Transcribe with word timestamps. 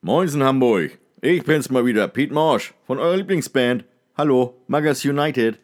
Moinsen 0.00 0.44
Hamburg, 0.44 0.96
ich 1.22 1.42
bin's 1.42 1.70
mal 1.70 1.84
wieder, 1.84 2.06
Pete 2.06 2.32
Morsch 2.32 2.72
von 2.86 3.00
eurer 3.00 3.16
Lieblingsband. 3.16 3.84
Hallo, 4.16 4.54
Magas 4.68 5.04
United. 5.04 5.58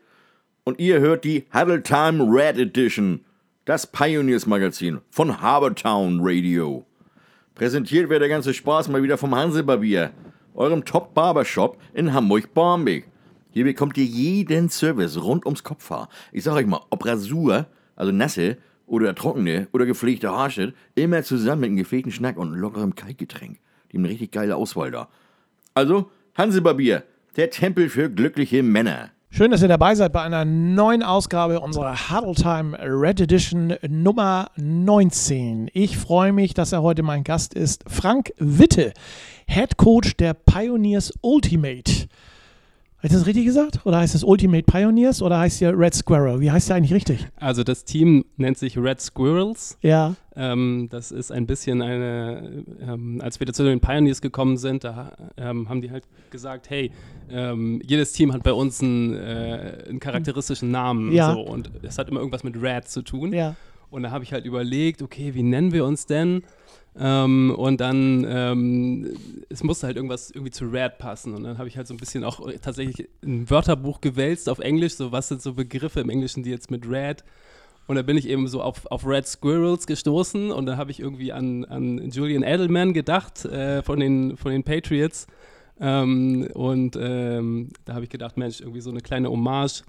Und 0.64 0.80
ihr 0.80 0.98
hört 0.98 1.22
die 1.22 1.44
Huddle 1.54 1.84
Time 1.84 2.24
Red 2.24 2.58
Edition, 2.58 3.24
das 3.64 3.86
Pioneers 3.86 4.44
Magazin 4.46 5.02
von 5.08 5.40
Harbortown 5.40 6.18
Radio. 6.20 6.84
Präsentiert 7.54 8.08
wird 8.08 8.22
der 8.22 8.28
ganze 8.28 8.52
Spaß 8.52 8.88
mal 8.88 9.04
wieder 9.04 9.18
vom 9.18 9.36
Hansebarbier, 9.36 10.10
eurem 10.54 10.84
Top 10.84 11.14
Barbershop 11.14 11.80
in 11.92 12.12
Hamburg-Barmbek. 12.12 13.06
Hier 13.52 13.64
bekommt 13.64 13.96
ihr 13.96 14.04
jeden 14.04 14.68
Service 14.68 15.16
rund 15.22 15.46
ums 15.46 15.62
Kopfhaar. 15.62 16.08
Ich 16.32 16.42
sag 16.42 16.54
euch 16.54 16.66
mal, 16.66 16.84
ob 16.90 17.06
Rasur, 17.06 17.66
also 17.94 18.10
nasse 18.10 18.56
oder 18.84 19.14
trockene 19.14 19.68
oder 19.72 19.86
gepflegte 19.86 20.32
Haarschnitt, 20.32 20.74
immer 20.96 21.22
zusammen 21.22 21.60
mit 21.60 21.68
einem 21.68 21.76
gefegten 21.76 22.10
Schnack 22.10 22.36
und 22.36 22.52
lockerem 22.52 22.96
Kaltgetränk. 22.96 23.60
Die 23.94 23.98
haben 23.98 24.06
eine 24.06 24.12
richtig 24.12 24.32
geile 24.32 24.56
Auswahl 24.56 24.90
da. 24.90 25.06
Also, 25.72 26.10
Hansebarbier, 26.36 27.04
der 27.36 27.50
Tempel 27.50 27.88
für 27.88 28.10
glückliche 28.10 28.64
Männer. 28.64 29.10
Schön, 29.30 29.52
dass 29.52 29.62
ihr 29.62 29.68
dabei 29.68 29.94
seid 29.94 30.12
bei 30.12 30.22
einer 30.22 30.44
neuen 30.44 31.04
Ausgabe 31.04 31.60
unserer 31.60 32.10
Huddle 32.10 32.34
Time 32.34 32.76
Red 32.80 33.20
Edition 33.20 33.76
Nummer 33.88 34.50
19. 34.56 35.70
Ich 35.72 35.96
freue 35.96 36.32
mich, 36.32 36.54
dass 36.54 36.72
er 36.72 36.82
heute 36.82 37.04
mein 37.04 37.22
Gast 37.22 37.54
ist. 37.54 37.84
Frank 37.86 38.32
Witte, 38.38 38.92
Head 39.46 39.76
Coach 39.76 40.16
der 40.16 40.34
Pioneers 40.34 41.12
Ultimate. 41.20 42.08
Habe 43.04 43.12
ich 43.12 43.18
das 43.18 43.26
richtig 43.26 43.44
gesagt? 43.44 43.84
Oder 43.84 43.98
heißt 43.98 44.14
es 44.14 44.24
Ultimate 44.24 44.62
Pioneers 44.62 45.20
oder 45.20 45.38
heißt 45.38 45.60
der 45.60 45.78
Red 45.78 45.92
Squirrel? 45.92 46.40
Wie 46.40 46.50
heißt 46.50 46.70
der 46.70 46.76
eigentlich 46.76 46.94
richtig? 46.94 47.28
Also 47.36 47.62
das 47.62 47.84
Team 47.84 48.24
nennt 48.38 48.56
sich 48.56 48.78
Red 48.78 48.98
Squirrels. 48.98 49.76
Ja. 49.82 50.14
Ähm, 50.34 50.88
das 50.90 51.12
ist 51.12 51.30
ein 51.30 51.46
bisschen 51.46 51.82
eine, 51.82 52.64
ähm, 52.80 53.20
als 53.22 53.38
wir 53.38 53.52
zu 53.52 53.62
den 53.62 53.78
Pioneers 53.78 54.22
gekommen 54.22 54.56
sind, 54.56 54.84
da 54.84 55.12
ähm, 55.36 55.68
haben 55.68 55.82
die 55.82 55.90
halt 55.90 56.04
gesagt, 56.30 56.70
hey, 56.70 56.92
ähm, 57.28 57.82
jedes 57.84 58.14
Team 58.14 58.32
hat 58.32 58.42
bei 58.42 58.54
uns 58.54 58.80
einen, 58.80 59.14
äh, 59.14 59.84
einen 59.86 60.00
charakteristischen 60.00 60.70
Namen. 60.70 61.12
Ja. 61.12 61.34
So, 61.34 61.40
und 61.40 61.72
es 61.82 61.98
hat 61.98 62.08
immer 62.08 62.20
irgendwas 62.20 62.42
mit 62.42 62.56
Red 62.62 62.88
zu 62.88 63.02
tun. 63.02 63.34
Ja. 63.34 63.54
Und 63.90 64.04
da 64.04 64.12
habe 64.12 64.24
ich 64.24 64.32
halt 64.32 64.46
überlegt, 64.46 65.02
okay, 65.02 65.34
wie 65.34 65.42
nennen 65.42 65.72
wir 65.72 65.84
uns 65.84 66.06
denn? 66.06 66.42
Ähm, 66.96 67.52
und 67.56 67.80
dann, 67.80 68.24
ähm, 68.28 69.16
es 69.48 69.64
musste 69.64 69.86
halt 69.86 69.96
irgendwas 69.96 70.30
irgendwie 70.30 70.52
zu 70.52 70.66
Red 70.66 70.98
passen. 70.98 71.34
Und 71.34 71.42
dann 71.42 71.58
habe 71.58 71.68
ich 71.68 71.76
halt 71.76 71.86
so 71.86 71.94
ein 71.94 71.96
bisschen 71.98 72.24
auch 72.24 72.40
tatsächlich 72.62 73.08
ein 73.22 73.48
Wörterbuch 73.50 74.00
gewälzt 74.00 74.48
auf 74.48 74.60
Englisch, 74.60 74.94
so 74.94 75.10
was 75.10 75.28
sind 75.28 75.42
so 75.42 75.54
Begriffe 75.54 76.00
im 76.00 76.10
Englischen, 76.10 76.42
die 76.42 76.50
jetzt 76.50 76.70
mit 76.70 76.88
Red. 76.88 77.24
Und 77.86 77.96
da 77.96 78.02
bin 78.02 78.16
ich 78.16 78.28
eben 78.28 78.48
so 78.48 78.62
auf, 78.62 78.86
auf 78.86 79.06
Red 79.06 79.26
Squirrels 79.26 79.86
gestoßen 79.86 80.50
und 80.50 80.66
da 80.66 80.76
habe 80.76 80.90
ich 80.90 81.00
irgendwie 81.00 81.32
an, 81.32 81.64
an 81.66 82.10
Julian 82.10 82.42
Edelman 82.42 82.94
gedacht 82.94 83.44
äh, 83.44 83.82
von, 83.82 84.00
den, 84.00 84.36
von 84.36 84.52
den 84.52 84.62
Patriots. 84.62 85.26
Ähm, 85.80 86.48
und 86.54 86.96
ähm, 86.98 87.70
da 87.84 87.94
habe 87.94 88.04
ich 88.04 88.10
gedacht, 88.10 88.36
Mensch, 88.36 88.60
irgendwie 88.60 88.80
so 88.80 88.90
eine 88.90 89.00
kleine 89.00 89.28
Hommage. 89.28 89.82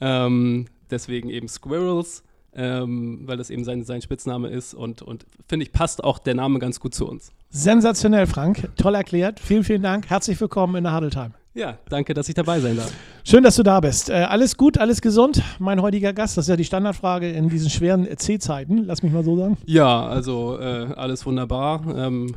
Ähm, 0.00 0.66
deswegen 0.90 1.30
eben 1.30 1.48
Squirrels 1.48 2.22
ähm, 2.54 3.22
weil 3.26 3.36
das 3.36 3.50
eben 3.50 3.64
sein, 3.64 3.84
sein 3.84 4.02
Spitzname 4.02 4.48
ist 4.48 4.74
und, 4.74 5.02
und 5.02 5.26
finde 5.46 5.64
ich, 5.64 5.72
passt 5.72 6.04
auch 6.04 6.18
der 6.18 6.34
Name 6.34 6.58
ganz 6.58 6.80
gut 6.80 6.94
zu 6.94 7.08
uns. 7.08 7.32
Sensationell, 7.50 8.26
Frank. 8.26 8.68
Toll 8.76 8.94
erklärt. 8.94 9.40
Vielen, 9.40 9.64
vielen 9.64 9.82
Dank. 9.82 10.08
Herzlich 10.08 10.40
willkommen 10.40 10.76
in 10.76 10.84
der 10.84 10.94
Huddle 10.94 11.10
Time. 11.10 11.32
Ja, 11.54 11.76
danke, 11.90 12.14
dass 12.14 12.28
ich 12.30 12.34
dabei 12.34 12.60
sein 12.60 12.76
darf. 12.76 12.90
Schön, 13.24 13.42
dass 13.44 13.56
du 13.56 13.62
da 13.62 13.78
bist. 13.80 14.08
Äh, 14.08 14.14
alles 14.14 14.56
gut, 14.56 14.78
alles 14.78 15.02
gesund? 15.02 15.42
Mein 15.58 15.82
heutiger 15.82 16.14
Gast, 16.14 16.38
das 16.38 16.46
ist 16.46 16.48
ja 16.48 16.56
die 16.56 16.64
Standardfrage 16.64 17.30
in 17.30 17.50
diesen 17.50 17.68
schweren 17.68 18.08
C-Zeiten. 18.16 18.84
Lass 18.86 19.02
mich 19.02 19.12
mal 19.12 19.22
so 19.22 19.36
sagen. 19.36 19.58
Ja, 19.66 20.06
also 20.06 20.58
äh, 20.58 20.94
alles 20.96 21.26
wunderbar. 21.26 21.82
Ähm, 21.94 22.34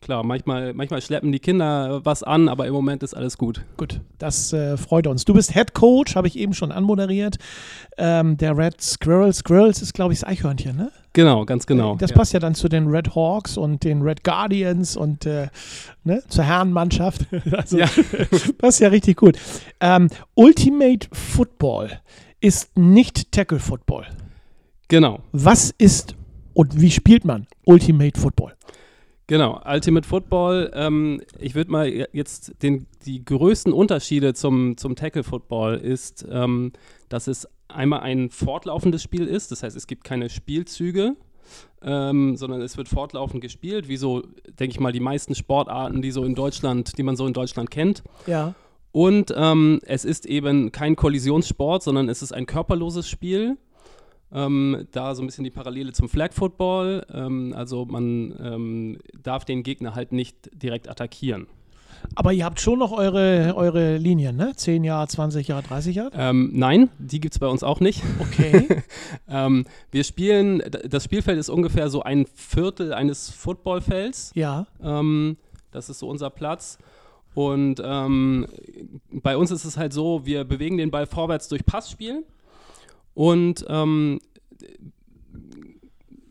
klar, 0.00 0.22
manchmal, 0.24 0.74
manchmal 0.74 1.00
schleppen 1.00 1.32
die 1.32 1.38
Kinder 1.38 2.04
was 2.04 2.22
an, 2.22 2.48
aber 2.48 2.66
im 2.66 2.72
Moment 2.72 3.02
ist 3.02 3.14
alles 3.14 3.38
gut. 3.38 3.64
Gut, 3.76 4.00
das 4.18 4.52
äh, 4.52 4.76
freut 4.76 5.06
uns. 5.06 5.24
Du 5.24 5.34
bist 5.34 5.52
Head 5.52 5.74
Coach, 5.74 6.16
habe 6.16 6.26
ich 6.28 6.38
eben 6.38 6.54
schon 6.54 6.72
anmoderiert. 6.72 7.36
Ähm, 7.98 8.36
der 8.36 8.56
Red 8.56 8.80
Squirrels. 8.80 9.38
Squirrels 9.38 9.82
ist, 9.82 9.94
glaube 9.94 10.12
ich, 10.12 10.20
das 10.20 10.28
Eichhörnchen, 10.28 10.76
ne? 10.76 10.90
Genau, 11.12 11.44
ganz 11.44 11.66
genau. 11.66 11.96
Das 11.96 12.10
ja. 12.10 12.16
passt 12.16 12.32
ja 12.32 12.40
dann 12.40 12.54
zu 12.54 12.68
den 12.68 12.86
Red 12.88 13.14
Hawks 13.14 13.58
und 13.58 13.84
den 13.84 14.02
Red 14.02 14.24
Guardians 14.24 14.96
und 14.96 15.26
äh, 15.26 15.48
ne, 16.04 16.22
zur 16.28 16.44
Herrenmannschaft. 16.44 17.26
also, 17.52 17.78
Ja. 17.78 17.88
passt 18.58 18.80
ja 18.80 18.88
richtig 18.88 19.16
gut. 19.16 19.38
Ähm, 19.80 20.08
Ultimate 20.34 21.08
Football 21.12 21.90
ist 22.40 22.76
nicht 22.76 23.30
Tackle 23.32 23.58
Football. 23.58 24.06
Genau, 24.88 25.20
Was 25.32 25.72
ist 25.78 26.16
und 26.54 26.80
wie 26.80 26.90
spielt 26.90 27.24
man 27.24 27.46
Ultimate 27.64 28.18
Football? 28.18 28.54
Genau. 29.32 29.60
Ultimate 29.64 30.06
Football, 30.06 30.70
ähm, 30.74 31.22
ich 31.38 31.54
würde 31.54 31.70
mal 31.70 31.88
jetzt 32.12 32.62
den, 32.62 32.86
die 33.06 33.24
größten 33.24 33.72
Unterschiede 33.72 34.34
zum, 34.34 34.76
zum 34.76 34.94
Tackle 34.94 35.24
Football 35.24 35.76
ist, 35.76 36.26
ähm, 36.30 36.72
dass 37.08 37.28
es 37.28 37.48
einmal 37.68 38.00
ein 38.00 38.28
fortlaufendes 38.28 39.02
Spiel 39.02 39.26
ist, 39.26 39.50
das 39.50 39.62
heißt, 39.62 39.74
es 39.74 39.86
gibt 39.86 40.04
keine 40.04 40.28
Spielzüge, 40.28 41.16
ähm, 41.82 42.36
sondern 42.36 42.60
es 42.60 42.76
wird 42.76 42.88
fortlaufend 42.88 43.40
gespielt, 43.40 43.88
wie 43.88 43.96
so, 43.96 44.22
denke 44.60 44.72
ich 44.72 44.80
mal, 44.80 44.92
die 44.92 45.00
meisten 45.00 45.34
Sportarten, 45.34 46.02
die 46.02 46.10
so 46.10 46.24
in 46.24 46.34
Deutschland, 46.34 46.98
die 46.98 47.02
man 47.02 47.16
so 47.16 47.26
in 47.26 47.32
Deutschland 47.32 47.70
kennt. 47.70 48.02
Ja. 48.26 48.54
Und 48.92 49.32
ähm, 49.34 49.80
es 49.86 50.04
ist 50.04 50.26
eben 50.26 50.72
kein 50.72 50.94
Kollisionssport, 50.94 51.82
sondern 51.82 52.10
es 52.10 52.20
ist 52.20 52.32
ein 52.32 52.44
körperloses 52.44 53.08
Spiel. 53.08 53.56
Ähm, 54.34 54.86
da 54.92 55.14
so 55.14 55.22
ein 55.22 55.26
bisschen 55.26 55.44
die 55.44 55.50
Parallele 55.50 55.92
zum 55.92 56.08
Flag 56.08 56.32
Football. 56.32 57.06
Ähm, 57.12 57.52
also 57.56 57.84
man 57.84 58.34
ähm, 58.42 58.98
darf 59.22 59.44
den 59.44 59.62
Gegner 59.62 59.94
halt 59.94 60.12
nicht 60.12 60.50
direkt 60.52 60.88
attackieren. 60.88 61.46
Aber 62.14 62.32
ihr 62.32 62.44
habt 62.44 62.60
schon 62.60 62.78
noch 62.78 62.92
eure, 62.92 63.54
eure 63.56 63.96
Linien, 63.96 64.36
ne? 64.36 64.52
10 64.56 64.84
Jahre, 64.84 65.06
20 65.06 65.48
Jahre, 65.48 65.62
30 65.62 65.96
Jahre? 65.96 66.10
Ähm, 66.14 66.50
nein, 66.52 66.90
die 66.98 67.20
gibt 67.20 67.34
es 67.34 67.38
bei 67.38 67.46
uns 67.46 67.62
auch 67.62 67.80
nicht. 67.80 68.02
Okay. 68.18 68.68
Ähm, 69.28 69.64
wir 69.90 70.04
spielen, 70.04 70.62
das 70.86 71.04
Spielfeld 71.04 71.38
ist 71.38 71.48
ungefähr 71.48 71.88
so 71.88 72.02
ein 72.02 72.26
Viertel 72.34 72.92
eines 72.92 73.30
Footballfelds. 73.30 74.32
ja. 74.34 74.66
Ähm, 74.82 75.38
das 75.70 75.88
ist 75.88 76.00
so 76.00 76.08
unser 76.08 76.28
Platz. 76.28 76.78
Und 77.34 77.80
ähm, 77.82 78.46
bei 79.10 79.36
uns 79.36 79.50
ist 79.50 79.64
es 79.64 79.78
halt 79.78 79.92
so, 79.92 80.26
wir 80.26 80.44
bewegen 80.44 80.76
den 80.76 80.90
Ball 80.90 81.06
vorwärts 81.06 81.48
durch 81.48 81.64
Passspiel. 81.64 82.24
Und 83.14 83.64
ähm, 83.68 84.20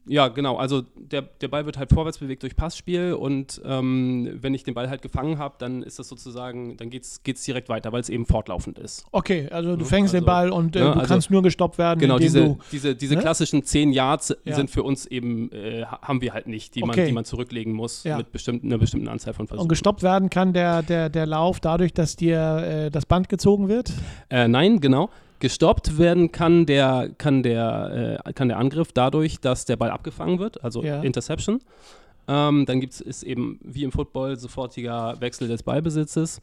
ja, 0.08 0.28
genau, 0.30 0.58
also 0.58 0.82
der, 0.96 1.22
der 1.22 1.48
Ball 1.48 1.66
wird 1.66 1.78
halt 1.78 1.92
vorwärts 1.94 2.18
bewegt 2.18 2.42
durch 2.44 2.56
Passspiel 2.56 3.14
und 3.14 3.62
ähm, 3.64 4.30
wenn 4.42 4.54
ich 4.54 4.64
den 4.64 4.74
Ball 4.74 4.90
halt 4.90 5.02
gefangen 5.04 5.38
habe, 5.38 5.56
dann 5.60 5.84
ist 5.84 6.00
das 6.00 6.10
sozusagen, 6.10 6.76
dann 6.76 6.90
geht 6.90 7.04
es 7.04 7.22
direkt 7.46 7.70
weiter, 7.70 7.92
weil 7.94 8.02
es 8.02 8.10
eben 8.10 8.26
fortlaufend 8.26 8.80
ist. 8.80 9.06
Okay, 9.12 9.48
also 9.52 9.76
du 9.76 9.84
Ja, 9.84 9.88
fängst 9.90 10.14
den 10.14 10.24
also- 10.24 10.26
Ball 10.26 10.50
und 10.50 10.76
äh, 10.76 10.80
ja, 10.80 10.86
du 10.94 11.00
also- 11.00 11.08
kannst 11.14 11.30
nur 11.30 11.44
gestoppt 11.44 11.78
werden, 11.78 12.00
Genau, 12.00 12.18
diese, 12.18 12.42
du. 12.44 12.58
diese, 12.72 12.96
diese 12.96 13.16
ne? 13.16 13.22
klassischen 13.22 13.64
10 13.64 13.94
Yards 13.94 14.36
Ja. 14.44 14.56
sind 14.56 14.70
für 14.72 14.84
uns 14.84 15.06
eben, 15.06 15.50
äh, 15.52 15.86
ha- 15.86 16.00
haben 16.02 16.20
wir 16.22 16.34
halt 16.34 16.48
nicht, 16.48 16.76
die, 16.76 16.84
Okay. 16.84 16.98
man, 16.98 17.08
die 17.08 17.14
man 17.14 17.26
zurücklegen 17.26 17.72
muss 17.72 18.04
Ja. 18.04 18.18
mit 18.18 18.32
bestimmten, 18.32 18.68
einer 18.68 18.80
bestimmten 18.80 19.08
Anzahl 19.08 19.34
von 19.34 19.48
Versuchen. 19.48 19.64
Und 19.66 19.70
gestoppt 19.70 20.02
werden 20.04 20.30
kann 20.30 20.52
der, 20.52 20.82
der, 20.84 21.10
der 21.10 21.26
Lauf 21.28 21.60
dadurch, 21.60 21.94
dass 21.94 22.16
dir 22.16 22.40
äh, 22.88 22.92
das 22.92 23.06
Band 23.06 23.30
gezogen 23.30 23.70
wird? 23.70 23.94
Äh, 24.30 24.48
nein, 24.48 24.82
genau. 24.82 25.10
Gestoppt 25.42 25.98
werden 25.98 26.32
kann 26.32 26.66
der, 26.66 27.10
kann, 27.18 27.44
der, 27.44 28.22
äh, 28.26 28.32
kann 28.34 28.48
der 28.48 28.58
Angriff 28.60 28.94
dadurch, 28.94 29.40
dass 29.42 29.66
der 29.66 29.76
Ball 29.76 29.90
abgefangen 29.92 30.40
wird, 30.40 30.64
also 30.64 30.82
Ja. 30.84 31.02
Interception. 31.02 31.60
Ähm, 32.30 32.66
dann 32.66 32.80
gibt 32.80 32.94
es 33.02 33.24
eben 33.24 33.60
wie 33.64 33.84
im 33.84 33.92
Football 33.92 34.38
sofortiger 34.40 35.20
Wechsel 35.20 35.48
des 35.50 35.64
Ballbesitzes. 35.64 36.40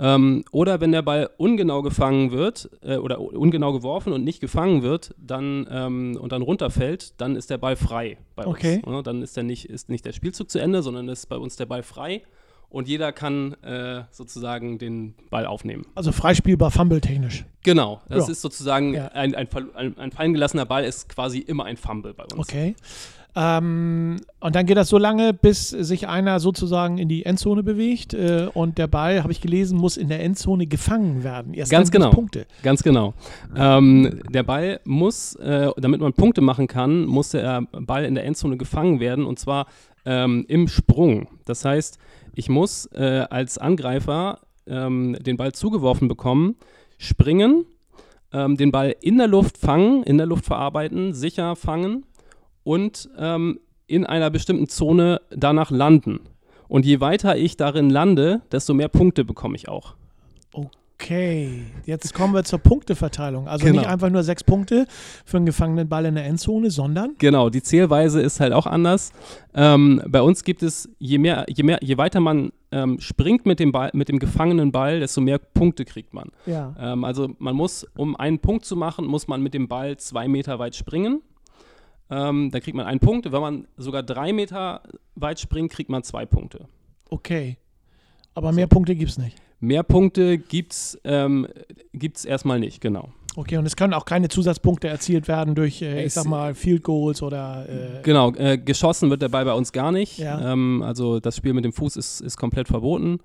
Ähm, 0.00 0.44
oder 0.52 0.80
wenn 0.80 0.92
der 0.92 1.02
Ball 1.02 1.28
ungenau 1.38 1.82
gefangen 1.82 2.30
wird 2.30 2.70
äh, 2.82 2.96
oder 2.96 3.20
ungenau 3.20 3.72
geworfen 3.72 4.12
und 4.12 4.24
nicht 4.24 4.40
gefangen 4.40 4.82
wird, 4.82 5.14
dann 5.18 5.66
ähm, 5.70 6.16
und 6.20 6.32
dann 6.32 6.40
runterfällt, 6.42 7.20
dann 7.20 7.36
ist 7.36 7.50
der 7.50 7.58
Ball 7.58 7.76
frei 7.76 8.16
bei 8.36 8.46
Okay. 8.46 8.80
uns. 8.84 8.94
Ja, 8.94 9.02
dann 9.02 9.22
ist 9.22 9.36
der 9.36 9.42
nicht, 9.44 9.66
ist 9.66 9.88
nicht 9.88 10.04
der 10.04 10.12
Spielzug 10.12 10.50
zu 10.50 10.60
Ende, 10.60 10.82
sondern 10.82 11.08
ist 11.08 11.26
bei 11.28 11.36
uns 11.36 11.56
der 11.56 11.66
Ball 11.66 11.82
frei 11.82 12.22
und 12.70 12.88
jeder 12.88 13.12
kann 13.12 13.54
äh, 13.62 14.02
sozusagen 14.10 14.78
den 14.78 15.14
Ball 15.30 15.46
aufnehmen. 15.46 15.86
Also 15.94 16.12
freispielbar, 16.12 16.70
fumble-technisch. 16.70 17.44
Genau, 17.62 18.00
das 18.08 18.26
Ja. 18.26 18.32
ist 18.32 18.40
sozusagen 18.42 18.94
Ja. 18.94 19.08
ein, 19.08 19.34
ein, 19.34 19.48
ein, 19.74 19.98
ein 19.98 20.12
fallen 20.12 20.32
gelassener 20.34 20.66
Ball 20.66 20.84
ist 20.84 21.08
quasi 21.08 21.38
immer 21.38 21.64
ein 21.64 21.76
Fumble 21.76 22.14
bei 22.14 22.24
uns. 22.24 22.34
Okay. 22.38 22.74
Ähm, 23.40 24.16
und 24.40 24.56
dann 24.56 24.66
geht 24.66 24.76
das 24.76 24.88
so 24.88 24.98
lange, 24.98 25.32
bis 25.32 25.68
sich 25.68 26.08
einer 26.08 26.40
sozusagen 26.40 26.98
in 26.98 27.08
die 27.08 27.24
Endzone 27.24 27.62
bewegt 27.62 28.12
äh, 28.12 28.48
und 28.52 28.78
der 28.78 28.88
Ball, 28.88 29.22
habe 29.22 29.30
ich 29.30 29.40
gelesen, 29.40 29.78
muss 29.78 29.96
in 29.96 30.08
der 30.08 30.24
Endzone 30.24 30.66
gefangen 30.66 31.22
werden. 31.22 31.54
Erst 31.54 31.70
Ganz 31.70 31.92
genau. 31.92 32.10
Punkte. 32.10 32.46
Ganz 32.64 32.82
genau. 32.82 33.14
Ähm, 33.54 34.22
der 34.28 34.42
Ball 34.42 34.80
muss, 34.84 35.36
äh, 35.36 35.70
damit 35.76 36.00
man 36.00 36.14
Punkte 36.14 36.40
machen 36.40 36.66
kann, 36.66 37.06
muss 37.06 37.30
der 37.30 37.62
Ball 37.70 38.04
in 38.06 38.16
der 38.16 38.24
Endzone 38.24 38.56
gefangen 38.56 38.98
werden 38.98 39.24
und 39.24 39.38
zwar 39.38 39.68
ähm, 40.04 40.44
im 40.48 40.66
Sprung. 40.66 41.28
Das 41.44 41.64
heißt, 41.64 41.98
ich 42.34 42.48
muss 42.48 42.86
äh, 42.86 43.24
als 43.30 43.56
Angreifer 43.56 44.40
ähm, 44.66 45.16
den 45.20 45.36
Ball 45.36 45.52
zugeworfen 45.52 46.08
bekommen, 46.08 46.56
springen, 46.96 47.66
ähm, 48.32 48.56
den 48.56 48.72
Ball 48.72 48.96
in 49.00 49.16
der 49.16 49.28
Luft 49.28 49.58
fangen, 49.58 50.02
in 50.02 50.18
der 50.18 50.26
Luft 50.26 50.44
verarbeiten, 50.44 51.14
sicher 51.14 51.54
fangen 51.54 52.04
und 52.68 53.08
ähm, 53.18 53.60
in 53.86 54.04
einer 54.04 54.28
bestimmten 54.28 54.68
Zone 54.68 55.22
danach 55.30 55.70
landen. 55.70 56.20
Und 56.68 56.84
je 56.84 57.00
weiter 57.00 57.34
ich 57.34 57.56
darin 57.56 57.88
lande, 57.88 58.42
desto 58.52 58.74
mehr 58.74 58.88
Punkte 58.88 59.24
bekomme 59.24 59.56
ich 59.56 59.70
auch. 59.70 59.94
Okay, 60.52 61.62
jetzt 61.86 62.12
kommen 62.12 62.34
wir 62.34 62.44
zur 62.44 62.58
Punkteverteilung. 62.58 63.48
Also 63.48 63.64
Genau. 63.64 63.78
nicht 63.80 63.88
einfach 63.88 64.10
nur 64.10 64.22
sechs 64.22 64.44
Punkte 64.44 64.86
für 65.24 65.38
einen 65.38 65.46
gefangenen 65.46 65.88
Ball 65.88 66.04
in 66.04 66.16
der 66.16 66.26
Endzone, 66.26 66.70
sondern 66.70 67.14
Genau, 67.18 67.48
die 67.48 67.62
Zählweise 67.62 68.20
ist 68.20 68.38
halt 68.40 68.52
auch 68.52 68.66
anders. 68.66 69.12
Ähm, 69.54 70.02
bei 70.06 70.20
uns 70.20 70.44
gibt 70.44 70.62
es, 70.62 70.90
je 70.98 71.16
mehr, 71.16 71.46
je 71.48 71.62
mehr, 71.62 71.78
je 71.80 71.96
weiter 71.96 72.20
man 72.20 72.52
ähm, 72.70 73.00
springt 73.00 73.46
mit 73.46 73.60
dem 73.60 73.72
Ball, 73.72 73.90
mit 73.94 74.10
dem 74.10 74.18
gefangenen 74.18 74.72
Ball, 74.72 75.00
desto 75.00 75.22
mehr 75.22 75.38
Punkte 75.38 75.86
kriegt 75.86 76.12
man. 76.12 76.30
ja. 76.44 76.74
Ähm, 76.78 77.04
also 77.04 77.30
man 77.38 77.56
muss, 77.56 77.86
um 77.96 78.14
einen 78.16 78.40
Punkt 78.40 78.66
zu 78.66 78.76
machen, 78.76 79.06
muss 79.06 79.26
man 79.26 79.40
mit 79.40 79.54
dem 79.54 79.68
Ball 79.68 79.96
zwei 79.96 80.28
Meter 80.28 80.58
weit 80.58 80.74
springen. 80.76 81.22
Ähm, 82.10 82.50
da 82.50 82.60
kriegt 82.60 82.76
man 82.76 82.86
einen 82.86 83.00
Punkt. 83.00 83.30
Wenn 83.30 83.40
man 83.40 83.66
sogar 83.76 84.02
drei 84.02 84.32
Meter 84.32 84.82
weit 85.14 85.40
springt, 85.40 85.70
kriegt 85.72 85.90
man 85.90 86.02
zwei 86.02 86.24
Punkte. 86.26 86.66
Okay. 87.10 87.56
Aber 88.34 88.52
mehr 88.52 88.66
Punkte 88.66 88.94
gibt 88.94 89.10
es 89.10 89.18
nicht. 89.18 89.36
Mehr 89.60 89.82
Punkte 89.82 90.38
gibt's 90.38 90.98
ähm, 91.04 91.46
gibt's 91.92 92.24
erstmal 92.24 92.60
nicht, 92.60 92.80
genau. 92.80 93.08
Okay, 93.36 93.56
und 93.56 93.66
es 93.66 93.76
können 93.76 93.92
auch 93.94 94.04
keine 94.04 94.28
Zusatzpunkte 94.28 94.88
erzielt 94.88 95.28
werden 95.28 95.54
durch, 95.54 95.82
äh, 95.82 96.00
ich 96.00 96.06
Es- 96.06 96.14
sag 96.14 96.24
mal, 96.26 96.54
Field 96.54 96.82
Goals 96.82 97.22
oder. 97.22 97.66
Äh, 97.68 98.02
Genau, 98.02 98.32
äh, 98.34 98.56
geschossen 98.58 99.10
wird 99.10 99.22
der 99.22 99.28
Ball 99.28 99.44
bei 99.44 99.52
uns 99.52 99.72
gar 99.72 99.92
nicht. 99.92 100.18
Ja. 100.18 100.52
Ähm, 100.52 100.82
also 100.84 101.20
das 101.20 101.36
Spiel 101.36 101.52
mit 101.52 101.64
dem 101.64 101.72
Fuß 101.72 101.96
ist, 101.96 102.20
ist 102.20 102.36
komplett 102.36 102.68
verboten. 102.68 103.18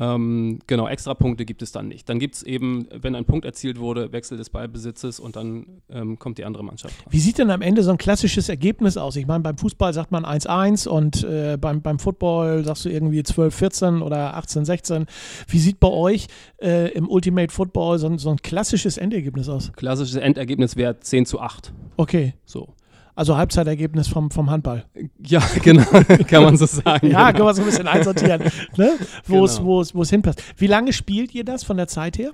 Ähm, 0.00 0.58
genau, 0.66 0.88
Extrapunkte 0.88 1.44
gibt 1.44 1.62
es 1.62 1.70
dann 1.72 1.88
nicht. 1.88 2.08
Dann 2.08 2.18
gibt 2.18 2.36
es 2.36 2.42
eben, 2.42 2.86
wenn 2.92 3.14
ein 3.14 3.24
Punkt 3.24 3.44
erzielt 3.44 3.78
wurde, 3.78 4.10
Wechsel 4.12 4.38
des 4.38 4.48
Ballbesitzes 4.50 5.20
und 5.20 5.36
dann 5.36 5.66
ähm, 5.90 6.18
kommt 6.18 6.38
die 6.38 6.44
andere 6.44 6.64
Mannschaft 6.64 6.96
dran. 6.98 7.12
Wie 7.12 7.18
sieht 7.20 7.38
denn 7.38 7.50
am 7.50 7.60
Ende 7.62 7.82
so 7.82 7.90
ein 7.90 7.98
klassisches 7.98 8.48
Ergebnis 8.48 8.96
aus? 8.96 9.16
Ich 9.16 9.26
meine, 9.26 9.40
beim 9.42 9.58
Fußball 9.58 9.92
sagt 9.92 10.10
man 10.10 10.24
1-1 10.24 10.88
und 10.88 11.22
äh, 11.24 11.58
beim, 11.60 11.82
beim 11.82 11.98
Football 11.98 12.64
sagst 12.64 12.84
du 12.84 12.88
irgendwie 12.88 13.20
12-14 13.20 14.00
oder 14.02 14.36
18-16. 14.38 15.06
Wie 15.48 15.58
sieht 15.58 15.78
bei 15.78 15.88
euch 15.88 16.26
äh, 16.62 16.90
im 16.92 17.08
Ultimate 17.08 17.52
Football 17.52 17.98
so, 17.98 18.06
ein- 18.08 18.18
so 18.18 18.30
ein 18.30 18.38
klassisches 18.38 18.96
Endergebnis 18.96 19.48
aus? 19.48 19.72
Klassisches 19.76 20.16
Endergebnis 20.16 20.76
wäre 20.76 20.98
10 21.00 21.26
zu 21.26 21.40
8. 21.40 21.72
Okay, 21.96 22.34
So. 22.44 22.74
Also 23.14 23.36
Halbzeitergebnis 23.36 24.08
vom, 24.08 24.30
vom 24.30 24.50
Handball. 24.50 24.84
Ja, 25.24 25.42
genau, 25.62 25.84
kann 26.26 26.42
man 26.44 26.56
so 26.56 26.66
sagen. 26.66 27.08
Ja, 27.10 27.30
genau. 27.30 27.32
können 27.32 27.48
wir 27.48 27.54
so 27.54 27.62
ein 27.62 27.66
bisschen 27.66 27.88
einsortieren, 27.88 28.42
ne? 28.76 28.92
wo 29.26 29.44
es 29.44 29.56
Genau. 29.56 29.66
wo 29.68 29.80
es- 29.80 29.94
wo 29.94 30.02
es 30.02 30.10
hinpasst. 30.10 30.42
Wie 30.56 30.66
lange 30.66 30.92
spielt 30.92 31.34
ihr 31.34 31.44
das 31.44 31.64
von 31.64 31.76
der 31.76 31.88
Zeit 31.88 32.18
her? 32.18 32.30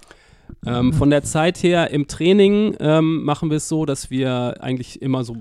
Ähm, 0.65 0.93
von 0.95 1.11
der 1.11 1.23
Zeit 1.25 1.63
her 1.63 1.91
im 1.91 2.07
Training 2.07 2.75
ähm, 2.81 3.23
machen 3.25 3.51
wir 3.51 3.59
es 3.59 3.69
so, 3.69 3.85
dass 3.85 4.11
wir 4.11 4.57
eigentlich 4.61 5.03
immer 5.03 5.23
so 5.23 5.37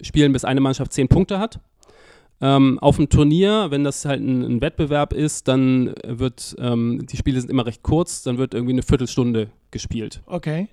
spielen, 0.00 0.32
bis 0.32 0.44
eine 0.46 0.60
Mannschaft 0.60 0.92
zehn 0.94 1.08
Punkte 1.08 1.38
hat. 1.38 1.60
Ähm, 2.40 2.78
auf 2.80 2.96
dem 2.96 3.08
Turnier, 3.08 3.66
wenn 3.70 3.84
das 3.84 4.04
halt 4.04 4.20
ein, 4.20 4.42
ein 4.42 4.60
Wettbewerb 4.60 5.12
ist, 5.14 5.48
dann 5.48 5.94
wird, 6.06 6.54
ähm, 6.58 7.06
die 7.06 7.16
Spiele 7.16 7.40
sind 7.40 7.50
immer 7.50 7.64
recht 7.66 7.82
kurz, 7.82 8.22
dann 8.22 8.36
wird 8.38 8.52
irgendwie 8.54 8.72
eine 8.74 8.82
Viertelstunde 8.82 9.48
gespielt. 9.70 10.22
Okay. 10.26 10.68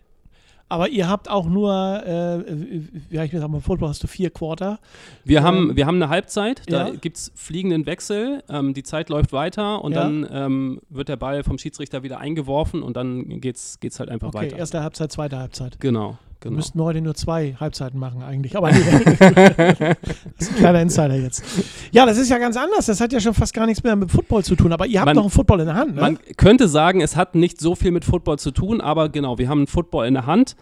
Aber 0.70 0.90
ihr 0.90 1.08
habt 1.08 1.30
auch 1.30 1.46
nur, 1.46 1.72
äh, 2.06 2.82
ja, 3.12 3.24
ich 3.24 3.32
sag 3.32 3.48
mal, 3.48 3.62
Football 3.62 3.90
hast 3.90 4.02
du 4.02 4.08
vier 4.08 4.32
Quarter. 4.32 4.80
Wir, 5.24 5.40
Ähm, 5.40 5.44
haben, 5.44 5.76
wir 5.76 5.86
haben 5.86 5.96
eine 5.98 6.10
Halbzeit, 6.10 6.64
da 6.72 6.88
ja. 6.88 6.96
gibt 6.96 7.18
es 7.18 7.32
fliegenden 7.36 7.86
Wechsel, 7.86 8.44
ähm, 8.50 8.74
die 8.74 8.82
Zeit 8.82 9.10
läuft 9.10 9.34
weiter 9.34 9.84
und 9.84 9.94
Ja. 9.94 10.02
dann 10.04 10.28
ähm, 10.32 10.80
wird 10.90 11.10
der 11.10 11.18
Ball 11.18 11.44
vom 11.44 11.58
Schiedsrichter 11.60 12.02
wieder 12.02 12.20
eingeworfen 12.20 12.82
und 12.82 12.98
dann 12.98 13.40
geht's, 13.40 13.80
geht's 13.82 14.00
halt 14.00 14.10
einfach 14.10 14.30
Okay, 14.30 14.38
weiter. 14.48 14.58
erste 14.58 14.82
Halbzeit, 14.82 15.12
zweite 15.12 15.38
Halbzeit. 15.38 15.80
Genau, 15.80 16.18
genau. 16.44 16.58
müssten 16.58 16.82
heute 16.82 17.02
nur 17.02 17.16
zwei 17.16 17.56
Halbzeiten 17.60 18.00
machen 18.00 18.22
eigentlich. 18.22 18.56
Aber 18.56 18.72
nee, 18.72 18.80
das 19.20 19.98
ist 20.38 20.52
ein 20.52 20.56
kleiner 20.58 20.82
Insider 20.82 21.16
jetzt. 21.16 21.44
Ja, 21.92 22.06
das 22.06 22.18
ist 22.18 22.30
ja 22.30 22.38
ganz 22.38 22.56
anders. 22.58 22.86
Das 22.86 23.02
hat 23.02 23.12
ja 23.14 23.20
schon 23.20 23.34
fast 23.34 23.54
gar 23.54 23.66
nichts 23.66 23.84
mehr 23.84 23.96
mit 23.96 24.12
Football 24.12 24.44
zu 24.44 24.56
tun. 24.56 24.72
Aber 24.74 24.86
ihr 24.86 25.00
habt 25.00 25.08
Man- 25.08 25.16
doch 25.16 25.24
einen 25.24 25.32
Football 25.32 25.62
in 25.62 25.66
der 25.66 25.76
Hand, 25.76 25.96
ne? 25.96 26.02
Man 26.02 26.20
könnte 26.38 26.68
sagen, 26.68 27.02
es 27.02 27.16
hat 27.16 27.36
nicht 27.36 27.60
so 27.60 27.76
viel 27.76 27.92
mit 27.92 28.06
Football 28.06 28.38
zu 28.40 28.52
tun, 28.52 28.82
aber 28.82 29.10
genau, 29.10 29.38
wir 29.38 29.50
haben 29.50 29.60
einen 29.60 29.68
Football 29.68 30.08
in 30.08 30.14
der 30.14 30.26
Hand. 30.26 30.56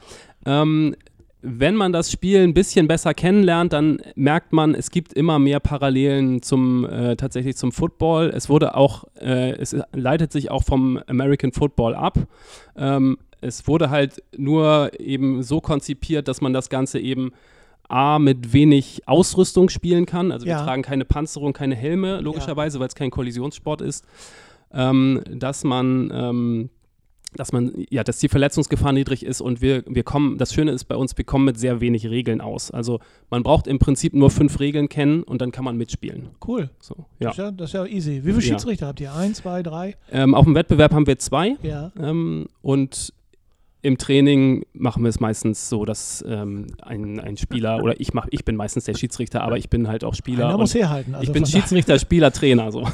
Ähm, 0.46 0.96
wenn 1.44 1.76
man 1.76 1.92
das 1.92 2.12
Spiel 2.12 2.40
ein 2.44 2.54
bisschen 2.54 2.88
besser 2.88 3.16
kennenlernt, 3.16 3.74
dann 3.74 3.98
merkt 4.16 4.54
man, 4.54 4.76
es 4.76 4.92
gibt 4.92 5.12
immer 5.14 5.40
mehr 5.40 5.60
Parallelen 5.60 6.44
zum 6.44 6.86
äh, 6.86 7.16
tatsächlich 7.16 7.58
zum 7.58 7.72
Football. 7.72 8.30
Es 8.30 8.48
wurde 8.48 8.76
auch, 8.76 9.06
äh, 9.20 9.52
es 9.54 9.76
leitet 9.92 10.32
sich 10.32 10.52
auch 10.52 10.64
vom 10.64 11.00
American 11.08 11.52
Football 11.52 11.96
ab. 11.96 12.20
Ähm, 12.78 13.18
es 13.42 13.68
wurde 13.68 13.90
halt 13.90 14.24
nur 14.38 14.92
eben 15.00 15.44
so 15.44 15.60
konzipiert, 15.62 16.28
dass 16.28 16.42
man 16.42 16.54
das 16.54 16.70
Ganze 16.70 17.00
eben 17.00 17.32
A 17.90 18.20
mit 18.20 18.54
wenig 18.54 19.02
Ausrüstung 19.08 19.68
spielen 19.70 20.06
kann. 20.06 20.32
Also 20.32 20.46
wir 20.46 20.54
Ja. 20.54 20.64
tragen 20.64 20.82
keine 20.82 21.04
Panzerung, 21.04 21.52
keine 21.54 21.76
Helme, 21.76 22.22
logischerweise, 22.22 22.80
weil 22.80 22.88
es 22.88 22.96
kein 22.96 23.12
Kollisionssport 23.12 23.82
ist. 23.82 24.06
Ähm, 24.74 25.22
dass 25.30 25.64
man 25.66 26.10
ähm, 26.14 26.70
dass 27.34 27.54
man, 27.54 27.86
ja, 27.90 28.04
dass 28.04 28.20
die 28.20 28.28
Verletzungsgefahr 28.28 28.92
niedrig 28.92 29.26
ist 29.26 29.40
und 29.40 29.62
wir, 29.62 29.86
wir 29.88 30.04
kommen, 30.04 30.38
das 30.38 30.54
Schöne 30.54 30.72
ist 30.72 30.84
bei 30.86 30.98
uns, 30.98 31.18
wir 31.18 31.24
kommen 31.24 31.46
mit 31.46 31.58
sehr 31.58 31.80
wenig 31.80 32.06
Regeln 32.10 32.42
aus. 32.42 32.72
Also 32.72 33.00
man 33.30 33.42
braucht 33.42 33.68
im 33.68 33.80
Prinzip 33.80 34.14
nur 34.14 34.30
fünf 34.30 34.60
Regeln 34.60 34.90
kennen 34.90 35.24
und 35.24 35.42
dann 35.42 35.54
kann 35.54 35.64
man 35.64 35.78
mitspielen. 35.78 36.32
cool. 36.46 36.70
So, 36.82 37.06
Das, 37.20 37.22
ja. 37.22 37.30
ist 37.32 37.38
ja, 37.38 37.52
das 37.52 37.70
ist 37.70 37.74
ja 37.74 37.86
easy. 37.86 38.12
Wie 38.26 38.34
viele 38.34 38.36
Ja. 38.36 38.42
Schiedsrichter 38.42 38.88
habt 38.88 39.00
ihr? 39.00 39.14
Ein, 39.16 39.34
zwei, 39.34 39.64
drei? 39.64 39.96
Ähm, 40.12 40.36
auf 40.36 40.44
dem 40.44 40.56
Wettbewerb 40.56 40.94
haben 40.94 41.08
wir 41.08 41.18
zwei 41.20 41.56
Ja. 41.64 41.94
ähm, 41.98 42.48
und 42.62 43.14
im 43.84 43.98
Training 43.98 44.64
machen 44.74 45.04
wir 45.04 45.10
es 45.10 45.20
meistens 45.20 45.68
so, 45.70 45.86
dass 45.86 46.24
ähm, 46.28 46.68
ein, 46.82 47.20
ein 47.20 47.38
Spieler 47.38 47.82
oder 47.82 48.00
ich 48.00 48.14
mach, 48.14 48.28
ich 48.30 48.46
bin 48.46 48.56
meistens 48.56 48.86
der 48.86 48.94
Schiedsrichter, 48.94 49.42
aber 49.42 49.58
ich 49.58 49.70
bin 49.70 49.88
halt 49.88 50.04
auch 50.04 50.14
Spieler. 50.14 50.50
Einer 50.50 50.58
muss 50.58 50.76
herhalten. 50.76 51.16
Also 51.16 51.28
ich 51.28 51.34
bin 51.34 51.46
Schiedsrichter, 51.46 51.98
Spieler, 51.98 52.32
Trainer. 52.32 52.72
So. 52.72 52.88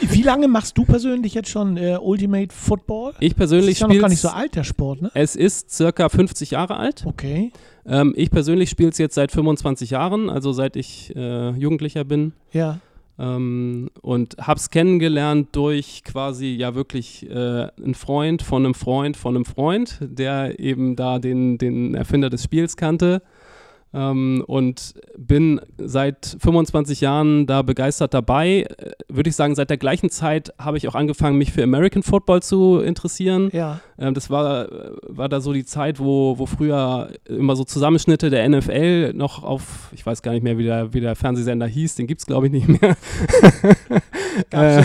Wie 0.00 0.22
lange 0.22 0.46
machst 0.46 0.78
du 0.78 0.84
persönlich 0.84 1.34
jetzt 1.34 1.48
schon 1.48 1.76
äh, 1.76 1.98
Ultimate 2.00 2.54
Football? 2.54 3.14
Ich 3.18 3.34
persönlich 3.34 3.72
ist 3.72 3.80
ja 3.80 3.88
noch 3.88 3.94
gar 3.94 4.00
spiele 4.00 4.10
nicht 4.10 4.20
so 4.20 4.28
alt, 4.28 4.54
der 4.54 4.64
Sport, 4.64 5.02
ne? 5.02 5.10
Es 5.14 5.34
ist 5.34 5.70
circa 5.70 6.08
50 6.08 6.52
Jahre 6.52 6.76
alt. 6.76 7.04
Okay. 7.04 7.50
Ähm, 7.84 8.14
ich 8.16 8.30
persönlich 8.30 8.70
spiele 8.70 8.90
es 8.90 8.98
jetzt 8.98 9.14
seit 9.16 9.32
25 9.32 9.90
Jahren, 9.90 10.30
also 10.30 10.52
seit 10.52 10.76
ich 10.76 11.14
äh, 11.16 11.50
Jugendlicher 11.50 12.04
bin. 12.04 12.32
Ja. 12.52 12.78
Ähm, 13.20 13.90
und 14.00 14.36
hab's 14.38 14.70
kennengelernt 14.70 15.48
durch 15.52 16.02
quasi 16.04 16.46
ja 16.54 16.74
wirklich 16.74 17.28
äh, 17.28 17.68
einen 17.76 17.94
Freund 17.94 18.40
von 18.40 18.64
einem 18.64 18.74
Freund 18.74 19.16
von 19.18 19.36
einem 19.36 19.44
Freund, 19.44 19.98
der 20.00 20.58
eben 20.58 20.96
da 20.96 21.18
den, 21.18 21.58
den 21.58 21.94
Erfinder 21.94 22.30
des 22.30 22.42
Spiels 22.42 22.78
kannte. 22.78 23.22
Ähm, 23.92 24.44
und 24.46 24.94
bin 25.16 25.60
seit 25.78 26.36
25 26.40 27.00
Jahren 27.00 27.46
da 27.46 27.62
begeistert 27.62 28.14
dabei. 28.14 28.62
Äh, 28.62 28.92
Würde 29.08 29.30
ich 29.30 29.36
sagen, 29.36 29.54
seit 29.54 29.70
der 29.70 29.78
gleichen 29.78 30.10
Zeit 30.10 30.52
habe 30.58 30.76
ich 30.76 30.86
auch 30.86 30.94
angefangen, 30.94 31.38
mich 31.38 31.52
für 31.52 31.64
American 31.64 32.02
Football 32.02 32.42
zu 32.42 32.78
interessieren. 32.78 33.50
Ja. 33.52 33.80
Ähm, 33.98 34.14
das 34.14 34.30
war, 34.30 34.68
war 35.02 35.28
da 35.28 35.40
so 35.40 35.52
die 35.52 35.64
Zeit, 35.64 35.98
wo, 35.98 36.38
wo 36.38 36.46
früher 36.46 37.10
immer 37.26 37.56
so 37.56 37.64
Zusammenschnitte 37.64 38.30
der 38.30 38.48
NFL 38.48 39.12
noch 39.14 39.42
auf, 39.42 39.88
ich 39.92 40.06
weiß 40.06 40.22
gar 40.22 40.32
nicht 40.32 40.44
mehr, 40.44 40.56
wie 40.56 40.64
der, 40.64 40.94
wie 40.94 41.00
der 41.00 41.16
Fernsehsender 41.16 41.66
hieß, 41.66 41.96
den 41.96 42.06
gibt 42.06 42.20
es 42.20 42.26
glaube 42.26 42.46
ich 42.46 42.52
nicht 42.52 42.68
mehr, 42.68 42.96
Äh, 44.50 44.82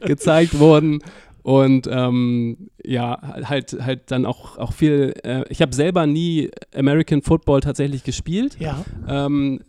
gezeigt 0.06 0.58
wurden. 0.58 1.00
Und 1.48 1.88
ähm, 1.90 2.68
ja, 2.84 3.18
halt, 3.48 3.74
halt 3.80 4.10
dann 4.10 4.26
auch, 4.26 4.58
auch 4.58 4.74
viel, 4.74 5.14
äh, 5.24 5.44
ich 5.48 5.62
habe 5.62 5.74
selber 5.74 6.06
nie 6.06 6.50
American 6.76 7.22
Football 7.22 7.60
tatsächlich 7.60 8.04
gespielt, 8.04 8.58
Ja. 8.60 8.84
ähm, 9.08 9.60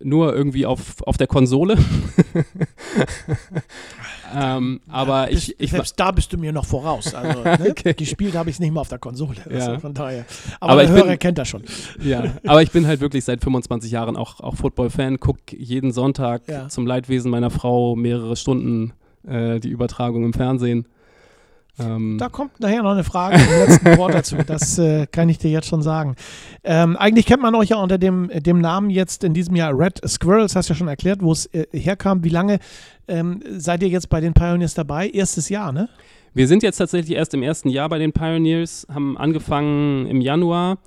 nur 0.00 0.34
irgendwie 0.34 0.66
auf, 0.66 1.00
auf 1.06 1.16
der 1.16 1.28
Konsole. 1.28 1.76
ähm, 4.34 4.80
aber 4.88 5.26
Bist- 5.26 5.50
ich, 5.50 5.60
ich, 5.60 5.70
selbst 5.70 5.98
da 5.98 6.10
bist 6.10 6.32
du 6.32 6.38
mir 6.38 6.52
noch 6.52 6.66
voraus. 6.66 7.14
Also, 7.14 7.40
ne? 7.42 7.58
Okay. 7.70 7.94
Gespielt 7.94 8.34
habe 8.34 8.50
ich 8.50 8.56
es 8.56 8.60
nicht 8.60 8.72
mal 8.72 8.80
auf 8.80 8.88
der 8.88 8.98
Konsole. 8.98 9.36
Also 9.48 9.72
Ja. 9.72 9.78
von 9.78 9.94
daher. 9.94 10.24
Aber, 10.60 10.72
Aber 10.72 10.82
der 10.82 10.90
ich 10.90 10.96
Hörer 10.96 11.08
bin- 11.10 11.18
kennt 11.18 11.38
das 11.38 11.48
schon. 11.48 11.62
Ja, 12.02 12.24
aber 12.46 12.62
ich 12.62 12.70
bin 12.70 12.86
halt 12.86 13.00
wirklich 13.00 13.24
seit 13.24 13.42
25 13.42 13.90
Jahren 13.90 14.16
auch, 14.16 14.40
auch 14.40 14.56
Football-Fan, 14.56 15.18
gucke 15.20 15.56
jeden 15.56 15.92
Sonntag 15.92 16.42
Ja. 16.48 16.68
zum 16.68 16.86
Leidwesen 16.86 17.30
meiner 17.30 17.50
Frau 17.50 17.96
mehrere 17.96 18.36
Stunden 18.36 18.92
äh, 19.26 19.60
die 19.60 19.70
Übertragung 19.70 20.24
im 20.24 20.32
Fernsehen. 20.32 20.86
Ähm, 21.78 22.16
Da 22.18 22.28
kommt 22.28 22.58
nachher 22.60 22.82
noch 22.82 22.92
eine 22.92 23.04
Frage 23.04 23.36
im 23.36 23.68
letzten 23.68 23.96
Wort 23.98 24.14
dazu. 24.14 24.36
Das 24.46 24.78
äh, 24.78 25.06
kann 25.06 25.28
ich 25.28 25.38
dir 25.38 25.50
jetzt 25.50 25.68
schon 25.68 25.82
sagen. 25.82 26.16
Ähm, 26.64 26.96
eigentlich 26.96 27.26
kennt 27.26 27.42
man 27.42 27.54
euch 27.54 27.70
ja 27.70 27.76
unter 27.76 27.98
dem, 27.98 28.30
dem 28.34 28.60
Namen 28.60 28.90
jetzt 28.90 29.24
in 29.24 29.34
diesem 29.34 29.54
Jahr 29.56 29.78
Red 29.78 30.00
Squirrels, 30.06 30.56
hast 30.56 30.68
du 30.68 30.74
ja 30.74 30.78
schon 30.78 30.88
erklärt, 30.88 31.22
wo 31.22 31.32
es 31.32 31.46
äh, 31.46 31.66
herkam. 31.72 32.24
Wie 32.24 32.28
lange 32.30 32.58
ähm, 33.06 33.42
seid 33.56 33.82
ihr 33.82 33.88
jetzt 33.88 34.08
bei 34.08 34.20
den 34.20 34.34
Pioneers 34.34 34.74
dabei? 34.74 35.08
Erstes 35.08 35.48
Jahr, 35.48 35.72
ne? 35.72 35.88
wir 36.34 36.46
sind 36.46 36.62
jetzt 36.62 36.76
tatsächlich 36.76 37.16
erst 37.16 37.34
im 37.34 37.42
ersten 37.42 37.68
Jahr 37.68 37.88
bei 37.88 37.98
den 37.98 38.12
Pioneers, 38.12 38.86
haben 38.92 39.16
angefangen 39.18 40.06
im 40.06 40.20
Januar, 40.20 40.78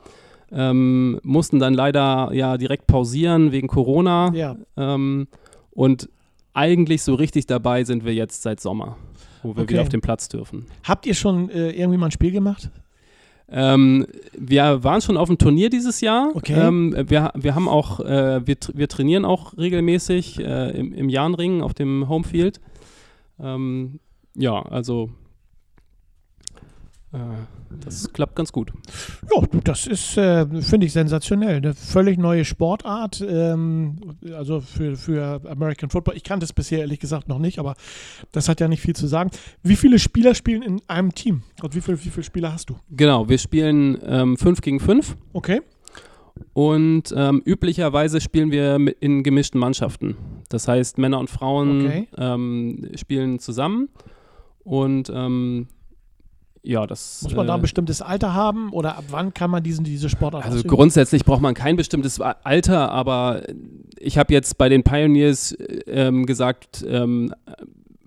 ähm, 0.51 1.19
mussten 1.23 1.59
dann 1.59 1.73
leider 1.73 2.29
ja 2.33 2.57
direkt 2.57 2.87
pausieren 2.87 3.51
wegen 3.51 3.67
Corona 3.67 4.31
Ja. 4.33 4.55
ähm, 4.77 5.27
und 5.71 6.09
eigentlich 6.53 7.01
so 7.03 7.15
richtig 7.15 7.47
dabei 7.47 7.83
sind 7.83 8.05
wir 8.05 8.13
jetzt 8.13 8.43
seit 8.43 8.59
Sommer, 8.61 8.97
wo 9.43 9.55
wir 9.55 9.63
Okay. 9.63 9.73
wieder 9.73 9.81
auf 9.81 9.89
den 9.89 10.01
Platz 10.01 10.27
dürfen. 10.29 10.65
Habt 10.83 11.05
ihr 11.05 11.13
schon 11.13 11.49
äh, 11.49 11.71
irgendwie 11.71 11.97
mal 11.97 12.07
ein 12.07 12.11
Spiel 12.11 12.31
gemacht? 12.31 12.69
Ähm, 13.53 14.07
wir 14.37 14.83
waren 14.83 15.01
schon 15.01 15.17
auf 15.17 15.27
dem 15.27 15.37
Turnier 15.37 15.69
dieses 15.69 15.99
Jahr. 15.99 16.29
Okay. 16.33 16.53
Ähm, 16.53 16.95
wir, 17.09 17.31
wir 17.35 17.53
haben 17.55 17.67
auch, 17.67 17.99
äh, 17.99 18.45
wir, 18.47 18.55
wir 18.73 18.87
trainieren 18.87 19.25
auch 19.25 19.57
regelmäßig 19.57 20.39
äh, 20.39 20.71
im, 20.71 20.93
im 20.93 21.09
Jahnring 21.09 21.61
auf 21.61 21.73
dem 21.73 22.07
Homefield. 22.07 22.61
Ähm, 23.39 23.99
ja, 24.35 24.61
also 24.61 25.09
das 27.81 28.11
klappt 28.13 28.35
ganz 28.35 28.51
gut. 28.53 28.71
Ja, 29.35 29.43
das 29.63 29.85
ist, 29.87 30.17
äh, 30.17 30.45
finde 30.61 30.85
ich, 30.87 30.93
sensationell. 30.93 31.57
Eine 31.57 31.73
völlig 31.73 32.17
neue 32.17 32.45
Sportart. 32.45 33.21
Ähm, 33.27 33.97
also 34.33 34.61
für, 34.61 34.95
für 34.95 35.41
American 35.49 35.89
Football. 35.89 36.15
Ich 36.15 36.23
kannte 36.23 36.45
es 36.45 36.53
bisher 36.53 36.79
ehrlich 36.79 36.99
gesagt 36.99 37.27
noch 37.27 37.39
nicht, 37.39 37.59
aber 37.59 37.75
das 38.31 38.47
hat 38.47 38.61
ja 38.61 38.67
nicht 38.69 38.81
viel 38.81 38.95
zu 38.95 39.07
sagen. 39.07 39.29
Wie 39.61 39.75
viele 39.75 39.99
Spieler 39.99 40.35
spielen 40.35 40.61
in 40.61 40.81
einem 40.87 41.13
Team? 41.13 41.43
Und 41.61 41.75
wie, 41.75 41.81
viel, 41.81 41.95
wie 42.03 42.09
viele 42.09 42.23
Spieler 42.23 42.53
hast 42.53 42.69
du? 42.69 42.77
Genau, 42.91 43.27
wir 43.27 43.37
spielen 43.37 43.97
5 44.37 44.45
ähm, 44.45 44.55
gegen 44.61 44.79
5 44.79 45.17
Okay. 45.33 45.61
und 46.53 47.13
ähm, 47.15 47.41
üblicherweise 47.45 48.21
spielen 48.21 48.51
wir 48.51 48.79
in 49.01 49.23
gemischten 49.23 49.59
Mannschaften. 49.59 50.15
Das 50.49 50.67
heißt, 50.67 50.97
Männer 50.97 51.19
und 51.19 51.29
Frauen 51.29 51.85
Okay. 51.85 52.07
ähm, 52.17 52.89
spielen 52.95 53.39
zusammen 53.39 53.89
und 54.63 55.11
ähm, 55.13 55.67
ja, 56.63 56.85
das. 56.85 57.21
Muss 57.23 57.35
man 57.35 57.47
da 57.47 57.53
ein 57.53 57.59
äh, 57.59 57.61
bestimmtes 57.61 58.01
Alter 58.01 58.33
haben 58.33 58.71
oder 58.71 58.97
ab 58.97 59.05
wann 59.09 59.33
kann 59.33 59.49
man 59.49 59.63
diesen, 59.63 59.83
diese 59.83 60.09
Sportart 60.09 60.43
Also 60.45 60.57
ausüben? 60.59 60.75
grundsätzlich 60.75 61.25
braucht 61.25 61.41
man 61.41 61.53
kein 61.53 61.75
bestimmtes 61.75 62.21
Alter, 62.21 62.91
aber 62.91 63.41
ich 63.97 64.17
habe 64.17 64.33
jetzt 64.33 64.57
bei 64.57 64.69
den 64.69 64.83
Pioneers 64.83 65.53
äh, 65.53 65.81
ähm, 65.87 66.25
gesagt, 66.25 66.85
ähm, 66.87 67.33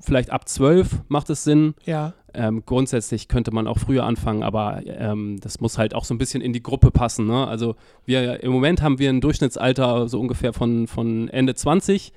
vielleicht 0.00 0.30
ab 0.30 0.48
12 0.48 1.02
macht 1.08 1.30
es 1.30 1.44
Sinn. 1.44 1.74
Ja, 1.84 2.12
Ähm, 2.36 2.62
grundsätzlich 2.66 3.28
könnte 3.28 3.52
man 3.52 3.66
auch 3.68 3.78
früher 3.78 4.04
anfangen, 4.04 4.42
aber 4.42 4.82
ähm, 4.86 5.38
das 5.40 5.60
muss 5.60 5.78
halt 5.78 5.94
auch 5.94 6.04
so 6.04 6.12
ein 6.14 6.18
bisschen 6.18 6.42
in 6.42 6.52
die 6.52 6.62
Gruppe 6.62 6.90
passen. 6.90 7.26
Ne? 7.26 7.46
Also 7.46 7.76
wir 8.06 8.42
im 8.42 8.50
Moment 8.52 8.82
haben 8.82 8.98
wir 8.98 9.08
ein 9.08 9.20
Durchschnittsalter 9.20 10.08
so 10.08 10.18
ungefähr 10.20 10.52
von, 10.52 10.86
von 10.88 11.28
Ende 11.28 11.54
20. 11.54 12.12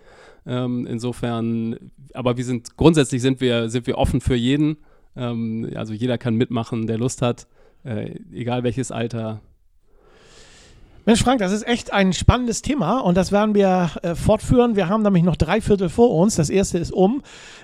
Ähm, 0.47 0.87
insofern, 0.87 1.77
aber 2.13 2.35
wir 2.37 2.45
sind 2.45 2.77
grundsätzlich 2.77 3.21
sind 3.21 3.41
wir, 3.41 3.69
sind 3.69 3.85
wir 3.85 3.97
offen 3.97 4.19
für 4.19 4.35
jeden. 4.35 4.77
Ähm, 5.17 5.71
also 5.75 5.93
jeder 5.93 6.17
kann 6.17 6.35
mitmachen, 6.35 6.87
der 6.87 6.97
Lust 6.97 7.21
hat, 7.21 7.47
äh, 7.83 8.19
egal 8.33 8.63
welches 8.63 8.91
Alter. 8.91 9.41
Mensch, 11.05 11.23
Frank, 11.23 11.39
das 11.39 11.53
ist 11.53 11.65
echt 11.65 11.93
ein 11.93 12.11
spannendes 12.11 12.61
Thema 12.61 12.99
und 12.99 13.15
das 13.15 13.31
werden 13.31 13.55
wir 13.55 13.91
äh, 14.01 14.13
fortführen. 14.13 14.75
Wir 14.75 14.89
haben 14.89 15.03
nämlich 15.03 15.23
noch 15.23 15.37
drei 15.37 15.61
Viertel 15.61 15.87
vor 15.87 16.13
uns. 16.13 16.35
Das 16.35 16.49
erste 16.49 16.79
ist 16.79 16.91
um. 16.91 17.23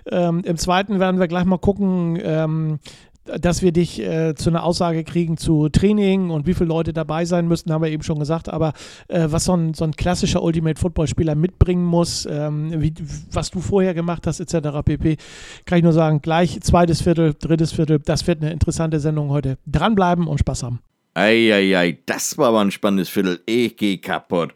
Ähm, 0.09 0.43
Im 0.45 0.55
zweiten 0.55 1.01
werden 1.01 1.19
wir 1.19 1.27
gleich 1.27 1.43
mal 1.43 1.57
gucken, 1.57 2.17
ähm, 2.23 2.79
dass 3.25 3.61
wir 3.61 3.71
dich 3.71 4.01
äh, 4.01 4.35
zu 4.35 4.49
einer 4.49 4.63
Aussage 4.63 5.03
kriegen 5.03 5.37
zu 5.37 5.69
Training 5.69 6.29
und 6.29 6.45
wie 6.45 6.53
viele 6.53 6.69
Leute 6.69 6.93
dabei 6.93 7.25
sein 7.25 7.47
müssten, 7.47 7.71
haben 7.71 7.83
wir 7.83 7.91
eben 7.91 8.03
schon 8.03 8.19
gesagt. 8.19 8.49
Aber 8.49 8.73
äh, 9.07 9.27
was 9.29 9.45
so 9.45 9.55
ein, 9.55 9.73
so 9.73 9.83
ein 9.85 9.93
klassischer 9.95 10.43
Ultimate 10.43 10.79
Football 10.79 11.07
Spieler 11.07 11.35
mitbringen 11.35 11.85
muss, 11.85 12.27
ähm, 12.29 12.81
wie, 12.81 12.93
was 13.31 13.51
du 13.51 13.59
vorher 13.59 13.93
gemacht 13.93 14.27
hast, 14.27 14.39
etc. 14.39 14.79
pp. 14.83 15.17
Kann 15.65 15.77
ich 15.77 15.83
nur 15.83 15.93
sagen, 15.93 16.21
gleich 16.21 16.59
zweites 16.61 17.01
Viertel, 17.01 17.33
drittes 17.39 17.71
Viertel. 17.71 17.99
Das 17.99 18.27
wird 18.27 18.41
eine 18.41 18.51
interessante 18.51 18.99
Sendung 18.99 19.29
heute. 19.29 19.57
Dranbleiben 19.65 20.27
und 20.27 20.39
Spaß 20.39 20.63
haben. 20.63 20.79
Eieiei, 21.13 21.99
das 22.05 22.37
war 22.37 22.49
aber 22.49 22.61
ein 22.61 22.71
spannendes 22.71 23.09
Viertel. 23.09 23.39
Ich 23.45 23.77
geh 23.77 23.97
kaputt. 23.97 24.53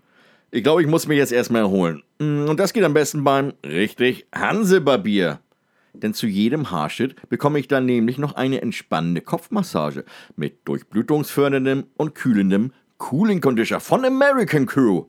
Ich 0.50 0.64
glaube, 0.64 0.82
ich 0.82 0.88
muss 0.88 1.08
mich 1.08 1.18
jetzt 1.18 1.32
erstmal 1.34 1.62
erholen. 1.62 2.02
Mm, 2.20 2.48
Und 2.50 2.60
das 2.60 2.74
geht 2.74 2.84
am 2.84 2.94
besten 2.94 3.24
beim, 3.24 3.54
richtig, 3.66 4.26
Hansebarbier. 4.34 5.40
Denn 6.02 6.14
zu 6.14 6.28
jedem 6.28 6.72
Haarschnitt 6.72 7.30
bekomme 7.30 7.60
ich 7.60 7.68
dann 7.68 7.86
nämlich 7.86 8.18
noch 8.18 8.36
eine 8.36 8.62
entspannende 8.62 9.22
Kopfmassage 9.22 10.06
mit 10.36 10.68
durchblutungsförderndem 10.68 11.86
und 11.96 12.16
kühlendem 12.16 12.72
Cooling 12.98 13.42
Conditioner 13.42 13.80
von 13.80 14.06
American 14.06 14.66
Crew. 14.66 15.06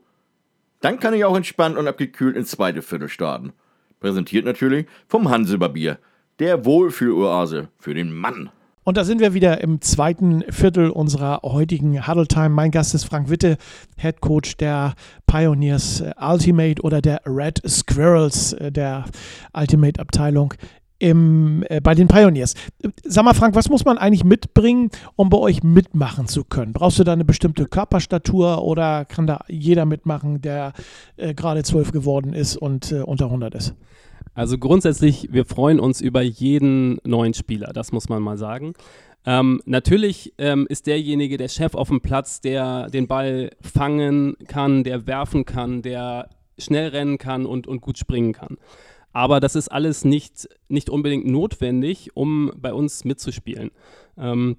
Dann 0.81 1.01
kann 1.01 1.15
ich 1.15 1.25
auch 1.25 1.37
entspannt 1.37 1.77
und 1.77 1.89
abgekühlt 1.89 2.37
ins 2.37 2.51
zweite 2.51 2.83
Viertel 2.83 3.09
starten. 3.09 3.53
Präsentiert 4.01 4.45
natürlich 4.45 4.87
vom 5.09 5.29
Hansebarbier, 5.29 5.99
der 6.39 6.65
Wohlfühloase 6.65 7.69
für 7.79 7.95
den 7.95 8.15
Mann. 8.15 8.51
Und 8.89 8.97
da 8.97 9.05
sind 9.05 9.21
wir 9.21 9.35
wieder 9.35 9.61
im 9.61 9.83
zweiten 9.83 10.43
Viertel 10.49 10.89
unserer 10.89 11.43
heutigen 11.43 12.07
Huddle 12.07 12.27
Time. 12.27 12.49
Mein 12.49 12.71
Gast 12.71 12.95
ist 12.95 13.05
Frank 13.05 13.29
Witte, 13.29 13.59
Head 13.99 14.23
Coach 14.23 14.57
der 14.57 14.95
Pioneers 15.27 16.03
Ultimate 16.19 16.81
oder 16.81 17.03
der 17.03 17.21
Red 17.27 17.61
Squirrels 17.69 18.55
äh, 18.55 18.73
der 18.73 19.05
Ultimate 19.53 20.01
Abteilung 20.01 20.55
im, 20.99 21.65
äh, 21.69 21.81
bei 21.81 21.95
den 21.95 22.09
Pioneers. 22.09 22.55
Sag 23.05 23.25
mal, 23.25 23.35
Frank, 23.35 23.55
was 23.55 23.69
muss 23.69 23.85
man 23.85 23.99
eigentlich 23.99 24.25
mitbringen, 24.25 24.91
um 25.17 25.31
bei 25.31 25.39
euch 25.39 25.63
mitmachen 25.63 26.27
zu 26.27 26.45
können? 26.45 26.73
Brauchst 26.73 26.99
du 26.99 27.05
da 27.05 27.13
eine 27.13 27.25
bestimmte 27.25 27.67
Körperstatur 27.67 28.63
oder 28.63 29.05
kann 29.05 29.27
da 29.27 29.45
jeder 29.49 29.87
mitmachen, 29.87 30.41
der 30.41 30.73
äh, 31.17 31.35
gerade 31.35 31.63
zwölf 31.63 31.93
geworden 31.93 32.33
ist 32.33 32.57
und 32.57 32.93
äh, 32.93 33.01
unter 33.01 33.27
100 33.27 33.55
ist? 33.55 33.75
Also 34.35 34.59
grundsätzlich, 34.59 35.29
wir 35.33 35.45
freuen 35.45 35.81
uns 35.81 36.01
über 36.01 36.23
jeden 36.23 36.99
neuen 37.05 37.35
Spieler, 37.35 37.73
das 37.73 37.91
muss 37.93 38.09
man 38.09 38.23
mal 38.23 38.39
sagen. 38.39 38.75
Ähm, 39.27 39.61
natürlich 39.67 40.33
ähm, 40.39 40.67
ist 40.69 40.87
derjenige 40.87 41.37
der 41.37 41.49
Chef 41.49 41.75
auf 41.75 41.89
dem 41.89 42.01
Platz, 42.01 42.41
der 42.41 42.89
den 42.89 43.09
Ball 43.09 43.51
fangen 43.61 44.37
kann, 44.47 44.85
der 44.85 45.07
werfen 45.07 45.45
kann, 45.45 45.83
der 45.83 46.29
schnell 46.57 46.89
rennen 46.89 47.19
kann 47.19 47.47
und, 47.47 47.67
und 47.67 47.81
gut 47.81 47.99
springen 47.99 48.33
kann. 48.33 48.59
Aber 49.19 49.41
das 49.41 49.57
ist 49.57 49.67
alles 49.67 50.05
nicht, 50.05 50.49
nicht 50.69 50.89
unbedingt 50.89 51.27
notwendig, 51.27 52.15
um 52.15 52.53
bei 52.57 52.73
uns 52.73 53.05
mitzuspielen. 53.05 53.73
Ähm, 54.17 54.59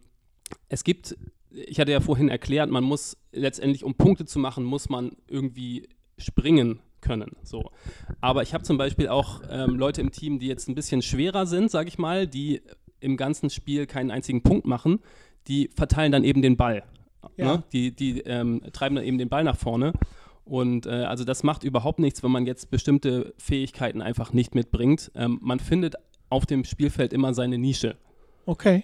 es 0.67 0.83
gibt, 0.83 1.15
ich 1.49 1.79
hatte 1.79 1.93
ja 1.93 2.01
vorhin 2.01 2.27
erklärt, 2.27 2.69
man 2.69 2.83
muss 2.83 3.15
letztendlich, 3.31 3.85
um 3.85 3.95
Punkte 3.95 4.25
zu 4.25 4.37
machen, 4.37 4.65
muss 4.65 4.89
man 4.89 5.15
irgendwie 5.29 5.87
springen 6.17 6.81
können. 6.99 7.37
So. 7.41 7.71
Aber 8.19 8.43
ich 8.43 8.53
habe 8.53 8.65
zum 8.65 8.77
Beispiel 8.77 9.07
auch 9.07 9.43
ähm, 9.49 9.75
Leute 9.75 10.01
im 10.01 10.11
Team, 10.11 10.39
die 10.39 10.47
jetzt 10.47 10.67
ein 10.67 10.75
bisschen 10.75 11.01
schwerer 11.01 11.45
sind, 11.45 11.71
sage 11.71 11.87
ich 11.87 11.97
mal, 11.97 12.27
die 12.27 12.61
im 12.99 13.15
ganzen 13.15 13.49
Spiel 13.49 13.87
keinen 13.87 14.11
einzigen 14.11 14.43
Punkt 14.43 14.67
machen, 14.67 14.99
die 15.47 15.69
verteilen 15.73 16.11
dann 16.11 16.25
eben 16.25 16.41
den 16.41 16.57
Ball. 16.57 16.83
Ja. 17.37 17.45
Ne? 17.45 17.63
Die, 17.71 17.95
die 17.95 18.19
ähm, 18.25 18.61
treiben 18.73 18.97
dann 18.97 19.05
eben 19.05 19.19
den 19.19 19.29
Ball 19.29 19.45
nach 19.45 19.55
vorne. 19.55 19.93
Und 20.46 20.86
äh, 20.86 21.03
also 21.03 21.24
das 21.24 21.43
macht 21.43 21.63
überhaupt 21.63 22.00
nichts, 22.00 22.24
wenn 22.24 22.31
man 22.31 22.46
jetzt 22.46 22.72
bestimmte 22.72 23.34
Fähigkeiten 23.38 24.01
einfach 24.01 24.34
nicht 24.34 24.55
mitbringt. 24.55 25.12
Ähm, 25.15 25.39
man 25.41 25.60
findet 25.60 25.96
auf 26.29 26.46
dem 26.46 26.63
Spielfeld 26.63 27.13
immer 27.13 27.34
seine 27.34 27.58
Nische. 27.58 27.96
Okay. 28.46 28.84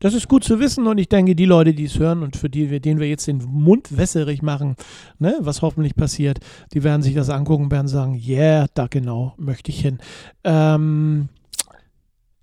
Das 0.00 0.14
ist 0.14 0.28
gut 0.28 0.44
zu 0.44 0.60
wissen 0.60 0.86
und 0.86 0.98
ich 0.98 1.08
denke, 1.08 1.34
die 1.34 1.44
Leute, 1.44 1.74
die 1.74 1.84
es 1.84 1.98
hören 1.98 2.22
und 2.22 2.36
für 2.36 2.48
die 2.48 2.70
wir, 2.70 2.78
denen 2.78 3.00
wir 3.00 3.08
jetzt 3.08 3.26
den 3.26 3.38
Mund 3.38 3.96
wässerig 3.96 4.42
machen, 4.42 4.76
ne, 5.18 5.36
was 5.40 5.60
hoffentlich 5.60 5.96
passiert, 5.96 6.38
die 6.72 6.84
werden 6.84 7.02
sich 7.02 7.14
das 7.14 7.30
angucken 7.30 7.64
und 7.64 7.72
werden 7.72 7.88
sagen, 7.88 8.14
yeah, 8.14 8.66
da 8.74 8.86
genau 8.86 9.34
möchte 9.38 9.70
ich 9.70 9.80
hin. 9.80 9.98
Ähm, 10.44 11.28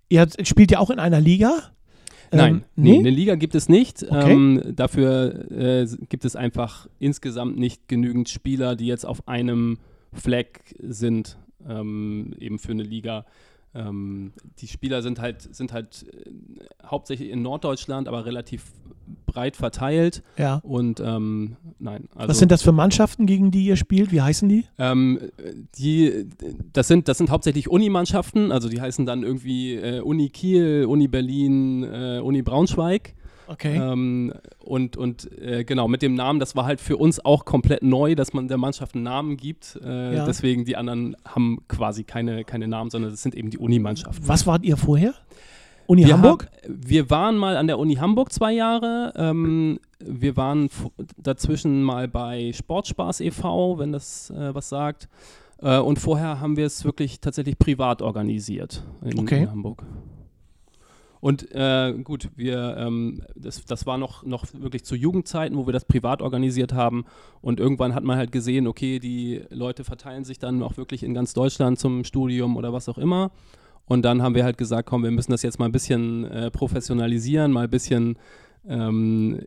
ihr 0.10 0.28
spielt 0.44 0.72
ja 0.72 0.80
auch 0.80 0.90
in 0.90 1.00
einer 1.00 1.22
Liga? 1.22 1.72
Nein, 2.36 2.54
Ähm, 2.54 2.64
nee, 2.76 3.00
eine 3.00 3.10
Liga 3.10 3.36
gibt 3.36 3.56
es 3.56 3.70
nicht. 3.70 4.04
Okay. 4.04 4.32
Ähm, 4.32 4.62
dafür 4.76 5.52
äh, 5.52 5.88
gibt 6.10 6.26
es 6.26 6.36
einfach 6.36 6.88
insgesamt 7.00 7.58
nicht 7.58 7.88
genügend 7.88 8.30
Spieler, 8.30 8.76
die 8.76 8.88
jetzt 8.88 9.06
auf 9.06 9.28
einem 9.28 9.78
Fleck 10.14 10.76
sind, 10.80 11.38
ähm, 11.68 12.34
eben 12.40 12.60
für 12.60 12.72
eine 12.72 12.84
Liga. 12.84 13.26
Ähm, 13.76 14.32
die 14.60 14.68
Spieler 14.68 15.02
sind 15.02 15.20
halt, 15.20 15.54
sind 15.54 15.74
halt 15.74 16.06
äh, 16.08 16.30
hauptsächlich 16.86 17.30
in 17.30 17.42
Norddeutschland, 17.42 18.08
aber 18.08 18.26
relativ 18.26 18.64
breit 19.26 19.58
verteilt. 19.58 20.24
Ja. 20.38 20.62
Und 20.64 21.00
ähm, 21.00 21.58
nein, 21.78 22.08
also 22.16 22.30
was 22.30 22.40
sind 22.40 22.52
das 22.52 22.62
für 22.62 22.72
Mannschaften, 22.72 23.26
gegen 23.26 23.52
die 23.52 23.66
ihr 23.66 23.76
spielt? 23.76 24.12
Wie 24.12 24.22
heißen 24.22 24.48
die? 24.48 24.66
ähm, 24.80 25.20
die, 25.78 26.28
das 26.74 26.88
sind, 26.88 27.08
das 27.08 27.18
sind 27.18 27.30
hauptsächlich 27.30 27.70
Unimannschaften, 27.70 28.52
also 28.52 28.70
die 28.70 28.80
heißen 28.80 29.06
dann 29.06 29.24
irgendwie 29.24 29.76
äh, 29.76 30.00
Uni 30.00 30.30
Kiel, 30.30 30.86
Uni 30.88 31.08
Berlin, 31.08 31.84
äh, 31.84 32.20
Uni 32.20 32.42
Braunschweig. 32.42 33.14
Okay. 33.48 33.78
Ähm, 33.78 34.34
und 34.60 34.98
und 34.98 35.32
äh, 35.40 35.64
genau, 35.64 35.88
mit 35.88 36.02
dem 36.02 36.16
Namen, 36.16 36.40
das 36.40 36.56
war 36.56 36.66
halt 36.66 36.82
für 36.82 36.98
uns 36.98 37.24
auch 37.24 37.46
komplett 37.46 37.84
neu, 37.84 38.16
dass 38.16 38.34
man 38.34 38.48
der 38.48 38.58
Mannschaft 38.58 38.96
einen 38.96 39.04
Namen 39.04 39.38
gibt. 39.38 39.80
Äh, 39.84 40.16
Ja. 40.16 40.26
Deswegen, 40.26 40.66
die 40.66 40.76
anderen 40.78 41.16
haben 41.26 41.60
quasi 41.68 42.04
keine, 42.04 42.44
keine 42.44 42.68
Namen, 42.68 42.90
sondern 42.90 43.12
das 43.12 43.22
sind 43.22 43.36
eben 43.36 43.50
die 43.50 43.58
Unimannschaften. 43.58 44.28
was 44.28 44.48
wart 44.48 44.64
ihr 44.64 44.78
vorher? 44.78 45.14
Uni 45.88 46.04
Wir, 46.06 46.14
Hamburg? 46.16 46.48
Haben, 46.64 46.82
wir 46.88 47.10
waren 47.12 47.38
mal 47.38 47.58
an 47.58 47.68
der 47.68 47.78
Uni 47.78 47.96
Hamburg 47.96 48.32
zwei 48.34 48.54
Jahre. 48.54 49.14
Ähm, 49.16 49.80
wir 50.00 50.36
waren 50.36 50.68
dazwischen 51.18 51.84
mal 51.84 52.08
bei 52.08 52.52
Sportspaß 52.54 53.20
e.V., 53.22 53.78
wenn 53.78 53.92
das 53.92 54.32
äh, 54.32 54.56
was 54.56 54.70
sagt. 54.70 55.08
Äh, 55.62 55.78
und 55.78 56.00
vorher 56.00 56.40
haben 56.42 56.58
wir 56.58 56.66
es 56.66 56.84
wirklich 56.86 57.20
tatsächlich 57.20 57.60
privat 57.60 58.02
organisiert 58.02 58.84
in, 59.04 59.20
Okay. 59.20 59.44
in 59.44 59.52
Hamburg. 59.52 59.84
Und 61.26 61.52
äh, 61.56 61.92
gut, 62.04 62.30
wir, 62.36 62.78
ähm, 62.78 63.24
das, 63.36 63.66
das 63.66 63.88
war 63.88 63.98
noch, 63.98 64.24
noch 64.24 64.46
wirklich 64.54 64.86
zu 64.86 64.96
Jugendzeiten, 64.96 65.58
wo 65.58 65.66
wir 65.66 65.74
das 65.74 65.86
privat 65.86 66.22
organisiert 66.22 66.72
haben. 66.72 67.04
Und 67.42 67.60
irgendwann 67.60 67.96
hat 67.96 68.04
man 68.04 68.16
halt 68.16 68.32
gesehen, 68.32 68.68
okay, 68.68 69.00
die 69.00 69.42
Leute 69.50 69.84
verteilen 69.84 70.24
sich 70.24 70.38
dann 70.38 70.62
auch 70.62 70.78
wirklich 70.78 71.02
in 71.02 71.16
ganz 71.16 71.34
Deutschland 71.34 71.80
zum 71.80 72.04
Studium 72.04 72.56
oder 72.58 72.74
was 72.74 72.88
auch 72.90 73.00
immer. 73.00 73.32
Und 73.86 74.06
dann 74.06 74.22
haben 74.22 74.36
wir 74.36 74.44
halt 74.44 74.60
gesagt, 74.60 74.88
komm, 74.88 75.02
wir 75.02 75.10
müssen 75.10 75.32
das 75.32 75.42
jetzt 75.42 75.58
mal 75.58 75.66
ein 75.66 75.72
bisschen 75.72 76.26
äh, 76.26 76.52
professionalisieren, 76.52 77.52
mal 77.52 77.64
ein 77.64 77.72
bisschen 77.72 78.20
ähm, 78.68 79.42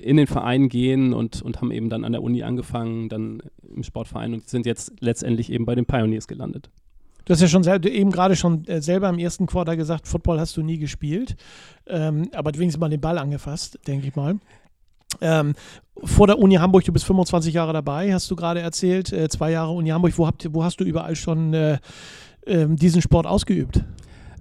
in 0.00 0.16
den 0.16 0.26
Verein 0.26 0.68
gehen 0.68 1.14
und, 1.14 1.40
und 1.40 1.60
haben 1.60 1.70
eben 1.70 1.88
dann 1.88 2.04
an 2.04 2.10
der 2.10 2.22
Uni 2.24 2.42
angefangen, 2.42 3.08
dann 3.08 3.44
im 3.62 3.84
Sportverein 3.84 4.34
und 4.34 4.48
sind 4.48 4.66
jetzt 4.66 4.94
letztendlich 4.98 5.52
eben 5.52 5.66
bei 5.66 5.76
den 5.76 5.86
Pioneers 5.86 6.26
gelandet. 6.26 6.68
Du 7.24 7.32
hast 7.32 7.40
ja 7.40 7.48
schon 7.48 7.64
eben 7.84 8.10
gerade 8.10 8.36
schon 8.36 8.66
äh, 8.66 8.80
selber 8.80 9.08
im 9.08 9.18
ersten 9.18 9.46
Quarter 9.46 9.76
gesagt, 9.76 10.08
Football 10.08 10.40
hast 10.40 10.56
du 10.56 10.62
nie 10.62 10.78
gespielt, 10.78 11.36
ähm, 11.86 12.28
aber 12.32 12.52
wenigstens 12.54 12.80
mal 12.80 12.88
den 12.88 13.00
Ball 13.00 13.18
angefasst, 13.18 13.78
denke 13.86 14.08
ich 14.08 14.16
mal. 14.16 14.38
Ähm, 15.20 15.54
vor 16.02 16.26
der 16.26 16.38
Uni 16.38 16.54
Hamburg, 16.54 16.84
du 16.84 16.92
bist 16.92 17.04
25 17.04 17.54
Jahre 17.54 17.72
dabei, 17.72 18.12
hast 18.12 18.30
du 18.30 18.36
gerade 18.36 18.60
erzählt, 18.60 19.12
äh, 19.12 19.28
zwei 19.28 19.50
Jahre 19.50 19.72
Uni 19.72 19.90
Hamburg. 19.90 20.16
Wo, 20.16 20.26
habt, 20.26 20.48
wo 20.52 20.64
hast 20.64 20.80
du 20.80 20.84
überall 20.84 21.14
schon 21.16 21.54
äh, 21.54 21.78
äh, 22.46 22.66
diesen 22.68 23.02
Sport 23.02 23.26
ausgeübt? 23.26 23.84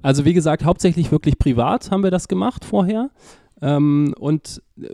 Also 0.02 0.26
wie 0.26 0.34
gesagt, 0.34 0.66
hauptsächlich 0.66 1.12
wirklich 1.12 1.38
privat 1.38 1.92
haben 1.92 2.04
wir 2.04 2.12
das 2.12 2.28
gemacht 2.28 2.66
vorher. 2.66 3.12
Ähm, 3.62 4.16
und 4.18 4.62
äh, 4.82 4.88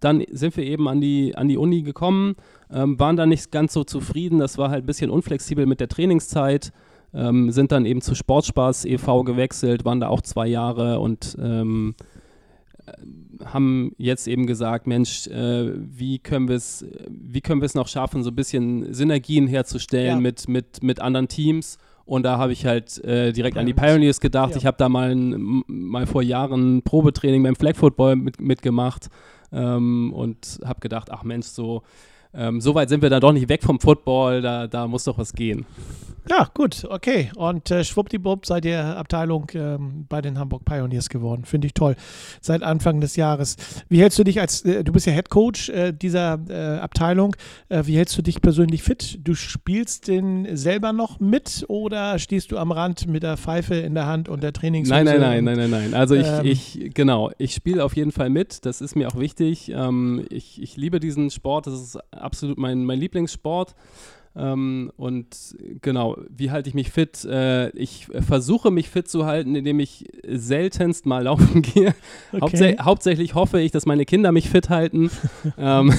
dann 0.00 0.24
sind 0.32 0.56
wir 0.56 0.64
eben 0.64 0.88
an 0.88 1.00
die, 1.00 1.36
an 1.36 1.48
die 1.48 1.56
Uni 1.56 1.82
gekommen, 1.82 2.34
ähm, 2.70 2.98
waren 2.98 3.16
da 3.16 3.26
nicht 3.26 3.52
ganz 3.52 3.72
so 3.72 3.84
zufrieden. 3.84 4.38
Das 4.38 4.58
war 4.58 4.70
halt 4.70 4.84
ein 4.84 4.86
bisschen 4.86 5.10
unflexibel 5.10 5.66
mit 5.66 5.78
der 5.78 5.88
Trainingszeit. 5.88 6.72
Ähm, 7.14 7.50
sind 7.50 7.72
dann 7.72 7.86
eben 7.86 8.00
zu 8.00 8.14
Sportspaß 8.14 8.84
e.V. 8.84 9.24
gewechselt, 9.24 9.84
waren 9.84 10.00
da 10.00 10.08
auch 10.08 10.20
zwei 10.20 10.46
Jahre 10.46 11.00
und 11.00 11.36
ähm, 11.40 11.94
äh, 12.86 12.92
haben 13.46 13.92
jetzt 13.96 14.28
eben 14.28 14.46
gesagt, 14.46 14.86
Mensch, 14.86 15.26
äh, 15.28 15.72
wie 15.74 16.18
können 16.18 16.48
wir 16.48 16.56
es, 16.56 16.84
wie 17.08 17.40
können 17.40 17.62
wir 17.62 17.66
es 17.66 17.74
noch 17.74 17.88
schaffen, 17.88 18.22
so 18.22 18.30
ein 18.30 18.36
bisschen 18.36 18.92
Synergien 18.92 19.46
herzustellen 19.46 20.16
ja. 20.16 20.20
mit, 20.20 20.48
mit, 20.48 20.82
mit 20.82 21.00
anderen 21.00 21.28
Teams 21.28 21.78
und 22.08 22.22
da 22.22 22.38
habe 22.38 22.52
ich 22.52 22.64
halt 22.64 23.04
äh, 23.04 23.32
direkt 23.32 23.54
Pioneers. 23.54 23.56
an 23.56 23.66
die 23.66 23.74
Pioneers 23.74 24.20
gedacht. 24.20 24.52
Ja. 24.52 24.56
Ich 24.56 24.64
habe 24.64 24.78
da 24.78 24.88
mal, 24.88 25.10
ein, 25.14 25.62
mal 25.66 26.06
vor 26.06 26.22
Jahren 26.22 26.80
Probetraining 26.82 27.42
beim 27.42 27.54
Flag 27.54 27.76
Football 27.76 28.16
mit, 28.16 28.40
mitgemacht 28.40 29.08
ähm, 29.52 30.14
und 30.14 30.58
habe 30.64 30.80
gedacht, 30.80 31.10
ach 31.10 31.22
Mensch, 31.22 31.48
so, 31.48 31.82
ähm, 32.32 32.62
so 32.62 32.74
weit 32.74 32.88
sind 32.88 33.02
wir 33.02 33.10
da 33.10 33.20
doch 33.20 33.32
nicht 33.32 33.50
weg 33.50 33.62
vom 33.62 33.78
Football, 33.78 34.40
da, 34.40 34.66
da 34.66 34.86
muss 34.86 35.04
doch 35.04 35.18
was 35.18 35.34
gehen. 35.34 35.66
Ja, 36.28 36.50
gut, 36.52 36.86
okay. 36.88 37.30
Und 37.36 37.70
äh, 37.70 37.84
schwuppdiwupp 37.84 38.44
seid 38.44 38.64
ihr 38.64 38.84
Abteilung 38.84 39.46
ähm, 39.54 40.04
bei 40.08 40.20
den 40.20 40.38
Hamburg 40.38 40.64
Pioneers 40.64 41.08
geworden. 41.08 41.44
Finde 41.44 41.68
ich 41.68 41.74
toll. 41.74 41.96
Seit 42.40 42.62
Anfang 42.62 43.00
des 43.00 43.16
Jahres. 43.16 43.56
Wie 43.88 44.00
hältst 44.00 44.18
du 44.18 44.24
dich 44.24 44.40
als, 44.40 44.62
äh, 44.62 44.84
du 44.84 44.92
bist 44.92 45.06
ja 45.06 45.12
Head 45.12 45.30
Coach 45.30 45.70
äh, 45.70 45.92
dieser 45.92 46.38
äh, 46.48 46.78
Abteilung, 46.80 47.34
äh, 47.70 47.82
wie 47.86 47.96
hältst 47.96 48.18
du 48.18 48.22
dich 48.22 48.42
persönlich 48.42 48.82
fit? 48.82 49.20
Du 49.22 49.34
spielst 49.34 50.08
den 50.08 50.56
selber 50.56 50.92
noch 50.92 51.18
mit 51.18 51.64
oder 51.68 52.18
stehst 52.18 52.52
du 52.52 52.58
am 52.58 52.72
Rand 52.72 53.06
mit 53.06 53.22
der 53.22 53.36
Pfeife 53.36 53.76
in 53.76 53.94
der 53.94 54.06
Hand 54.06 54.28
und 54.28 54.42
der 54.42 54.52
Trainings? 54.52 54.88
Nein, 54.88 55.06
nein, 55.06 55.20
nein, 55.20 55.44
nein, 55.44 55.56
nein, 55.56 55.70
nein. 55.70 55.94
Also 55.94 56.14
ich, 56.14 56.26
ähm, 56.26 56.44
ich 56.44 56.90
genau, 56.92 57.30
ich 57.38 57.54
spiele 57.54 57.82
auf 57.82 57.96
jeden 57.96 58.12
Fall 58.12 58.28
mit. 58.28 58.66
Das 58.66 58.82
ist 58.82 58.96
mir 58.96 59.08
auch 59.08 59.18
wichtig. 59.18 59.70
Ähm, 59.70 60.26
ich, 60.28 60.60
ich 60.60 60.76
liebe 60.76 61.00
diesen 61.00 61.30
Sport. 61.30 61.66
Das 61.66 61.74
ist 61.74 61.98
absolut 62.12 62.58
mein, 62.58 62.84
mein 62.84 62.98
Lieblingssport. 62.98 63.74
Ähm, 64.38 64.92
und 64.96 65.56
genau, 65.82 66.16
wie 66.28 66.52
halte 66.52 66.68
ich 66.68 66.74
mich 66.74 66.92
fit? 66.92 67.24
Äh, 67.24 67.70
ich 67.70 68.06
versuche 68.06 68.70
mich 68.70 68.88
fit 68.88 69.08
zu 69.08 69.26
halten, 69.26 69.56
indem 69.56 69.80
ich 69.80 70.04
seltenst 70.26 71.06
mal 71.06 71.24
laufen 71.24 71.62
gehe. 71.62 71.94
Okay. 72.30 72.40
Hauptsä 72.40 72.76
hauptsächlich 72.80 73.34
hoffe 73.34 73.60
ich, 73.60 73.72
dass 73.72 73.84
meine 73.84 74.04
Kinder 74.04 74.30
mich 74.30 74.48
fit 74.48 74.70
halten. 74.70 75.10
ähm, 75.58 75.92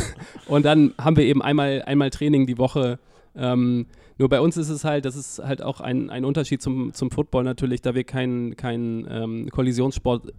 und 0.47 0.65
dann 0.65 0.93
haben 0.97 1.17
wir 1.17 1.25
eben 1.25 1.41
einmal, 1.41 1.83
einmal 1.85 2.11
Training 2.11 2.47
die 2.47 2.57
Woche. 2.57 2.99
Ähm, 3.35 3.87
nur 4.17 4.29
bei 4.29 4.39
uns 4.39 4.55
ist 4.55 4.69
es 4.69 4.85
halt, 4.85 5.03
das 5.03 5.17
ist 5.17 5.39
halt 5.39 5.61
auch 5.61 5.81
ein, 5.81 6.09
ein 6.09 6.23
Unterschied 6.23 6.61
zum, 6.61 6.93
zum 6.93 7.11
Football 7.11 7.43
natürlich, 7.43 7.81
da 7.81 7.93
wir 7.93 8.05
kein, 8.05 8.55
kein 8.55 9.05
ähm, 9.09 9.49
Kollisionssport 9.49 10.33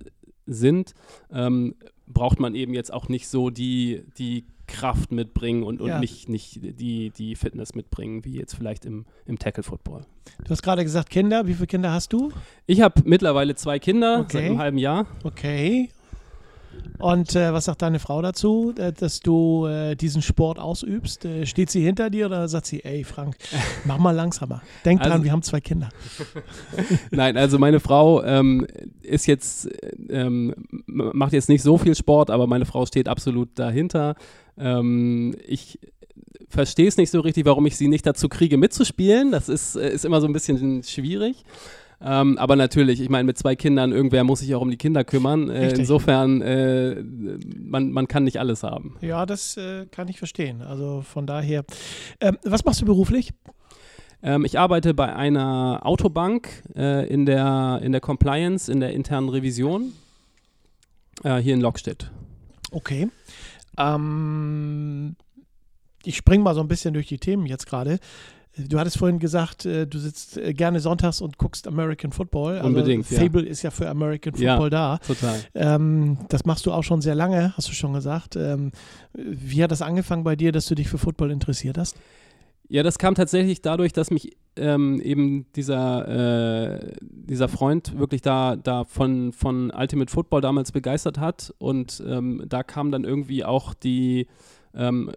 sind, 0.47 0.95
ähm, 1.33 1.75
braucht 2.07 2.41
man 2.41 2.55
eben 2.55 2.73
jetzt 2.73 2.93
auch 2.93 3.09
nicht 3.09 3.29
so 3.29 3.51
die, 3.51 4.05
die 4.19 4.45
Kraft 4.71 5.13
mitbringen 5.13 5.63
und, 5.63 5.81
und 5.81 5.89
ja. 5.89 5.99
nicht, 5.99 6.29
nicht 6.29 6.61
die, 6.63 7.11
die 7.11 7.35
Fitness 7.35 7.75
mitbringen, 7.75 8.25
wie 8.25 8.39
jetzt 8.39 8.55
vielleicht 8.55 8.85
im, 8.85 9.05
im 9.27 9.39
Tackle-Football. 9.39 10.07
Du 10.45 10.51
hast 10.51 10.63
gerade 10.63 10.85
gesagt 10.85 11.11
Kinder. 11.11 11.47
Wie 11.47 11.55
viele 11.55 11.67
Kinder 11.67 11.93
hast 11.93 12.13
du? 12.13 12.33
Ich 12.67 12.81
habe 12.81 13.03
mittlerweile 13.05 13.55
zwei 13.55 13.79
Kinder 13.79 14.21
okay. 14.21 14.29
seit 14.33 14.45
einem 14.45 14.59
halben 14.59 14.79
Jahr. 14.79 15.07
Okay. 15.25 15.91
Und 16.99 17.35
äh, 17.35 17.53
was 17.53 17.65
sagt 17.65 17.83
deine 17.83 17.99
Frau 17.99 18.21
dazu, 18.21 18.75
äh, 18.77 18.93
dass 18.93 19.21
du 19.21 19.67
äh, 19.67 19.97
diesen 19.97 20.23
Sport 20.23 20.59
ausübst? 20.59 21.25
Äh, 21.25 21.47
steht 21.47 21.71
sie 21.71 21.83
hinter 21.83 22.11
dir 22.11 22.27
oder 22.27 22.47
sagt 22.49 22.67
sie, 22.67 22.85
ey 22.85 23.05
Frank, 23.05 23.37
mach 23.85 23.99
mal 23.99 24.15
langsamer. 24.15 24.63
Denk 24.85 25.01
also, 25.01 25.11
dran, 25.11 25.25
wir 25.25 25.33
haben 25.33 25.43
zwei 25.43 25.61
Kinder. 25.61 25.89
Nein, 27.11 27.37
also 27.37 27.59
meine 27.59 27.81
Frau 27.81 28.23
ähm, 28.23 28.67
ist 29.03 29.27
jetzt, 29.27 29.69
ähm, 30.09 30.55
macht 30.87 31.33
jetzt 31.33 31.49
nicht 31.49 31.63
so 31.63 31.79
viel 31.79 31.95
Sport, 31.95 32.31
aber 32.31 32.47
meine 32.47 32.67
Frau 32.67 32.85
steht 32.87 33.09
absolut 33.09 33.59
dahinter. 33.59 34.15
Ähm, 34.59 35.35
ich 35.47 35.79
verstehe 36.51 36.89
es 36.89 36.97
nicht 36.97 37.11
so 37.11 37.21
richtig, 37.21 37.47
warum 37.47 37.65
ich 37.67 37.77
sie 37.77 37.89
nicht 37.89 38.07
dazu 38.07 38.29
kriege, 38.29 38.59
mitzuspielen. 38.59 39.33
Das 39.33 39.49
ist, 39.49 39.77
äh, 39.77 39.91
ist 39.91 40.05
immer 40.05 40.21
so 40.21 40.27
ein 40.27 40.33
bisschen 40.33 40.83
schwierig. 40.83 41.45
Ähm, 42.03 42.39
aber 42.39 42.57
natürlich, 42.57 43.01
ich 43.01 43.11
meine, 43.11 43.25
mit 43.25 43.37
zwei 43.37 43.57
Kindern, 43.57 43.93
irgendwer 43.93 44.25
muss 44.25 44.41
sich 44.41 44.55
auch 44.55 44.63
um 44.63 44.71
die 44.71 44.79
Kinder 44.79 45.05
kümmern. 45.05 45.51
Äh, 45.51 45.71
insofern, 45.73 46.41
äh, 46.41 47.03
man, 47.03 47.93
man 47.93 48.09
kann 48.09 48.25
nicht 48.25 48.39
alles 48.39 48.63
haben. 48.63 48.97
Ja, 49.03 49.27
das 49.27 49.57
äh, 49.59 49.87
kann 49.87 50.09
ich 50.09 50.19
verstehen. 50.19 50.63
Also 50.63 51.03
von 51.03 51.27
daher. 51.27 51.65
Ähm, 52.21 52.39
was 52.43 52.65
machst 52.65 52.81
du 52.81 52.87
beruflich? 52.87 53.33
Ähm, 54.23 54.45
ich 54.45 54.59
arbeite 54.59 54.95
bei 54.95 55.15
einer 55.15 55.81
Autobank 55.83 56.49
äh, 56.75 57.07
in, 57.07 57.27
der, 57.27 57.81
in 57.83 57.93
der 57.93 58.01
Compliance, 58.01 58.71
in 58.71 58.81
der 58.81 58.93
internen 58.93 59.29
Revision 59.29 59.93
äh, 61.23 61.37
hier 61.37 61.55
in 61.55 61.61
Lockstedt. 61.61 62.11
Okay. 62.71 63.09
Ähm, 63.77 65.17
ich 66.05 66.17
springe 66.17 66.45
mal 66.45 66.55
so 66.55 66.61
ein 66.61 66.69
bisschen 66.69 66.95
durch 66.95 67.09
die 67.09 67.19
Themen 67.19 67.47
jetzt 67.47 67.67
gerade. 67.67 67.99
Du 68.69 68.79
hattest 68.79 68.99
vorhin 68.99 69.19
gesagt, 69.19 69.67
äh, 69.67 69.87
du 69.87 69.99
sitzt 69.99 70.37
äh, 70.37 70.53
gerne 70.53 70.81
sonntags 70.81 71.21
und 71.21 71.39
guckst 71.39 71.67
American 71.67 72.13
Football. 72.13 72.57
Also 72.57 72.67
Unbedingt. 72.67 73.07
Fable 73.07 73.45
ja. 73.45 73.51
ist 73.51 73.63
ja 73.63 73.71
für 73.71 73.89
American 73.89 74.35
Football 74.35 74.65
ja, 74.65 74.71
da. 74.71 74.99
Total. 74.99 75.41
Ähm, 75.55 76.19
das 76.29 76.45
machst 76.45 76.67
du 76.67 76.73
auch 76.73 76.85
schon 76.85 77.01
sehr 77.01 77.15
lange, 77.15 77.55
hast 77.57 77.69
du 77.69 77.73
schon 77.73 77.93
gesagt. 77.93 78.37
Ähm, 78.37 78.73
wie 79.15 79.63
hat 79.63 79.71
das 79.71 79.83
angefangen 79.83 80.25
bei 80.25 80.37
dir, 80.37 80.53
dass 80.53 80.67
du 80.67 80.75
dich 80.75 80.89
für 80.89 80.99
Football 80.99 81.31
interessiert 81.31 81.79
hast? 81.79 81.97
Ja, 82.69 82.85
das 82.85 82.99
kam 82.99 83.17
tatsächlich 83.17 83.63
dadurch, 83.63 83.93
dass 83.93 84.13
mich 84.13 84.37
ähm, 84.55 85.01
eben 85.01 85.47
dieser, 85.57 86.79
äh, 86.79 86.93
dieser 87.01 87.49
Freund 87.49 87.99
wirklich 87.99 88.23
da, 88.23 88.55
da 88.55 88.85
von, 88.85 89.33
von 89.33 89.73
Ultimate 89.73 90.13
Football 90.13 90.41
damals 90.41 90.71
begeistert 90.71 91.19
hat. 91.19 91.53
Und 91.59 92.01
ähm, 92.07 92.45
da 92.49 92.63
kam 92.63 92.93
dann 92.93 93.03
irgendwie 93.03 93.45
auch 93.45 93.75
die, 93.75 94.29
ähm, 94.75 95.11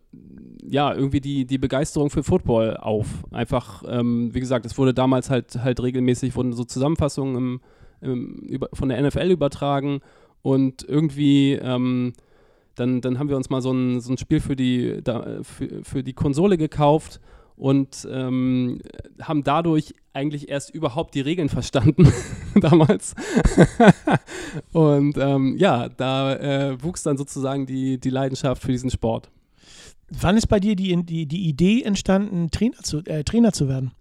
ja, 0.66 0.94
irgendwie 0.94 1.22
die, 1.22 1.46
die 1.46 1.58
Begeisterung 1.58 2.10
für 2.10 2.24
Football 2.24 2.78
auf. 2.78 3.08
Einfach, 3.32 3.84
ähm, 3.88 4.34
wie 4.34 4.40
gesagt, 4.40 4.66
es 4.66 4.78
wurde 4.78 4.94
damals 4.94 5.30
halt, 5.30 5.56
halt 5.64 5.82
regelmäßig, 5.82 6.36
wurden 6.36 6.54
so 6.54 6.64
Zusammenfassungen 6.64 7.36
im, 7.36 7.62
im, 8.02 8.36
über, 8.48 8.70
von 8.74 8.90
der 8.90 9.02
NFL 9.02 9.32
übertragen 9.32 10.02
und 10.42 10.84
irgendwie 10.84 11.54
ähm, 11.54 12.14
dann, 12.76 13.02
dann 13.02 13.20
haben 13.20 13.30
wir 13.30 13.38
uns 13.38 13.50
mal 13.50 13.62
so 13.62 13.72
ein, 13.72 14.02
so 14.02 14.12
ein 14.12 14.18
Spiel 14.18 14.40
für 14.40 14.56
die, 14.56 15.02
da, 15.04 15.44
für, 15.44 15.84
für 15.84 16.04
die 16.04 16.14
Konsole 16.14 16.58
gekauft 16.58 17.20
und 17.56 18.08
ähm, 18.12 18.80
haben 19.22 19.44
dadurch 19.44 19.94
eigentlich 20.12 20.50
erst 20.50 20.74
überhaupt 20.74 21.14
die 21.14 21.22
Regeln 21.22 21.50
verstanden 21.50 22.12
damals. 22.56 23.16
und 24.74 25.18
ähm, 25.18 25.56
ja, 25.58 25.90
da 25.90 26.36
äh, 26.36 26.84
wuchs 26.84 27.04
dann 27.04 27.18
sozusagen 27.18 27.66
die, 27.66 28.00
die 28.00 28.10
Leidenschaft 28.10 28.62
für 28.62 28.72
diesen 28.72 28.90
Sport. 28.90 29.30
Wann 30.20 30.38
ist 30.38 30.48
bei 30.48 30.60
dir 30.60 30.76
die, 30.76 30.96
die, 31.04 31.26
die 31.26 31.48
Idee 31.48 31.82
entstanden, 31.82 32.52
Trainer 32.52 32.78
zu, 32.84 33.00
äh, 33.06 33.24
Trainer 33.24 33.52
zu 33.52 33.68
werden? 33.68 33.92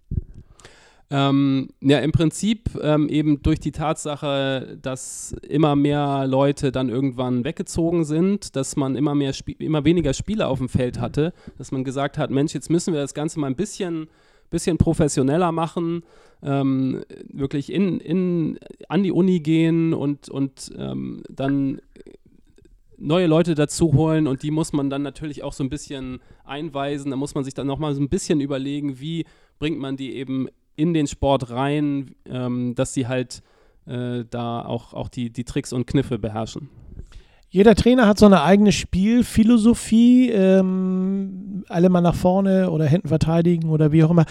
Ähm, 1.10 1.68
ja, 1.82 1.98
im 1.98 2.10
Prinzip 2.10 2.70
ähm, 2.80 3.08
eben 3.10 3.42
durch 3.42 3.60
die 3.60 3.72
Tatsache, 3.72 4.78
dass 4.80 5.34
immer 5.46 5.76
mehr 5.76 6.26
Leute 6.26 6.72
dann 6.72 6.88
irgendwann 6.88 7.44
weggezogen 7.44 8.06
sind, 8.06 8.56
dass 8.56 8.76
man 8.76 8.96
immer, 8.96 9.14
mehr 9.14 9.34
immer 9.58 9.84
weniger 9.84 10.14
Spieler 10.14 10.48
auf 10.48 10.58
dem 10.58 10.70
Feld 10.70 11.00
hatte, 11.00 11.34
dass 11.58 11.70
man 11.70 11.84
gesagt 11.84 12.16
hat, 12.16 12.30
Mensch, 12.30 12.54
jetzt 12.54 12.70
müssen 12.70 12.94
wir 12.94 13.00
das 13.00 13.12
Ganze 13.12 13.40
mal 13.40 13.48
ein 13.48 13.56
bisschen, 13.56 14.08
bisschen 14.48 14.78
professioneller 14.78 15.52
machen, 15.52 16.02
ähm, 16.42 17.04
wirklich 17.30 17.70
in, 17.70 18.00
in, 18.00 18.58
an 18.88 19.02
die 19.02 19.12
Uni 19.12 19.40
gehen 19.40 19.92
und, 19.92 20.30
und 20.30 20.72
ähm, 20.78 21.24
dann 21.28 21.82
neue 23.02 23.26
Leute 23.26 23.54
dazu 23.54 23.92
holen 23.92 24.26
und 24.26 24.42
die 24.42 24.50
muss 24.50 24.72
man 24.72 24.88
dann 24.88 25.02
natürlich 25.02 25.42
auch 25.42 25.52
so 25.52 25.64
ein 25.64 25.70
bisschen 25.70 26.20
einweisen. 26.44 27.10
Da 27.10 27.16
muss 27.16 27.34
man 27.34 27.44
sich 27.44 27.54
dann 27.54 27.66
nochmal 27.66 27.94
so 27.94 28.00
ein 28.00 28.08
bisschen 28.08 28.40
überlegen, 28.40 29.00
wie 29.00 29.24
bringt 29.58 29.78
man 29.78 29.96
die 29.96 30.14
eben 30.14 30.48
in 30.76 30.94
den 30.94 31.06
Sport 31.06 31.50
rein, 31.50 32.14
ähm, 32.26 32.74
dass 32.74 32.94
sie 32.94 33.08
halt 33.08 33.42
äh, 33.86 34.24
da 34.30 34.64
auch, 34.64 34.94
auch 34.94 35.08
die, 35.08 35.30
die 35.30 35.44
Tricks 35.44 35.72
und 35.72 35.86
Kniffe 35.86 36.18
beherrschen. 36.18 36.68
Jeder 37.50 37.74
Trainer 37.74 38.06
hat 38.06 38.18
so 38.18 38.24
eine 38.24 38.42
eigene 38.42 38.72
Spielphilosophie, 38.72 40.30
ähm, 40.30 41.64
alle 41.68 41.90
mal 41.90 42.00
nach 42.00 42.14
vorne 42.14 42.70
oder 42.70 42.86
hinten 42.86 43.08
verteidigen 43.08 43.68
oder 43.68 43.92
wie 43.92 44.04
auch 44.04 44.10
immer. 44.10 44.24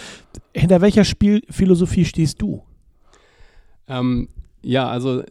Hinter 0.52 0.80
welcher 0.80 1.04
Spielphilosophie 1.04 2.04
stehst 2.04 2.42
du? 2.42 2.64
Ähm, 3.86 4.28
ja, 4.62 4.88
also 4.88 5.22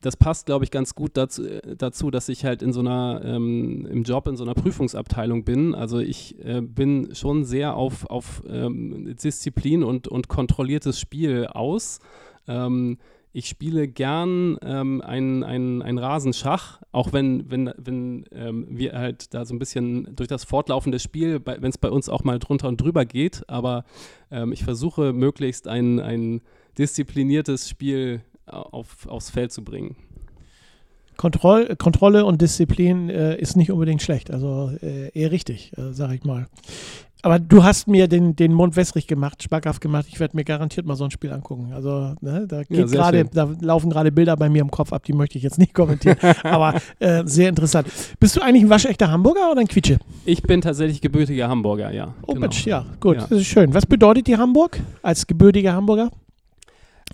das 0.00 0.16
passt, 0.16 0.46
glaube 0.46 0.64
ich, 0.64 0.70
ganz 0.70 0.94
gut 0.94 1.16
dazu, 1.16 1.42
dazu, 1.76 2.10
dass 2.10 2.28
ich 2.28 2.44
halt 2.44 2.62
in 2.62 2.72
so 2.72 2.80
einer, 2.80 3.20
ähm, 3.24 3.86
im 3.86 4.04
Job 4.04 4.28
in 4.28 4.36
so 4.36 4.44
einer 4.44 4.54
Prüfungsabteilung 4.54 5.44
bin. 5.44 5.74
Also 5.74 5.98
ich 5.98 6.38
äh, 6.44 6.60
bin 6.60 7.14
schon 7.14 7.44
sehr 7.44 7.74
auf, 7.74 8.06
auf 8.06 8.42
ähm, 8.48 9.16
Disziplin 9.16 9.82
und, 9.82 10.06
und 10.06 10.28
kontrolliertes 10.28 11.00
Spiel 11.00 11.46
aus. 11.46 11.98
Ähm, 12.46 12.98
ich 13.32 13.46
spiele 13.46 13.88
gern 13.88 14.56
ähm, 14.62 15.02
ein, 15.02 15.44
ein, 15.44 15.82
ein 15.82 15.98
Rasenschach, 15.98 16.80
auch 16.92 17.12
wenn, 17.12 17.50
wenn, 17.50 17.72
wenn 17.76 18.24
ähm, 18.32 18.66
wir 18.70 18.94
halt 18.94 19.34
da 19.34 19.44
so 19.44 19.54
ein 19.54 19.58
bisschen 19.58 20.16
durch 20.16 20.28
das 20.28 20.44
fortlaufende 20.44 20.98
Spiel, 20.98 21.40
wenn 21.44 21.70
es 21.70 21.78
bei 21.78 21.90
uns 21.90 22.08
auch 22.08 22.24
mal 22.24 22.38
drunter 22.38 22.68
und 22.68 22.80
drüber 22.80 23.04
geht, 23.04 23.48
aber 23.48 23.84
ähm, 24.30 24.52
ich 24.52 24.64
versuche 24.64 25.12
möglichst 25.12 25.68
ein, 25.68 26.00
ein 26.00 26.40
diszipliniertes 26.78 27.68
Spiel 27.68 28.22
auf, 28.48 29.06
aufs 29.06 29.30
Feld 29.30 29.52
zu 29.52 29.64
bringen. 29.64 29.96
Kontroll, 31.16 31.74
Kontrolle 31.76 32.24
und 32.24 32.40
Disziplin 32.40 33.10
äh, 33.10 33.36
ist 33.36 33.56
nicht 33.56 33.72
unbedingt 33.72 34.02
schlecht, 34.02 34.30
also 34.30 34.70
äh, 34.80 35.10
eher 35.18 35.32
richtig, 35.32 35.72
äh, 35.76 35.92
sage 35.92 36.14
ich 36.14 36.24
mal. 36.24 36.46
Aber 37.22 37.40
du 37.40 37.64
hast 37.64 37.88
mir 37.88 38.06
den, 38.06 38.36
den 38.36 38.52
Mund 38.52 38.76
wässrig 38.76 39.08
gemacht, 39.08 39.42
schmackhaft 39.42 39.80
gemacht. 39.80 40.06
Ich 40.08 40.20
werde 40.20 40.36
mir 40.36 40.44
garantiert 40.44 40.86
mal 40.86 40.94
so 40.94 41.02
ein 41.02 41.10
Spiel 41.10 41.32
angucken. 41.32 41.72
Also 41.72 42.14
ne, 42.20 42.46
da, 42.46 42.62
geht 42.62 42.78
ja, 42.78 42.84
grade, 42.86 43.24
da 43.24 43.50
laufen 43.60 43.90
gerade 43.90 44.12
Bilder 44.12 44.36
bei 44.36 44.48
mir 44.48 44.62
im 44.62 44.70
Kopf 44.70 44.92
ab, 44.92 45.02
die 45.02 45.12
möchte 45.12 45.36
ich 45.36 45.42
jetzt 45.42 45.58
nicht 45.58 45.74
kommentieren. 45.74 46.16
aber 46.44 46.80
äh, 47.00 47.24
sehr 47.26 47.48
interessant. 47.48 47.88
Bist 48.20 48.36
du 48.36 48.40
eigentlich 48.40 48.62
ein 48.62 48.70
waschechter 48.70 49.10
Hamburger 49.10 49.50
oder 49.50 49.60
ein 49.60 49.66
Quietsche? 49.66 49.98
Ich 50.24 50.42
bin 50.42 50.60
tatsächlich 50.60 51.00
gebürtiger 51.00 51.48
Hamburger, 51.48 51.90
ja. 51.92 52.14
Oh 52.22 52.34
genau. 52.34 52.40
Mensch, 52.42 52.64
ja, 52.66 52.86
gut, 53.00 53.16
ja. 53.16 53.22
das 53.22 53.40
ist 53.40 53.46
schön. 53.46 53.74
Was 53.74 53.86
bedeutet 53.86 54.28
dir 54.28 54.38
Hamburg 54.38 54.78
als 55.02 55.26
gebürtiger 55.26 55.72
Hamburger? 55.72 56.10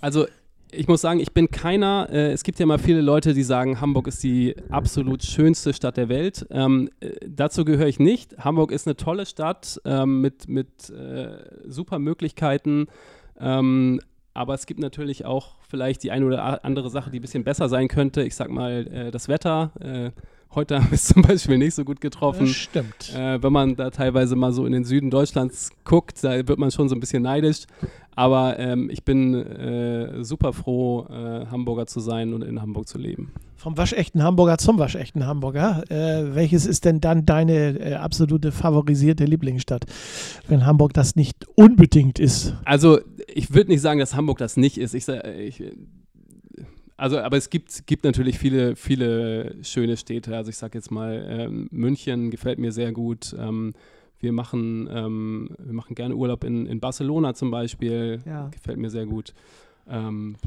Also 0.01 0.27
ich 0.75 0.87
muss 0.87 1.01
sagen, 1.01 1.19
ich 1.19 1.33
bin 1.33 1.49
keiner, 1.49 2.09
äh, 2.11 2.31
es 2.31 2.43
gibt 2.43 2.59
ja 2.59 2.65
mal 2.65 2.77
viele 2.77 3.01
Leute, 3.01 3.33
die 3.33 3.43
sagen, 3.43 3.81
Hamburg 3.81 4.07
ist 4.07 4.23
die 4.23 4.55
absolut 4.69 5.23
schönste 5.23 5.73
Stadt 5.73 5.97
der 5.97 6.09
Welt. 6.09 6.45
Ähm, 6.49 6.89
äh, 6.99 7.11
dazu 7.27 7.65
gehöre 7.65 7.87
ich 7.87 7.99
nicht. 7.99 8.37
Hamburg 8.37 8.71
ist 8.71 8.87
eine 8.87 8.95
tolle 8.95 9.25
Stadt 9.25 9.79
ähm, 9.85 10.21
mit, 10.21 10.47
mit 10.47 10.89
äh, 10.89 11.37
super 11.67 11.99
Möglichkeiten. 11.99 12.87
Ähm, 13.39 13.99
aber 14.33 14.53
es 14.53 14.65
gibt 14.65 14.79
natürlich 14.79 15.25
auch 15.25 15.55
vielleicht 15.67 16.03
die 16.03 16.11
eine 16.11 16.25
oder 16.25 16.65
andere 16.65 16.89
Sache, 16.89 17.09
die 17.09 17.19
ein 17.19 17.21
bisschen 17.21 17.43
besser 17.43 17.69
sein 17.69 17.87
könnte. 17.87 18.23
Ich 18.23 18.35
sag 18.35 18.49
mal, 18.49 18.87
äh, 18.87 19.11
das 19.11 19.27
Wetter. 19.27 19.71
Äh, 20.55 20.59
Heute 20.59 20.75
haben 20.75 20.89
wir 20.89 20.95
es 20.95 21.05
zum 21.13 21.21
Beispiel 21.21 21.57
nicht 21.57 21.75
so 21.75 21.83
gut 21.83 22.01
getroffen. 22.01 22.47
Das 22.47 22.55
stimmt. 22.55 23.13
Äh, 23.15 23.41
wenn 23.43 23.53
man 23.53 23.75
da 23.75 23.89
teilweise 23.89 24.35
mal 24.35 24.53
so 24.53 24.65
in 24.65 24.71
den 24.71 24.85
Süden 24.85 25.09
Deutschlands 25.09 25.69
guckt, 25.83 26.23
da 26.23 26.47
wird 26.47 26.59
man 26.59 26.71
schon 26.71 26.89
so 26.89 26.95
ein 26.95 26.99
bisschen 26.99 27.23
neidisch. 27.23 27.65
Aber 28.15 28.57
ähm, 28.57 28.89
ich 28.89 29.03
bin 29.03 29.33
äh, 29.33 30.23
super 30.23 30.53
froh, 30.53 31.05
äh, 31.09 31.47
Hamburger 31.47 31.85
zu 31.85 31.99
sein 31.99 32.33
und 32.33 32.43
in 32.43 32.61
Hamburg 32.61 32.87
zu 32.87 32.97
leben. 32.97 33.33
Vom 33.57 33.77
waschechten 33.77 34.23
Hamburger 34.23 34.57
zum 34.57 34.79
waschechten 34.79 35.25
Hamburger. 35.25 35.83
Äh, 35.89 36.33
welches 36.33 36.65
ist 36.65 36.85
denn 36.85 37.01
dann 37.01 37.25
deine 37.25 37.77
äh, 37.77 37.93
absolute 37.95 38.53
favorisierte 38.53 39.25
Lieblingsstadt, 39.25 39.85
wenn 40.47 40.65
Hamburg 40.65 40.93
das 40.93 41.15
nicht 41.17 41.45
unbedingt 41.55 42.19
ist? 42.19 42.55
Also, 42.63 42.99
ich 43.27 43.53
würde 43.53 43.71
nicht 43.71 43.81
sagen, 43.81 43.99
dass 43.99 44.15
Hamburg 44.15 44.37
das 44.37 44.55
nicht 44.55 44.77
ist. 44.77 44.93
Ich, 44.93 45.07
ich 45.09 45.63
also, 46.97 47.19
aber 47.19 47.37
es 47.37 47.49
gibt, 47.49 47.87
gibt 47.87 48.05
natürlich 48.05 48.39
viele, 48.39 48.75
viele 48.75 49.63
schöne 49.63 49.97
Städte. 49.97 50.35
Also 50.35 50.49
ich 50.49 50.57
sage 50.57 50.77
jetzt 50.77 50.91
mal, 50.91 51.25
ähm, 51.27 51.67
München 51.71 52.31
gefällt 52.31 52.57
mir 52.57 52.71
sehr 52.71 52.91
gut. 52.93 53.35
Ähm, 53.37 53.73
wir 54.19 54.31
machen, 54.31 54.87
ähm, 54.91 55.49
wir 55.59 55.73
machen 55.73 55.95
gerne 55.95 56.15
Urlaub 56.15 56.43
in, 56.45 56.65
in 56.67 56.79
Barcelona 56.79 57.33
zum 57.33 57.51
Beispiel. 57.51 58.21
Ja. 58.25 58.47
Gefällt 58.47 58.77
mir 58.77 58.89
sehr 58.89 59.05
gut. 59.05 59.33
Ähm, 59.89 60.37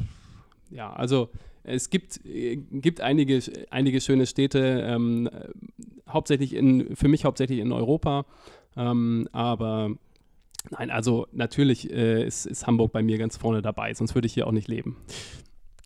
ja, 0.70 0.90
also 0.92 1.28
es 1.64 1.90
gibt, 1.90 2.20
gibt 2.24 3.02
einige, 3.02 3.40
einige 3.70 4.00
schöne 4.00 4.26
Städte, 4.26 4.82
ähm, 4.86 5.28
hauptsächlich 6.08 6.54
in, 6.54 6.96
für 6.96 7.08
mich 7.08 7.26
hauptsächlich 7.26 7.58
in 7.58 7.72
Europa. 7.72 8.24
Ähm, 8.74 9.28
aber 9.32 9.90
nein, 10.70 10.90
also 10.90 11.26
natürlich 11.32 11.90
äh, 11.92 12.26
ist, 12.26 12.46
ist 12.46 12.66
Hamburg 12.66 12.92
bei 12.92 13.02
mir 13.02 13.18
ganz 13.18 13.36
vorne 13.36 13.60
dabei, 13.60 13.92
sonst 13.92 14.14
würde 14.14 14.26
ich 14.26 14.32
hier 14.32 14.46
auch 14.46 14.52
nicht 14.52 14.68
leben. 14.68 14.96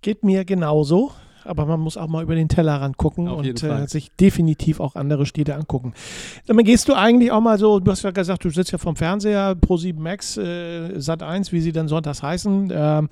Geht 0.03 0.25
mir 0.25 0.45
genauso. 0.45 1.13
Aber 1.45 1.67
man 1.67 1.81
muss 1.81 1.97
auch 1.97 2.07
mal 2.07 2.23
über 2.23 2.35
den 2.35 2.49
Tellerrand 2.49 2.97
gucken 2.97 3.29
Auf 3.29 3.39
und 3.39 3.63
äh, 3.63 3.87
sich 3.89 4.13
definitiv 4.13 4.81
auch 4.81 4.95
andere 4.95 5.27
Städte 5.27 5.57
angucken. 5.57 5.93
Dann 6.47 6.57
gehst 6.59 6.89
du 6.89 6.95
eigentlich 6.95 7.33
auch 7.33 7.41
mal 7.41 7.59
so, 7.59 7.81
du 7.81 7.91
hast 7.91 8.03
ja 8.03 8.11
gesagt, 8.11 8.45
du 8.45 8.51
sitzt 8.51 8.71
ja 8.71 8.79
vom 8.79 8.97
Fernseher, 8.97 9.57
Pro7 9.57 9.99
Max, 9.99 10.37
äh, 10.37 11.01
Sat 11.01 11.23
1, 11.23 11.53
wie 11.53 11.61
sie 11.61 11.73
dann 11.73 11.89
sonntags 11.89 12.23
heißen. 12.23 12.71
Äh, 12.71 13.03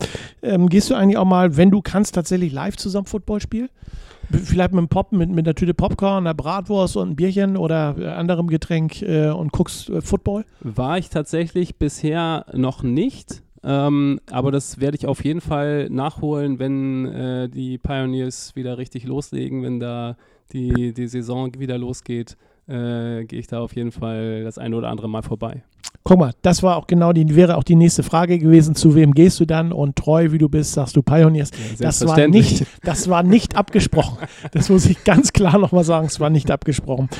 ähm, 0.42 0.68
gehst 0.68 0.90
du 0.90 0.94
eigentlich 0.94 1.18
auch 1.18 1.24
mal, 1.24 1.56
wenn 1.56 1.70
du 1.70 1.82
kannst, 1.82 2.14
tatsächlich 2.14 2.52
live 2.52 2.76
zusammen 2.76 3.06
Football 3.06 3.40
spielen? 3.40 3.68
Vielleicht 4.30 4.70
mit 4.70 4.78
einem 4.78 4.88
Pop, 4.88 5.10
mit, 5.10 5.28
mit 5.30 5.46
einer 5.46 5.56
Tüte 5.56 5.74
Popcorn, 5.74 6.24
einer 6.24 6.34
Bratwurst 6.34 6.96
und 6.96 7.10
ein 7.10 7.16
Bierchen 7.16 7.56
oder 7.56 7.96
äh, 7.98 8.06
anderem 8.06 8.46
Getränk 8.46 9.02
äh, 9.02 9.30
und 9.30 9.50
guckst 9.50 9.88
äh, 9.90 10.02
Football? 10.02 10.44
War 10.60 10.98
ich 10.98 11.08
tatsächlich 11.08 11.76
bisher 11.76 12.46
noch 12.52 12.84
nicht. 12.84 13.42
Ähm, 13.62 14.20
aber 14.30 14.52
das 14.52 14.80
werde 14.80 14.96
ich 14.96 15.06
auf 15.06 15.22
jeden 15.24 15.40
Fall 15.40 15.88
nachholen, 15.90 16.58
wenn 16.58 17.06
äh, 17.06 17.48
die 17.48 17.78
Pioneers 17.78 18.56
wieder 18.56 18.78
richtig 18.78 19.04
loslegen, 19.04 19.62
wenn 19.62 19.80
da 19.80 20.16
die, 20.52 20.92
die 20.94 21.06
Saison 21.08 21.52
wieder 21.58 21.76
losgeht, 21.76 22.36
äh, 22.66 23.24
gehe 23.24 23.38
ich 23.38 23.46
da 23.46 23.60
auf 23.60 23.74
jeden 23.76 23.92
Fall 23.92 24.44
das 24.44 24.58
eine 24.58 24.76
oder 24.76 24.88
andere 24.88 25.08
Mal 25.08 25.22
vorbei. 25.22 25.62
Guck 26.02 26.18
mal, 26.18 26.32
das 26.40 26.62
war 26.62 26.76
auch 26.76 26.86
genau 26.86 27.12
die, 27.12 27.36
wäre 27.36 27.56
auch 27.56 27.62
die 27.62 27.76
nächste 27.76 28.02
Frage 28.02 28.38
gewesen, 28.38 28.74
zu 28.74 28.94
wem 28.94 29.12
gehst 29.12 29.38
du 29.38 29.44
dann 29.44 29.70
und 29.70 29.96
treu 29.96 30.32
wie 30.32 30.38
du 30.38 30.48
bist, 30.48 30.72
sagst 30.72 30.96
du 30.96 31.02
Pioneers. 31.02 31.50
Ja, 31.78 31.86
das, 31.86 32.06
war 32.06 32.26
nicht, 32.26 32.64
das 32.82 33.10
war 33.10 33.22
nicht 33.22 33.54
abgesprochen. 33.54 34.18
Das 34.52 34.70
muss 34.70 34.86
ich 34.86 35.04
ganz 35.04 35.32
klar 35.32 35.58
nochmal 35.58 35.84
sagen, 35.84 36.06
es 36.06 36.18
war 36.18 36.30
nicht 36.30 36.50
abgesprochen. 36.50 37.10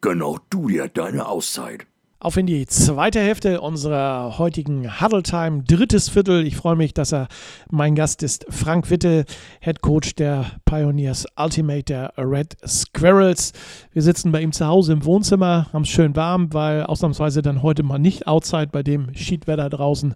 gönn 0.02 0.20
auch 0.20 0.40
du 0.50 0.68
dir 0.68 0.88
deine 0.88 1.26
Auszeit. 1.26 1.86
Auf 2.18 2.38
in 2.38 2.46
die 2.46 2.66
zweite 2.66 3.20
Hälfte 3.20 3.60
unserer 3.60 4.38
heutigen 4.38 5.02
Huddle 5.02 5.22
Time, 5.22 5.62
drittes 5.64 6.08
Viertel. 6.08 6.46
Ich 6.46 6.56
freue 6.56 6.74
mich, 6.74 6.94
dass 6.94 7.12
er 7.12 7.28
mein 7.70 7.94
Gast 7.94 8.22
ist. 8.22 8.46
Frank 8.48 8.88
Witte, 8.88 9.26
Head 9.60 9.82
Coach 9.82 10.14
der 10.14 10.46
Pioneers 10.64 11.26
Ultimate 11.36 11.82
der 11.82 12.14
Red 12.16 12.56
Squirrels. 12.66 13.52
Wir 13.92 14.00
sitzen 14.00 14.32
bei 14.32 14.40
ihm 14.40 14.52
zu 14.52 14.66
Hause 14.66 14.94
im 14.94 15.04
Wohnzimmer, 15.04 15.66
haben 15.74 15.82
es 15.82 15.90
schön 15.90 16.16
warm, 16.16 16.54
weil 16.54 16.84
ausnahmsweise 16.84 17.42
dann 17.42 17.62
heute 17.62 17.82
mal 17.82 17.98
nicht 17.98 18.26
outside 18.26 18.68
bei 18.72 18.82
dem 18.82 19.14
Schiedwetter 19.14 19.68
draußen. 19.68 20.14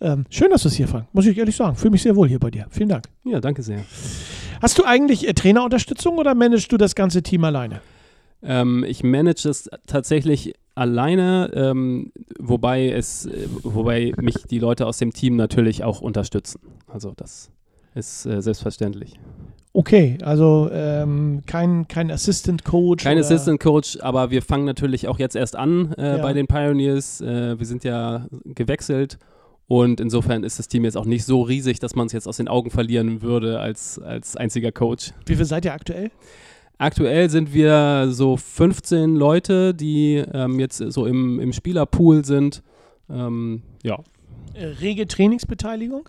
Ähm, 0.00 0.26
schön, 0.30 0.50
dass 0.50 0.62
du 0.62 0.68
es 0.68 0.74
hier, 0.74 0.86
Frank, 0.86 1.08
muss 1.12 1.26
ich 1.26 1.36
ehrlich 1.36 1.56
sagen. 1.56 1.74
Fühle 1.74 1.90
mich 1.90 2.02
sehr 2.02 2.14
wohl 2.14 2.28
hier 2.28 2.38
bei 2.38 2.52
dir. 2.52 2.66
Vielen 2.70 2.90
Dank. 2.90 3.08
Ja, 3.24 3.40
danke 3.40 3.64
sehr. 3.64 3.84
Hast 4.62 4.78
du 4.78 4.84
eigentlich 4.84 5.26
äh, 5.26 5.34
Trainerunterstützung 5.34 6.16
oder 6.16 6.36
managst 6.36 6.70
du 6.70 6.76
das 6.76 6.94
ganze 6.94 7.24
Team 7.24 7.42
alleine? 7.42 7.80
Ähm, 8.40 8.84
ich 8.86 9.02
manage 9.02 9.48
es 9.48 9.68
tatsächlich 9.88 10.54
alleine, 10.80 11.50
ähm, 11.54 12.10
wobei 12.38 12.90
es, 12.90 13.26
äh, 13.26 13.46
wobei 13.62 14.12
mich 14.20 14.44
die 14.50 14.58
Leute 14.58 14.86
aus 14.86 14.96
dem 14.96 15.12
Team 15.12 15.36
natürlich 15.36 15.84
auch 15.84 16.00
unterstützen. 16.00 16.60
Also 16.86 17.12
das 17.16 17.50
ist 17.94 18.24
äh, 18.24 18.40
selbstverständlich. 18.40 19.20
Okay, 19.72 20.18
also 20.22 20.68
ähm, 20.72 21.42
kein, 21.46 21.86
kein 21.86 22.10
Assistant 22.10 22.64
Coach. 22.64 23.04
Kein 23.04 23.18
oder? 23.18 23.26
Assistant 23.26 23.60
Coach, 23.60 23.98
aber 24.00 24.30
wir 24.30 24.42
fangen 24.42 24.64
natürlich 24.64 25.06
auch 25.06 25.18
jetzt 25.18 25.36
erst 25.36 25.54
an 25.54 25.92
äh, 25.92 26.16
ja. 26.16 26.22
bei 26.22 26.32
den 26.32 26.46
Pioneers. 26.46 27.20
Äh, 27.20 27.58
wir 27.58 27.66
sind 27.66 27.84
ja 27.84 28.26
gewechselt 28.46 29.18
und 29.68 30.00
insofern 30.00 30.42
ist 30.44 30.58
das 30.58 30.66
Team 30.66 30.84
jetzt 30.84 30.96
auch 30.96 31.04
nicht 31.04 31.24
so 31.24 31.42
riesig, 31.42 31.78
dass 31.78 31.94
man 31.94 32.06
es 32.06 32.12
jetzt 32.12 32.26
aus 32.26 32.38
den 32.38 32.48
Augen 32.48 32.70
verlieren 32.70 33.22
würde 33.22 33.60
als, 33.60 33.98
als 33.98 34.34
einziger 34.34 34.72
Coach. 34.72 35.12
Wie 35.26 35.36
viel 35.36 35.44
seid 35.44 35.66
ihr 35.66 35.74
aktuell? 35.74 36.10
Aktuell 36.80 37.28
sind 37.28 37.52
wir 37.52 38.08
so 38.08 38.38
15 38.38 39.14
Leute, 39.14 39.74
die 39.74 40.24
ähm, 40.32 40.58
jetzt 40.58 40.78
so 40.78 41.04
im, 41.04 41.38
im 41.38 41.52
Spielerpool 41.52 42.24
sind. 42.24 42.62
Ähm, 43.10 43.60
ja. 43.82 43.98
Rege 44.54 45.06
Trainingsbeteiligung? 45.06 46.08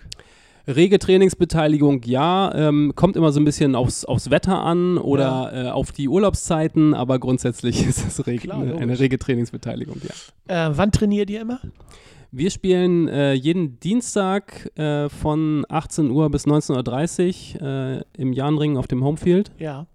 Rege 0.66 0.98
Trainingsbeteiligung, 0.98 2.04
ja. 2.04 2.56
Ähm, 2.56 2.94
kommt 2.96 3.18
immer 3.18 3.34
so 3.34 3.42
ein 3.42 3.44
bisschen 3.44 3.76
aufs, 3.76 4.06
aufs 4.06 4.32
Wetter 4.32 4.62
an 4.62 4.98
oder 4.98 5.52
äh, 5.54 5.70
auf 5.72 5.92
die 5.92 6.08
Urlaubszeiten, 6.08 6.94
aber 6.94 7.20
grundsätzlich 7.20 7.86
ist 7.86 8.08
es 8.08 8.26
reg 8.26 8.44
Klar, 8.44 8.62
eine 8.62 8.98
rege 8.98 9.20
Trainingsbeteiligung, 9.20 9.98
ja. 10.48 10.70
Äh, 10.70 10.78
wann 10.78 10.94
trainiert 10.94 11.30
ihr 11.30 11.42
immer? 11.42 11.60
Wir 12.32 12.50
spielen 12.50 13.10
äh, 13.10 13.34
jeden 13.34 13.78
Dienstag 13.82 14.72
äh, 14.80 15.10
von 15.10 15.66
18 15.68 16.12
Uhr 16.12 16.30
bis 16.30 16.48
19.30 16.48 17.60
Uhr 17.60 17.68
äh, 17.68 18.04
im 18.18 18.32
Jahnring 18.32 18.78
auf 18.78 18.88
dem 18.88 19.04
Homefield. 19.04 19.52
Ja. 19.60 19.88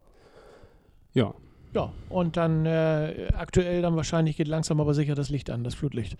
Ja. 1.16 1.34
Ja, 1.74 1.92
und 2.08 2.38
dann 2.38 2.64
äh, 2.64 3.28
aktuell 3.36 3.82
dann 3.82 3.96
wahrscheinlich 3.96 4.38
geht 4.38 4.48
langsam 4.48 4.80
aber 4.80 4.94
sicher 4.94 5.14
das 5.14 5.28
Licht 5.28 5.50
an, 5.50 5.62
das 5.62 5.74
Flutlicht. 5.74 6.16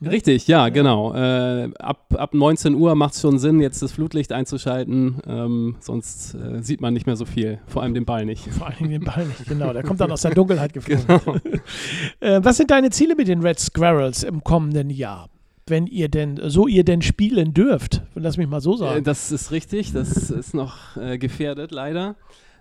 Ne? 0.00 0.10
Richtig, 0.10 0.48
ja, 0.48 0.70
genau. 0.70 1.14
Äh, 1.14 1.70
ab, 1.78 2.12
ab 2.16 2.34
19 2.34 2.74
Uhr 2.74 2.96
macht 2.96 3.14
es 3.14 3.20
schon 3.20 3.38
Sinn, 3.38 3.60
jetzt 3.60 3.80
das 3.80 3.92
Flutlicht 3.92 4.32
einzuschalten, 4.32 5.20
ähm, 5.24 5.76
sonst 5.78 6.34
äh, 6.34 6.62
sieht 6.64 6.80
man 6.80 6.94
nicht 6.94 7.06
mehr 7.06 7.14
so 7.14 7.26
viel, 7.26 7.60
vor 7.68 7.82
allem 7.82 7.94
den 7.94 8.06
Ball 8.06 8.24
nicht. 8.24 8.48
Vor 8.48 8.70
Dingen 8.76 8.90
den 8.90 9.04
Ball 9.04 9.24
nicht, 9.26 9.44
genau. 9.48 9.72
Der 9.72 9.84
kommt 9.84 10.00
dann 10.00 10.10
aus 10.10 10.22
der 10.22 10.32
Dunkelheit 10.34 10.72
geflogen. 10.72 11.04
Genau. 11.06 11.36
Äh, 12.20 12.40
was 12.42 12.56
sind 12.56 12.70
deine 12.72 12.90
Ziele 12.90 13.14
mit 13.14 13.28
den 13.28 13.40
Red 13.40 13.60
Squirrels 13.60 14.24
im 14.24 14.42
kommenden 14.42 14.90
Jahr? 14.90 15.28
Wenn 15.68 15.86
ihr 15.86 16.08
denn, 16.08 16.40
so 16.46 16.66
ihr 16.66 16.82
denn 16.82 17.02
spielen 17.02 17.54
dürft, 17.54 18.02
lass 18.16 18.36
mich 18.36 18.48
mal 18.48 18.60
so 18.60 18.74
Äh, 18.74 18.78
sagen. 18.78 19.04
das 19.04 19.30
ist 19.30 19.52
richtig, 19.52 19.92
das 19.92 20.30
ist 20.30 20.54
noch 20.54 20.96
äh, 20.96 21.18
gefährdet, 21.18 21.70
leider. 21.70 22.16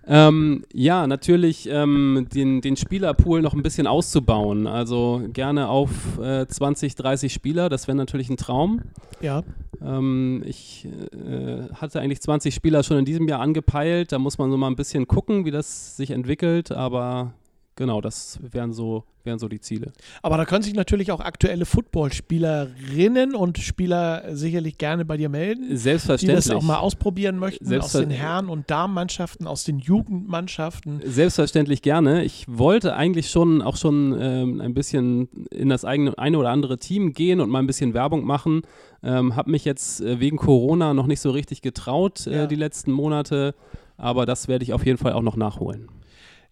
Ähm, 0.07 0.63
ja, 0.73 1.05
natürlich 1.05 1.67
ähm, 1.69 2.27
den, 2.33 2.61
den 2.61 2.77
Spielerpool 2.77 3.41
noch 3.41 3.53
ein 3.53 3.61
bisschen 3.61 3.87
auszubauen. 3.87 4.65
Also 4.67 5.21
gerne 5.33 5.67
auf 5.67 6.17
äh, 6.19 6.47
20, 6.47 6.95
30 6.95 7.33
Spieler, 7.33 7.69
das 7.69 7.87
wäre 7.87 7.97
natürlich 7.97 8.29
ein 8.29 8.37
Traum. 8.37 8.81
ja. 9.21 9.43
Ähm, 9.79 10.43
ich 10.45 10.87
äh, 11.11 11.71
hatte 11.73 11.99
eigentlich 11.99 12.21
20 12.21 12.55
Spieler 12.55 12.81
schon 12.81 12.97
in 12.97 13.05
diesem 13.05 13.27
Jahr 13.27 13.41
angepeilt. 13.41 14.11
Da 14.11 14.17
muss 14.17 14.37
man 14.37 14.49
so 14.49 14.57
mal 14.57 14.67
ein 14.67 14.75
bisschen 14.75 15.07
gucken, 15.07 15.45
wie 15.45 15.51
das 15.51 15.95
sich 15.97 16.11
entwickelt. 16.11 16.71
Aber 16.71 17.33
genau, 17.77 18.01
das 18.01 18.39
wären 18.41 18.73
so, 18.73 19.05
wären 19.23 19.39
so 19.39 19.47
die 19.47 19.61
Ziele. 19.61 19.93
Aber 20.21 20.35
da 20.35 20.43
können 20.43 20.63
sich 20.63 20.73
natürlich 20.73 21.11
auch 21.13 21.21
aktuelle 21.21 21.65
Footballspielerinnen 21.65 23.35
und 23.35 23.57
Spieler 23.57 24.23
sicherlich 24.35 24.77
gerne 24.77 25.05
bei 25.05 25.15
dir 25.17 25.29
melden, 25.29 25.67
die 25.69 25.77
Selbstverständlich. 25.77 26.45
das 26.45 26.53
auch 26.55 26.61
mal 26.63 26.77
ausprobieren 26.79 27.39
möchten 27.39 27.73
aus 27.79 27.93
den 27.93 28.09
Herren- 28.09 28.49
und 28.49 28.69
Damenmannschaften, 28.69 29.47
aus 29.47 29.63
den 29.63 29.79
Jugendmannschaften. 29.79 31.01
Selbstverständlich 31.05 31.81
gerne. 31.81 32.23
Ich 32.25 32.45
wollte 32.49 32.95
eigentlich 32.95 33.29
schon 33.29 33.61
auch 33.61 33.77
schon 33.77 34.15
ähm, 34.19 34.59
ein 34.61 34.73
bisschen 34.73 35.29
in 35.51 35.69
das 35.69 35.85
eigene 35.85 36.17
eine 36.17 36.37
oder 36.37 36.49
andere 36.49 36.77
Team 36.77 37.13
gehen 37.13 37.39
und 37.39 37.49
mal 37.49 37.59
ein 37.59 37.67
bisschen 37.67 37.93
Werbung 37.93 38.25
machen. 38.25 38.63
Ähm, 39.03 39.35
habe 39.35 39.51
mich 39.51 39.63
jetzt 39.65 40.01
äh, 40.01 40.19
wegen 40.19 40.37
Corona 40.37 40.93
noch 40.93 41.07
nicht 41.07 41.21
so 41.21 41.31
richtig 41.31 41.61
getraut 41.61 42.27
äh, 42.27 42.35
Ja. 42.35 42.47
die 42.47 42.55
letzten 42.55 42.91
Monate, 42.91 43.53
aber 43.97 44.25
das 44.25 44.47
werde 44.47 44.63
ich 44.63 44.73
auf 44.73 44.85
jeden 44.85 44.97
Fall 44.97 45.13
auch 45.13 45.21
noch 45.21 45.35
nachholen. 45.37 45.87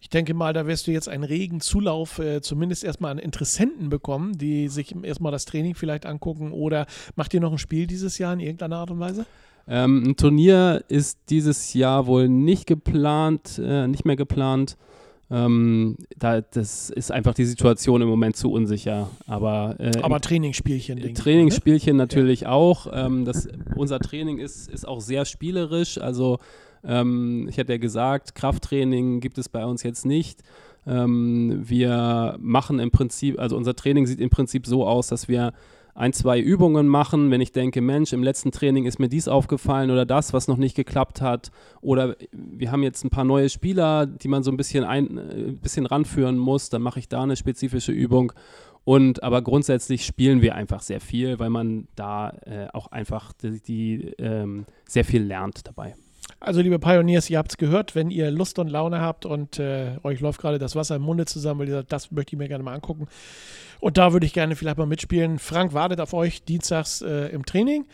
Ich 0.06 0.10
denke 0.10 0.34
mal, 0.34 0.52
da 0.52 0.68
wirst 0.68 0.86
du 0.86 0.92
jetzt 0.92 1.08
einen 1.08 1.24
regen 1.24 1.60
Zulauf 1.60 2.20
äh, 2.20 2.40
zumindest 2.40 2.84
erstmal 2.84 3.10
an 3.10 3.18
Interessenten 3.18 3.88
bekommen, 3.88 4.38
die 4.38 4.68
sich 4.68 4.94
erstmal 5.02 5.32
das 5.32 5.46
Training 5.46 5.74
vielleicht 5.74 6.06
angucken 6.06 6.52
oder 6.52 6.86
macht 7.16 7.34
ihr 7.34 7.40
noch 7.40 7.50
ein 7.50 7.58
Spiel 7.58 7.88
dieses 7.88 8.16
Jahr 8.18 8.32
in 8.32 8.38
irgendeiner 8.38 8.76
Art 8.76 8.92
und 8.92 9.00
Weise? 9.00 9.26
Ähm, 9.66 10.04
ein 10.06 10.16
Turnier 10.16 10.84
ist 10.86 11.18
dieses 11.28 11.74
Jahr 11.74 12.06
wohl 12.06 12.28
nicht 12.28 12.68
geplant, 12.68 13.60
äh, 13.60 13.88
nicht 13.88 14.04
mehr 14.04 14.14
geplant. 14.14 14.76
Ähm, 15.28 15.96
da, 16.16 16.40
das 16.40 16.88
ist 16.90 17.10
einfach 17.10 17.34
die 17.34 17.44
Situation 17.44 18.00
im 18.00 18.06
Moment 18.06 18.36
zu 18.36 18.52
unsicher. 18.52 19.10
Aber, 19.26 19.74
äh, 19.80 19.90
Aber 20.02 20.20
Trainingsspielchen, 20.20 20.98
ich 20.98 21.04
ne? 21.04 21.14
Trainingsspielchen 21.14 21.96
natürlich 21.96 22.46
auch. 22.46 22.86
Ähm, 22.92 23.24
das, 23.24 23.48
unser 23.74 23.98
Training 23.98 24.38
ist, 24.38 24.70
ist 24.70 24.86
auch 24.86 25.00
sehr 25.00 25.24
spielerisch. 25.24 25.98
Also 25.98 26.38
ähm, 26.84 27.46
ich 27.48 27.58
hatte 27.58 27.72
ja 27.72 27.78
gesagt, 27.78 28.34
Krafttraining 28.34 29.20
gibt 29.20 29.38
es 29.38 29.48
bei 29.48 29.64
uns 29.64 29.82
jetzt 29.82 30.06
nicht. 30.06 30.42
Ähm, 30.86 31.62
wir 31.64 32.36
machen 32.40 32.78
im 32.78 32.90
Prinzip, 32.90 33.38
also 33.38 33.56
unser 33.56 33.74
Training 33.74 34.06
sieht 34.06 34.20
im 34.20 34.30
Prinzip 34.30 34.66
so 34.66 34.86
aus, 34.86 35.08
dass 35.08 35.28
wir 35.28 35.52
ein, 35.96 36.12
zwei 36.12 36.38
Übungen 36.38 36.88
machen, 36.88 37.30
wenn 37.30 37.40
ich 37.40 37.52
denke, 37.52 37.80
Mensch, 37.80 38.12
im 38.12 38.22
letzten 38.22 38.52
Training 38.52 38.84
ist 38.84 38.98
mir 38.98 39.08
dies 39.08 39.28
aufgefallen 39.28 39.90
oder 39.90 40.04
das, 40.04 40.34
was 40.34 40.46
noch 40.46 40.58
nicht 40.58 40.76
geklappt 40.76 41.22
hat. 41.22 41.50
Oder 41.80 42.16
wir 42.32 42.70
haben 42.70 42.82
jetzt 42.82 43.02
ein 43.04 43.10
paar 43.10 43.24
neue 43.24 43.48
Spieler, 43.48 44.06
die 44.06 44.28
man 44.28 44.42
so 44.42 44.50
ein 44.50 44.58
bisschen, 44.58 44.84
ein, 44.84 45.16
äh, 45.16 45.52
bisschen 45.52 45.86
ranführen 45.86 46.36
muss, 46.36 46.68
dann 46.68 46.82
mache 46.82 46.98
ich 46.98 47.08
da 47.08 47.22
eine 47.22 47.36
spezifische 47.36 47.92
Übung. 47.92 48.32
Und 48.84 49.22
aber 49.22 49.42
grundsätzlich 49.42 50.04
spielen 50.04 50.42
wir 50.42 50.54
einfach 50.54 50.82
sehr 50.82 51.00
viel, 51.00 51.38
weil 51.38 51.50
man 51.50 51.88
da 51.96 52.30
äh, 52.44 52.68
auch 52.72 52.88
einfach 52.88 53.32
die, 53.32 53.60
die 53.60 54.14
ähm, 54.18 54.66
sehr 54.86 55.04
viel 55.04 55.22
lernt 55.22 55.66
dabei. 55.66 55.96
Also, 56.40 56.60
liebe 56.60 56.78
Pioneers, 56.78 57.30
ihr 57.30 57.38
habt 57.38 57.52
es 57.52 57.56
gehört, 57.56 57.94
wenn 57.94 58.10
ihr 58.10 58.30
Lust 58.30 58.58
und 58.58 58.68
Laune 58.68 59.00
habt 59.00 59.26
und 59.26 59.58
äh, 59.58 59.96
euch 60.02 60.20
läuft 60.20 60.40
gerade 60.40 60.58
das 60.58 60.76
Wasser 60.76 60.96
im 60.96 61.02
Munde 61.02 61.24
zusammen, 61.24 61.60
weil 61.60 61.68
ihr 61.68 61.74
sagt, 61.76 61.92
das 61.92 62.10
möchte 62.10 62.34
ich 62.34 62.38
mir 62.38 62.48
gerne 62.48 62.62
mal 62.64 62.74
angucken. 62.74 63.08
Und 63.80 63.96
da 63.98 64.12
würde 64.12 64.26
ich 64.26 64.32
gerne 64.32 64.56
vielleicht 64.56 64.78
mal 64.78 64.86
mitspielen. 64.86 65.38
Frank 65.38 65.72
wartet 65.72 66.00
auf 66.00 66.12
euch 66.14 66.42
dienstags 66.44 67.02
äh, 67.02 67.28
im 67.28 67.44
Training. 67.46 67.86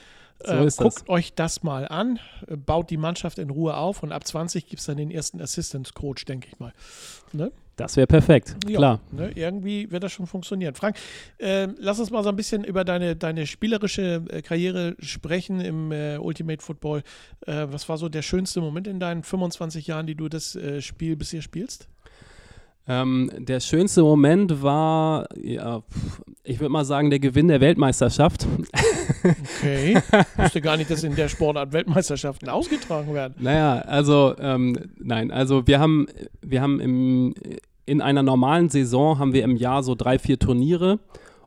So 0.44 0.52
Äh, 0.54 0.66
ist 0.66 0.80
das. 0.80 0.96
guckt 0.96 1.08
euch 1.08 1.34
das 1.34 1.62
mal 1.62 1.86
an, 1.86 2.18
baut 2.66 2.90
die 2.90 2.96
Mannschaft 2.96 3.38
in 3.38 3.50
Ruhe 3.50 3.76
auf 3.76 4.02
und 4.02 4.10
ab 4.12 4.26
20 4.26 4.66
gibt 4.66 4.80
es 4.80 4.86
dann 4.86 4.96
den 4.96 5.10
ersten 5.10 5.40
Assistance-Coach, 5.40 6.24
denke 6.24 6.48
ich 6.50 6.58
mal. 6.58 6.72
Ne? 7.32 7.52
Das 7.76 7.96
wäre 7.96 8.06
perfekt, 8.06 8.54
Ja, 8.68 8.76
klar. 8.76 9.00
Ne, 9.12 9.32
irgendwie 9.34 9.90
wird 9.90 10.02
das 10.02 10.12
schon 10.12 10.26
funktionieren. 10.26 10.74
Frank, 10.74 10.96
äh, 11.38 11.68
lass 11.78 11.98
uns 11.98 12.10
mal 12.10 12.22
so 12.22 12.28
ein 12.28 12.36
bisschen 12.36 12.64
über 12.64 12.84
deine, 12.84 13.16
deine 13.16 13.46
spielerische 13.46 14.22
äh, 14.28 14.42
Karriere 14.42 14.94
sprechen 14.98 15.60
im 15.60 15.90
äh, 15.90 16.18
Ultimate 16.18 16.62
Football. 16.62 17.02
Äh, 17.46 17.66
was 17.70 17.88
war 17.88 17.96
so 17.96 18.08
der 18.10 18.22
schönste 18.22 18.60
Moment 18.60 18.86
in 18.86 19.00
deinen 19.00 19.22
25 19.22 19.86
Jahren, 19.86 20.06
die 20.06 20.14
du 20.14 20.28
das 20.28 20.54
äh, 20.54 20.82
Spiel 20.82 21.16
bisher 21.16 21.40
spielst? 21.40 21.88
Ähm, 22.88 23.30
der 23.38 23.60
schönste 23.60 24.02
Moment 24.02 24.62
war, 24.62 25.28
ja, 25.40 25.82
ich 26.42 26.58
würde 26.58 26.70
mal 26.70 26.84
sagen, 26.84 27.10
der 27.10 27.20
Gewinn 27.20 27.48
der 27.48 27.60
Weltmeisterschaft. 27.60 28.46
Okay. 29.24 29.96
ich 29.96 30.38
wusste 30.38 30.60
gar 30.60 30.76
nicht, 30.76 30.90
dass 30.90 31.02
in 31.04 31.14
der 31.14 31.28
Sportart 31.28 31.72
Weltmeisterschaften 31.72 32.48
ausgetragen 32.48 33.14
werden. 33.14 33.34
Naja, 33.38 33.80
also 33.80 34.34
ähm, 34.38 34.76
nein, 34.98 35.30
also 35.30 35.66
wir 35.66 35.78
haben, 35.78 36.06
wir 36.40 36.60
haben 36.60 36.80
im, 36.80 37.34
in 37.86 38.00
einer 38.00 38.22
normalen 38.22 38.68
Saison 38.68 39.18
haben 39.18 39.32
wir 39.32 39.44
im 39.44 39.56
Jahr 39.56 39.82
so 39.82 39.94
drei, 39.94 40.18
vier 40.18 40.38
Turniere 40.38 40.98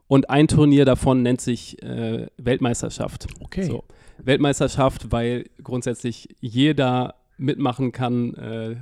und 0.08 0.30
ein 0.30 0.48
Turnier 0.48 0.84
davon 0.84 1.22
nennt 1.22 1.40
sich 1.40 1.82
äh, 1.82 2.26
Weltmeisterschaft. 2.36 3.26
Okay. 3.40 3.64
So. 3.64 3.84
Weltmeisterschaft, 4.18 5.12
weil 5.12 5.46
grundsätzlich 5.62 6.28
jeder 6.40 7.14
mitmachen 7.38 7.92
kann, 7.92 8.34
äh, 8.34 8.76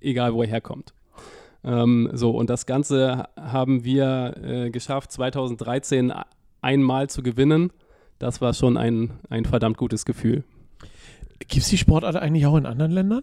egal 0.00 0.34
wo 0.34 0.42
er 0.42 0.48
herkommt. 0.48 0.94
Ähm, 1.64 2.10
so, 2.12 2.30
und 2.30 2.48
das 2.48 2.66
Ganze 2.66 3.28
haben 3.36 3.84
wir 3.84 4.34
äh, 4.42 4.70
geschafft, 4.70 5.12
2013 5.12 6.12
einmal 6.62 7.10
zu 7.10 7.22
gewinnen. 7.22 7.72
Das 8.20 8.42
war 8.42 8.52
schon 8.52 8.76
ein, 8.76 9.10
ein 9.30 9.46
verdammt 9.46 9.78
gutes 9.78 10.04
Gefühl. 10.04 10.44
Gibt 11.38 11.64
es 11.64 11.70
die 11.70 11.78
Sportart 11.78 12.16
eigentlich 12.16 12.44
auch 12.44 12.56
in 12.56 12.66
anderen 12.66 12.92
Ländern? 12.92 13.22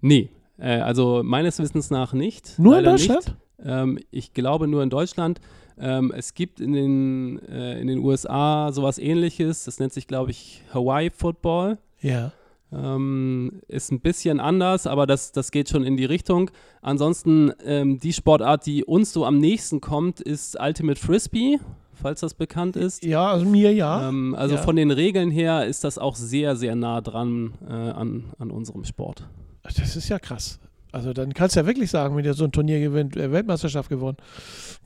Nee, 0.00 0.30
äh, 0.58 0.80
also 0.80 1.22
meines 1.24 1.60
Wissens 1.60 1.90
nach 1.90 2.12
nicht. 2.12 2.58
Nur 2.58 2.76
in 2.76 2.84
Deutschland? 2.84 3.36
Ähm, 3.64 4.00
ich 4.10 4.34
glaube 4.34 4.66
nur 4.66 4.82
in 4.82 4.90
Deutschland. 4.90 5.40
Ähm, 5.78 6.12
es 6.14 6.34
gibt 6.34 6.60
in 6.60 6.72
den, 6.72 7.38
äh, 7.48 7.80
in 7.80 7.86
den 7.86 8.00
USA 8.00 8.72
sowas 8.72 8.98
ähnliches. 8.98 9.64
Das 9.64 9.78
nennt 9.78 9.92
sich, 9.92 10.08
glaube 10.08 10.32
ich, 10.32 10.62
Hawaii 10.74 11.10
Football. 11.10 11.78
Ja. 12.00 12.32
Ähm, 12.72 13.60
ist 13.68 13.92
ein 13.92 14.00
bisschen 14.00 14.40
anders, 14.40 14.88
aber 14.88 15.06
das, 15.06 15.30
das 15.30 15.52
geht 15.52 15.68
schon 15.68 15.84
in 15.84 15.96
die 15.96 16.04
Richtung. 16.04 16.50
Ansonsten, 16.80 17.52
ähm, 17.64 18.00
die 18.00 18.12
Sportart, 18.12 18.66
die 18.66 18.84
uns 18.84 19.12
so 19.12 19.24
am 19.24 19.38
nächsten 19.38 19.80
kommt, 19.80 20.20
ist 20.20 20.58
Ultimate 20.60 20.98
Frisbee, 20.98 21.60
falls 22.02 22.20
das 22.20 22.34
bekannt 22.34 22.76
ist. 22.76 23.02
Ja, 23.04 23.30
also 23.32 23.46
mir 23.46 23.72
ja. 23.72 24.08
Ähm, 24.08 24.34
also 24.34 24.56
Ja. 24.56 24.62
von 24.62 24.76
den 24.76 24.90
Regeln 24.90 25.30
her 25.30 25.64
ist 25.66 25.84
das 25.84 25.96
auch 25.98 26.16
sehr, 26.16 26.56
sehr 26.56 26.74
nah 26.74 27.00
dran 27.00 27.54
äh, 27.68 27.72
an, 27.72 28.24
an 28.38 28.50
unserem 28.50 28.84
Sport. 28.84 29.26
Das 29.62 29.96
ist 29.96 30.08
ja 30.08 30.18
krass. 30.18 30.58
Also 30.94 31.14
dann 31.14 31.32
kannst 31.32 31.56
du 31.56 31.60
ja 31.60 31.66
wirklich 31.66 31.90
sagen, 31.90 32.14
wenn 32.16 32.24
ihr 32.26 32.34
so 32.34 32.44
ein 32.44 32.52
Turnier 32.52 32.78
gewinnt, 32.78 33.16
äh, 33.16 33.32
Weltmeisterschaft 33.32 33.88
gewonnen. 33.88 34.18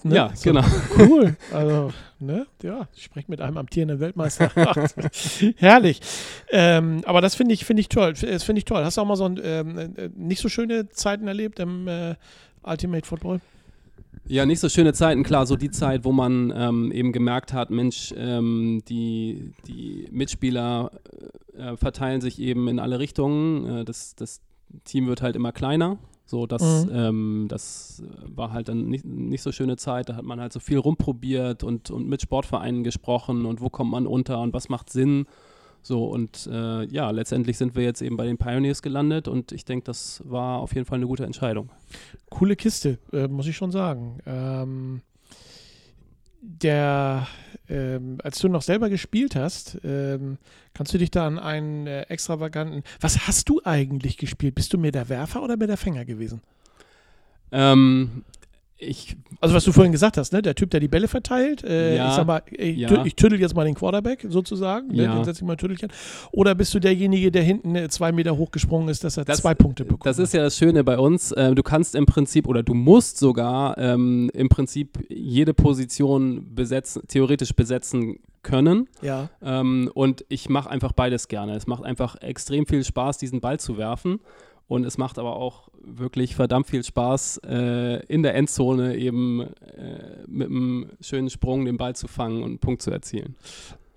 Ne? 0.05 0.15
Ja, 0.15 0.31
So, 0.35 0.51
genau. 0.51 0.65
Cool. 0.99 1.37
Also, 1.53 1.91
ne? 2.21 2.47
Ja, 2.63 2.87
ich 2.95 3.03
spreche 3.03 3.29
mit 3.29 3.41
einem 3.41 3.57
amtierenden 3.57 3.99
Weltmeister. 3.99 4.49
Herrlich. 5.57 6.01
Ähm, 6.51 7.01
aber 7.07 7.21
das 7.21 7.35
finde 7.35 7.55
ich, 7.55 7.65
finde 7.65 7.81
ich 7.81 7.89
toll. 7.89 8.13
Das 8.13 8.45
finde 8.45 8.59
ich 8.61 8.65
toll. 8.67 8.85
Hast 8.85 8.99
du 8.99 9.01
auch 9.01 9.07
mal 9.07 9.17
so 9.17 9.25
ein, 9.25 9.41
ähm, 9.43 9.79
äh, 9.79 10.09
nicht 10.15 10.41
so 10.41 10.49
schöne 10.49 10.89
Zeiten 10.91 11.27
erlebt 11.27 11.59
im 11.59 11.89
äh, 11.89 12.15
Ultimate 12.63 13.05
Football? 13.05 13.41
Ja, 14.29 14.45
nicht 14.45 14.59
so 14.61 14.69
schöne 14.69 14.93
Zeiten, 14.93 15.23
klar, 15.23 15.47
so 15.47 15.55
die 15.57 15.71
Zeit, 15.71 16.05
wo 16.05 16.11
man 16.13 16.53
ähm, 16.55 16.91
eben 16.93 17.13
gemerkt 17.13 17.53
hat, 17.53 17.71
Mensch, 17.71 18.13
ähm, 18.17 18.83
die, 18.89 19.53
die 19.67 20.09
Mitspieler 20.11 20.91
äh, 21.57 21.77
verteilen 21.77 22.21
sich 22.21 22.41
eben 22.41 22.67
in 22.69 22.79
alle 22.81 22.99
Richtungen. 22.99 23.67
Äh, 23.67 23.85
das, 23.85 24.17
das 24.17 24.41
Team 24.85 25.07
wird 25.07 25.23
halt 25.23 25.37
immer 25.37 25.53
kleiner. 25.53 25.99
So, 26.25 26.47
das, 26.47 26.87
Mhm. 26.87 26.91
ähm, 26.93 27.47
das 27.49 28.03
war 28.35 28.53
halt 28.53 28.67
dann 28.69 28.89
nicht, 28.89 29.05
nicht 29.05 29.43
so 29.43 29.53
schöne 29.53 29.77
Zeit. 29.77 30.09
Da 30.09 30.17
hat 30.17 30.25
man 30.25 30.41
halt 30.41 30.53
so 30.53 30.59
viel 30.59 30.79
rumprobiert 30.79 31.63
und, 31.63 31.91
und 31.91 32.09
mit 32.09 32.21
Sportvereinen 32.21 32.83
gesprochen 32.83 33.47
und 33.47 33.61
wo 33.61 33.69
kommt 33.71 33.93
man 33.93 34.09
unter 34.09 34.41
und 34.41 34.53
was 34.53 34.69
macht 34.69 34.91
Sinn. 34.91 35.27
So, 35.87 36.07
und 36.07 36.49
äh, 36.51 36.85
ja, 36.87 37.13
letztendlich 37.13 37.57
sind 37.59 37.77
wir 37.77 37.85
jetzt 37.85 38.03
eben 38.03 38.17
bei 38.17 38.27
den 38.27 38.39
Pioneers 38.39 38.83
gelandet 38.83 39.29
und 39.29 39.53
ich 39.53 39.65
denke, 39.65 39.85
das 39.85 40.21
war 40.25 40.59
auf 40.59 40.75
jeden 40.75 40.85
Fall 40.85 40.97
eine 40.97 41.07
gute 41.07 41.25
Entscheidung. 41.25 41.71
Coole 42.29 42.57
Kiste, 42.57 42.99
äh, 43.13 43.29
muss 43.29 43.47
ich 43.47 43.57
schon 43.57 43.71
sagen. 43.71 44.19
Ähm, 44.27 45.03
der, 46.41 47.29
ähm, 47.69 48.19
als 48.25 48.41
du 48.41 48.49
noch 48.49 48.63
selber 48.63 48.91
gespielt 48.91 49.37
hast, 49.37 49.79
ähm, 49.85 50.39
kannst 50.75 50.93
du 50.93 50.99
dich 50.99 51.13
da 51.13 51.25
an 51.25 51.39
einen 51.39 51.87
äh, 51.87 52.03
extravaganten. 52.09 52.83
Was 53.01 53.29
hast 53.29 53.49
du 53.49 53.61
eigentlich 53.63 54.17
gespielt? 54.17 54.57
Bist 54.57 54.73
du 54.73 54.79
mehr 54.79 54.91
der 54.91 55.09
Werfer 55.09 55.41
oder 55.41 55.57
mehr 55.57 55.69
der 55.69 55.77
Fänger 55.77 56.05
gewesen? 56.05 56.41
Ähm, 57.53 58.25
ich, 58.79 59.17
Also 59.41 59.55
was 59.55 59.65
du 59.65 59.73
vorhin 59.73 59.93
gesagt 59.93 60.19
hast, 60.19 60.33
ne? 60.35 60.43
Der 60.43 60.55
Typ, 60.55 60.71
der 60.71 60.81
die 60.81 60.89
Bälle 60.89 61.09
verteilt. 61.09 61.65
Äh, 61.65 61.97
Ja, 61.97 62.09
ich 62.11 62.15
sag 62.15 62.27
mal, 62.27 62.43
ich, 62.51 62.77
ja. 62.77 62.89
tü- 62.89 63.07
ich 63.07 63.15
tüttel 63.17 63.41
jetzt 63.41 63.55
mal 63.55 63.65
den 63.65 63.75
Quarterback 63.75 64.27
sozusagen. 64.29 64.89
Ne? 64.89 65.05
Ja. 65.05 65.15
Den 65.15 65.25
setze 65.25 65.39
ich 65.43 65.47
mal 65.47 65.53
ein 65.55 65.59
Tüttelchen. 65.59 65.91
Oder 66.33 66.55
bist 66.55 66.75
du 66.75 66.79
derjenige, 66.79 67.31
der 67.33 67.43
hinten 67.43 67.75
äh, 67.75 67.89
zwei 67.89 68.13
Meter 68.13 68.37
hochgesprungen 68.37 68.89
ist, 68.89 69.03
dass 69.05 69.17
er 69.17 69.25
Das- 69.25 69.39
zwei 69.39 69.55
Punkte 69.55 69.85
bekommt? 69.85 70.05
das 70.05 70.19
ist 70.19 70.35
ja 70.35 70.43
das 70.43 70.59
Schöne 70.59 70.85
bei 70.85 70.99
uns. 70.99 71.33
Äh, 71.33 71.55
du 71.55 71.63
kannst 71.63 71.95
im 71.95 72.05
Prinzip 72.07 72.47
oder 72.47 72.63
du 72.63 72.75
musst 72.75 73.17
sogar 73.19 73.79
ähm, 73.79 74.31
im 74.35 74.49
Prinzip 74.51 74.99
jede 75.09 75.55
Position 75.55 76.55
besetzen, 76.55 77.03
theoretisch 77.09 77.55
besetzen 77.55 78.19
können. 78.43 78.89
ja. 79.03 79.29
Ähm, 79.43 79.91
und 79.95 80.25
ich 80.29 80.49
mache 80.49 80.71
einfach 80.71 80.93
beides 80.93 81.29
gerne. 81.29 81.55
Es 81.57 81.67
macht 81.67 81.83
einfach 81.85 82.17
extrem 82.21 82.67
viel 82.67 82.85
Spaß, 82.85 83.19
diesen 83.19 83.41
Ball 83.41 83.59
zu 83.59 83.77
werfen. 83.79 84.21
Und 84.69 84.85
es 84.85 84.99
macht 84.99 85.19
aber 85.19 85.37
auch 85.37 85.69
wirklich 85.81 86.35
verdammt 86.35 86.67
viel 86.67 86.83
Spaß, 86.83 87.41
äh, 87.47 88.05
in 88.07 88.23
der 88.23 88.35
Endzone 88.35 88.97
eben 88.97 89.41
äh, 89.41 90.25
mit 90.27 90.49
einem 90.49 90.91
schönen 91.01 91.31
Sprung 91.31 91.65
den 91.65 91.77
Ball 91.77 91.95
zu 91.95 92.09
fangen 92.09 92.43
und 92.43 92.49
einen 92.51 92.59
Punkt 92.59 92.83
zu 92.83 92.91
erzielen. 92.91 93.37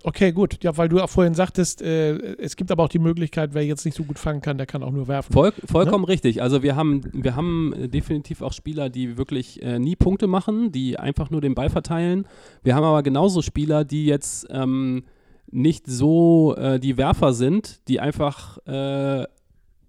Okay, 0.02 0.32
gut. 0.32 0.62
Ja, 0.62 0.76
weil 0.78 0.88
du 0.88 1.00
auch 1.00 1.10
vorhin 1.10 1.34
sagtest, 1.34 1.82
äh, 1.82 2.14
es 2.36 2.56
gibt 2.56 2.70
aber 2.70 2.84
auch 2.84 2.88
die 2.88 2.98
Möglichkeit, 2.98 3.52
wer 3.52 3.64
jetzt 3.64 3.84
nicht 3.84 3.96
so 3.96 4.04
gut 4.04 4.18
fangen 4.18 4.40
kann, 4.40 4.56
der 4.56 4.66
kann 4.66 4.82
auch 4.82 4.92
nur 4.92 5.08
werfen. 5.08 5.32
Voll, 5.32 5.52
vollkommen 5.66 6.04
richtig. 6.04 6.40
Also 6.40 6.62
wir 6.62 6.74
haben, 6.74 7.02
wir 7.12 7.36
haben 7.36 7.74
definitiv 7.90 8.40
auch 8.40 8.52
Spieler, 8.52 8.88
die 8.88 9.18
wirklich 9.18 9.62
äh, 9.62 9.78
nie 9.78 9.96
Punkte 9.96 10.26
machen, 10.26 10.72
die 10.72 10.98
einfach 10.98 11.30
nur 11.30 11.42
den 11.42 11.54
Ball 11.54 11.68
verteilen. 11.68 12.26
Wir 12.62 12.76
haben 12.76 12.84
aber 12.84 13.02
genauso 13.02 13.42
Spieler, 13.42 13.84
die 13.84 14.06
jetzt 14.06 14.46
ähm, 14.50 15.02
nicht 15.50 15.86
so 15.86 16.54
äh, 16.56 16.80
die 16.80 16.96
Werfer 16.96 17.34
sind, 17.34 17.86
die 17.88 18.00
einfach 18.00 18.58
äh, 18.66 19.26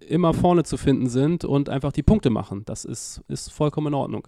immer 0.08 0.34
vorne 0.34 0.62
zu 0.64 0.76
finden 0.76 1.08
sind 1.08 1.44
und 1.44 1.68
einfach 1.68 1.92
die 1.92 2.02
Punkte 2.02 2.30
machen. 2.30 2.62
Das 2.66 2.84
ist, 2.84 3.22
ist 3.28 3.52
vollkommen 3.52 3.88
in 3.88 3.94
Ordnung. 3.94 4.26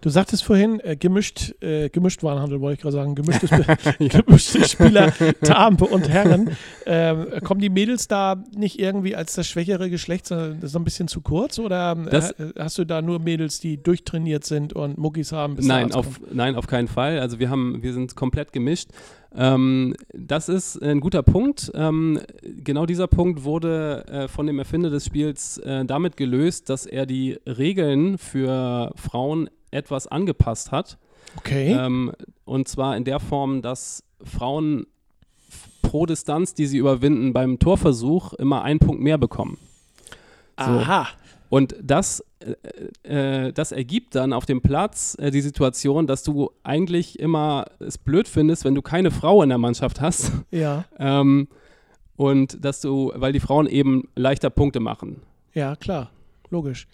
Du 0.00 0.08
sagtest 0.10 0.44
vorhin, 0.44 0.80
äh, 0.80 0.96
gemischt, 0.96 1.54
äh, 1.62 1.88
gemischt 1.88 2.22
Warenhandel, 2.22 2.60
wollte 2.60 2.74
ich 2.74 2.80
gerade 2.82 2.94
sagen, 2.96 3.14
gemischtes, 3.14 3.50
gemischte 3.98 4.64
Spieler, 4.68 5.12
Damen 5.40 5.76
und 5.78 6.08
Herren. 6.08 6.50
Ähm, 6.86 7.26
kommen 7.44 7.60
die 7.60 7.70
Mädels 7.70 8.08
da 8.08 8.42
nicht 8.56 8.78
irgendwie 8.78 9.14
als 9.16 9.34
das 9.34 9.46
schwächere 9.46 9.88
Geschlecht 9.90 10.26
so, 10.26 10.54
so 10.62 10.78
ein 10.78 10.84
bisschen 10.84 11.08
zu 11.08 11.20
kurz? 11.20 11.58
Oder 11.58 11.92
ähm, 11.96 12.08
Das- 12.10 12.32
äh, 12.32 12.52
hast 12.58 12.78
du 12.78 12.84
da 12.84 13.02
nur 13.02 13.18
Mädels, 13.20 13.60
die 13.60 13.82
durchtrainiert 13.82 14.44
sind 14.44 14.72
und 14.72 14.98
Muckis 14.98 15.32
haben? 15.32 15.56
Nein 15.60 15.92
auf, 15.92 16.20
nein, 16.32 16.56
auf 16.56 16.66
keinen 16.66 16.88
Fall. 16.88 17.18
Also 17.20 17.38
wir 17.38 17.48
haben, 17.50 17.82
wir 17.82 17.92
sind 17.92 18.16
komplett 18.16 18.52
gemischt. 18.52 18.88
Ähm, 19.34 19.94
das 20.12 20.48
ist 20.48 20.82
ein 20.82 21.00
guter 21.00 21.22
Punkt. 21.22 21.70
Ähm, 21.74 22.20
genau 22.42 22.86
dieser 22.86 23.06
Punkt 23.06 23.44
wurde 23.44 24.04
äh, 24.08 24.28
von 24.28 24.46
dem 24.46 24.58
Erfinder 24.58 24.90
des 24.90 25.06
Spiels 25.06 25.58
äh, 25.58 25.84
damit 25.84 26.16
gelöst, 26.16 26.68
dass 26.68 26.86
er 26.86 27.06
die 27.06 27.38
Regeln 27.46 28.18
für 28.18 28.92
Frauen 28.96 29.48
etwas 29.70 30.06
angepasst 30.06 30.70
hat. 30.70 30.98
Okay. 31.36 31.72
Ähm, 31.72 32.12
und 32.44 32.68
zwar 32.68 32.96
in 32.96 33.04
der 33.04 33.20
Form, 33.20 33.62
dass 33.62 34.04
Frauen 34.22 34.86
pro 35.80 36.06
Distanz, 36.06 36.54
die 36.54 36.66
sie 36.66 36.78
überwinden, 36.78 37.32
beim 37.32 37.58
Torversuch 37.58 38.34
immer 38.34 38.62
einen 38.62 38.78
Punkt 38.78 39.02
mehr 39.02 39.18
bekommen. 39.18 39.58
so. 40.58 40.64
Aha. 40.64 41.08
Und 41.52 41.76
das, 41.82 42.24
äh, 43.04 43.46
äh, 43.46 43.52
das 43.52 43.72
ergibt 43.72 44.14
dann 44.14 44.32
auf 44.32 44.46
dem 44.46 44.62
Platz 44.62 45.18
äh, 45.20 45.30
die 45.30 45.42
Situation, 45.42 46.06
dass 46.06 46.22
du 46.22 46.50
eigentlich 46.62 47.18
immer 47.18 47.66
es 47.78 47.98
blöd 47.98 48.26
findest, 48.26 48.64
wenn 48.64 48.74
du 48.74 48.80
keine 48.80 49.10
Frau 49.10 49.42
in 49.42 49.50
der 49.50 49.58
Mannschaft 49.58 50.00
hast. 50.00 50.32
Ja, 50.50 50.86
ähm, 50.98 51.48
und 52.16 52.64
dass 52.64 52.80
du, 52.80 53.12
weil 53.16 53.34
die 53.34 53.40
Frauen 53.40 53.66
eben 53.66 54.08
leichter 54.16 54.48
Punkte 54.48 54.80
machen. 54.80 55.20
ja, 55.52 55.76
klar. 55.76 56.10
Logisch. 56.48 56.86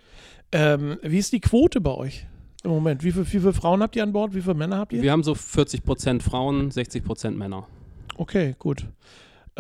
Ähm, 0.51 0.99
wie 1.03 1.19
ist 1.19 1.33
die 1.33 1.41
Quote 1.41 1.81
bei 1.81 1.95
euch 1.95 2.27
im 2.65 2.73
Moment? 2.73 3.05
Wie, 3.05 3.13
viel, 3.13 3.27
wie 3.27 3.39
viele 3.39 3.53
Frauen 3.53 3.81
habt 3.81 3.95
ihr 3.95 4.03
an 4.03 4.13
Bord? 4.13 4.35
Wie 4.35 4.43
viele 4.43 4.55
Männer 4.55 4.79
habt 4.79 4.93
ihr? 4.93 5.03
Wir 5.03 5.13
haben 5.13 5.23
so 5.23 5.35
40% 5.35 6.21
Frauen, 6.21 6.73
60% 6.73 7.31
Männer. 7.31 7.69
Okay, 8.17 8.57
gut. 8.59 8.87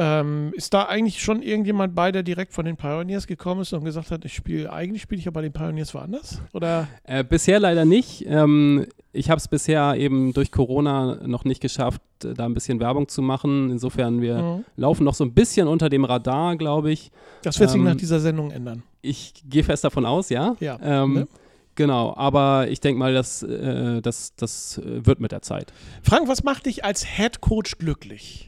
Ähm, 0.01 0.53
ist 0.55 0.73
da 0.75 0.85
eigentlich 0.85 1.21
schon 1.21 1.43
irgendjemand 1.43 1.97
bei, 1.97 2.13
der 2.13 2.23
direkt 2.23 2.53
von 2.53 2.65
den 2.65 2.77
Pioneers 2.77 3.27
gekommen 3.27 3.63
ist 3.63 3.73
und 3.73 3.85
gesagt 3.85 4.13
hat, 4.13 4.25
ich 4.25 4.33
spiele, 4.33 4.73
eigentlich 4.73 5.03
spiele 5.03 5.19
ich 5.21 5.27
aber 5.27 5.41
bei 5.41 5.43
den 5.43 5.53
Pioneers 5.53 5.93
woanders? 5.93 6.41
Oder? 6.53 6.87
Äh, 7.03 7.25
bisher 7.25 7.59
leider 7.59 7.85
nicht. 7.85 8.25
Ähm, 8.29 8.87
ich 9.13 9.29
habe 9.29 9.39
es 9.39 9.49
bisher 9.49 9.97
eben 9.97 10.33
durch 10.33 10.53
Corona 10.53 11.17
noch 11.27 11.45
nicht 11.45 11.61
geschafft, 11.61 12.01
da 12.21 12.45
ein 12.45 12.55
bisschen 12.55 12.79
Werbung 12.79 13.09
zu 13.09 13.23
machen. 13.23 13.71
Insofern, 13.73 14.21
wir 14.21 14.39
Mhm. 14.41 14.65
laufen 14.77 15.03
noch 15.03 15.15
so 15.15 15.25
ein 15.25 15.33
bisschen 15.35 15.67
unter 15.67 15.89
dem 15.89 16.05
Radar, 16.05 16.55
glaube 16.57 16.93
ich. 16.93 17.11
Das 17.43 17.59
wird 17.59 17.71
sich 17.71 17.79
Ähm, 17.81 17.85
nach 17.85 17.97
dieser 17.97 18.21
Sendung 18.21 18.53
ändern. 18.53 18.85
Ich 19.03 19.35
gehe 19.51 19.65
fest 19.65 19.83
davon 19.83 20.07
aus, 20.07 20.29
ja. 20.29 20.55
Ja, 20.61 20.79
Ähm, 20.81 21.13
ne? 21.15 21.29
Genau, 21.75 22.15
aber 22.17 22.69
ich 22.69 22.81
denke 22.81 22.99
mal, 22.99 23.15
das, 23.15 23.43
äh, 23.43 24.01
das, 24.01 24.35
das 24.37 24.79
äh, 24.79 25.07
wird 25.07 25.19
mit 25.21 25.31
der 25.33 25.43
Zeit. 25.43 25.73
Frank, 26.03 26.29
was 26.29 26.43
macht 26.45 26.67
dich 26.67 26.85
als 26.85 27.05
Head 27.05 27.41
Coach 27.41 27.79
glücklich? 27.79 28.48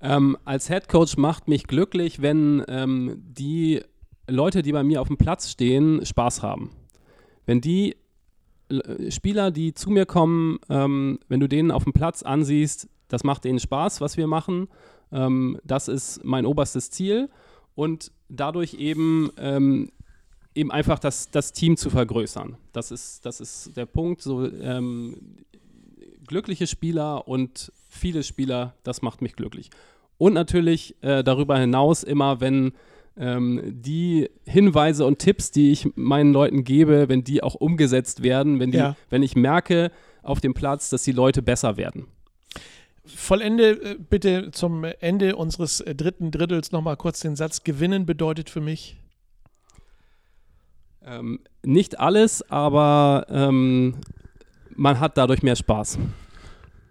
Ähm, 0.00 0.36
als 0.44 0.68
Head 0.68 0.88
Coach 0.88 1.16
macht 1.16 1.48
mich 1.48 1.66
glücklich, 1.66 2.20
wenn 2.20 2.64
ähm, 2.68 3.16
die 3.16 3.82
Leute, 4.28 4.62
die 4.62 4.72
bei 4.72 4.82
mir 4.82 5.00
auf 5.00 5.08
dem 5.08 5.16
Platz 5.16 5.50
stehen, 5.50 6.04
Spaß 6.04 6.42
haben. 6.42 6.70
Wenn 7.46 7.60
die 7.60 7.96
äh, 8.68 9.10
Spieler, 9.10 9.50
die 9.50 9.74
zu 9.74 9.90
mir 9.90 10.06
kommen, 10.06 10.58
ähm, 10.68 11.18
wenn 11.28 11.40
du 11.40 11.48
denen 11.48 11.70
auf 11.70 11.84
dem 11.84 11.92
Platz 11.92 12.22
ansiehst, 12.22 12.88
das 13.08 13.24
macht 13.24 13.44
denen 13.44 13.58
Spaß, 13.58 14.00
was 14.00 14.16
wir 14.16 14.26
machen. 14.26 14.68
Ähm, 15.12 15.58
das 15.64 15.88
ist 15.88 16.24
mein 16.24 16.46
oberstes 16.46 16.90
Ziel. 16.90 17.30
Und 17.74 18.12
dadurch 18.28 18.74
eben, 18.74 19.30
ähm, 19.36 19.90
eben 20.54 20.70
einfach 20.70 20.98
das, 20.98 21.30
das 21.30 21.52
Team 21.52 21.76
zu 21.76 21.90
vergrößern. 21.90 22.56
Das 22.72 22.90
ist, 22.90 23.26
das 23.26 23.40
ist 23.40 23.76
der 23.76 23.86
Punkt. 23.86 24.22
So, 24.22 24.44
ähm, 24.46 25.16
glückliche 26.26 26.66
Spieler 26.66 27.28
und 27.28 27.72
viele 27.94 28.22
Spieler, 28.22 28.74
das 28.82 29.02
macht 29.02 29.22
mich 29.22 29.34
glücklich. 29.36 29.70
Und 30.18 30.32
natürlich 30.34 30.96
äh, 31.02 31.22
darüber 31.24 31.58
hinaus 31.58 32.02
immer, 32.02 32.40
wenn 32.40 32.72
ähm, 33.16 33.60
die 33.64 34.28
Hinweise 34.44 35.06
und 35.06 35.18
Tipps, 35.18 35.50
die 35.50 35.70
ich 35.70 35.88
meinen 35.96 36.32
Leuten 36.32 36.64
gebe, 36.64 37.08
wenn 37.08 37.24
die 37.24 37.42
auch 37.42 37.54
umgesetzt 37.54 38.22
werden, 38.22 38.58
wenn, 38.60 38.70
die, 38.72 38.78
Ja. 38.78 38.96
wenn 39.10 39.22
ich 39.22 39.36
merke 39.36 39.90
auf 40.22 40.40
dem 40.40 40.54
Platz, 40.54 40.90
dass 40.90 41.02
die 41.02 41.12
Leute 41.12 41.42
besser 41.42 41.76
werden. 41.76 42.06
Vollende 43.06 43.70
äh, 43.82 43.96
bitte 43.98 44.50
zum 44.50 44.84
Ende 44.84 45.36
unseres 45.36 45.80
äh, 45.80 45.94
dritten 45.94 46.30
Drittels 46.30 46.72
nochmal 46.72 46.96
kurz 46.96 47.20
den 47.20 47.36
Satz, 47.36 47.62
gewinnen 47.62 48.06
bedeutet 48.06 48.50
für 48.50 48.60
mich. 48.60 48.96
Ähm, 51.04 51.40
nicht 51.62 52.00
alles, 52.00 52.48
aber 52.50 53.26
ähm, 53.28 53.96
man 54.74 55.00
hat 55.00 55.18
dadurch 55.18 55.42
mehr 55.42 55.56
Spaß. 55.56 55.98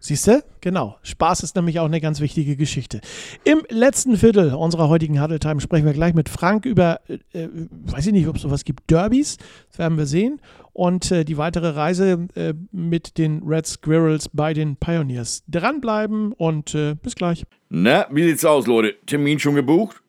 Siehst 0.05 0.27
du? 0.27 0.43
Genau. 0.59 0.97
Spaß 1.03 1.43
ist 1.43 1.55
nämlich 1.55 1.79
auch 1.79 1.85
eine 1.85 2.01
ganz 2.01 2.19
wichtige 2.19 2.57
Geschichte. 2.57 2.99
Im 3.45 3.61
letzten 3.69 4.17
Viertel 4.17 4.53
unserer 4.53 4.89
heutigen 4.89 5.21
Huddle 5.21 5.39
Time 5.39 5.61
sprechen 5.61 5.85
wir 5.85 5.93
gleich 5.93 6.13
mit 6.13 6.27
Frank 6.27 6.65
über, 6.65 6.99
äh, 7.07 7.43
äh, 7.43 7.49
weiß 7.85 8.07
ich 8.07 8.11
nicht, 8.11 8.27
ob 8.27 8.35
es 8.35 8.41
sowas 8.41 8.65
gibt, 8.65 8.91
Derbys. 8.91 9.37
Das 9.69 9.79
werden 9.79 9.97
wir 9.97 10.05
sehen. 10.05 10.41
Und 10.73 11.09
äh, 11.09 11.23
die 11.23 11.37
weitere 11.37 11.69
Reise 11.69 12.27
äh, 12.35 12.53
mit 12.73 13.17
den 13.17 13.43
Red 13.43 13.65
Squirrels 13.65 14.27
bei 14.27 14.53
den 14.53 14.75
Pioneers. 14.75 15.45
Dranbleiben 15.47 16.33
und 16.33 16.75
äh, 16.75 16.95
bis 16.95 17.15
gleich. 17.15 17.45
Na, 17.69 18.05
wie 18.11 18.23
sieht's 18.23 18.43
aus, 18.43 18.67
Leute? 18.67 18.95
Termin 19.05 19.39
schon 19.39 19.55
gebucht? 19.55 20.03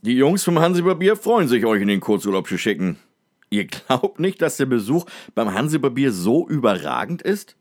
Die 0.00 0.14
Jungs 0.14 0.44
vom 0.44 0.58
Hansebarbier 0.58 1.14
freuen 1.14 1.48
sich, 1.48 1.66
euch 1.66 1.82
in 1.82 1.88
den 1.88 2.00
Kurzurlaub 2.00 2.48
zu 2.48 2.56
schicken. 2.56 2.96
Ihr 3.50 3.66
glaubt 3.66 4.18
nicht, 4.18 4.40
dass 4.40 4.56
der 4.56 4.64
Besuch 4.64 5.04
beim 5.34 5.52
Hansebarbier 5.52 6.10
so 6.10 6.48
überragend 6.48 7.20
ist? 7.20 7.54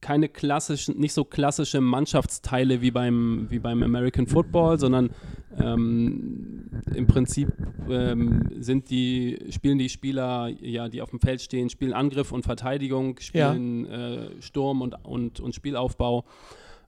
keine 0.00 0.28
klassischen, 0.28 0.98
nicht 0.98 1.12
so 1.12 1.24
klassische 1.24 1.80
Mannschaftsteile 1.80 2.80
wie 2.80 2.90
beim, 2.90 3.46
wie 3.50 3.58
beim 3.58 3.82
American 3.82 4.26
Football, 4.26 4.78
sondern 4.78 5.10
ähm, 5.58 6.68
im 6.94 7.06
Prinzip 7.06 7.48
ähm, 7.88 8.48
sind 8.58 8.90
die, 8.90 9.38
spielen 9.50 9.78
die 9.78 9.88
Spieler, 9.88 10.48
ja, 10.60 10.88
die 10.88 11.02
auf 11.02 11.10
dem 11.10 11.20
Feld 11.20 11.40
stehen, 11.40 11.70
spielen 11.70 11.92
Angriff 11.92 12.32
und 12.32 12.44
Verteidigung, 12.44 13.18
spielen 13.20 13.86
ja. 13.86 14.14
äh, 14.14 14.30
Sturm 14.40 14.80
und, 14.82 14.96
und, 15.04 15.40
und 15.40 15.54
Spielaufbau. 15.54 16.24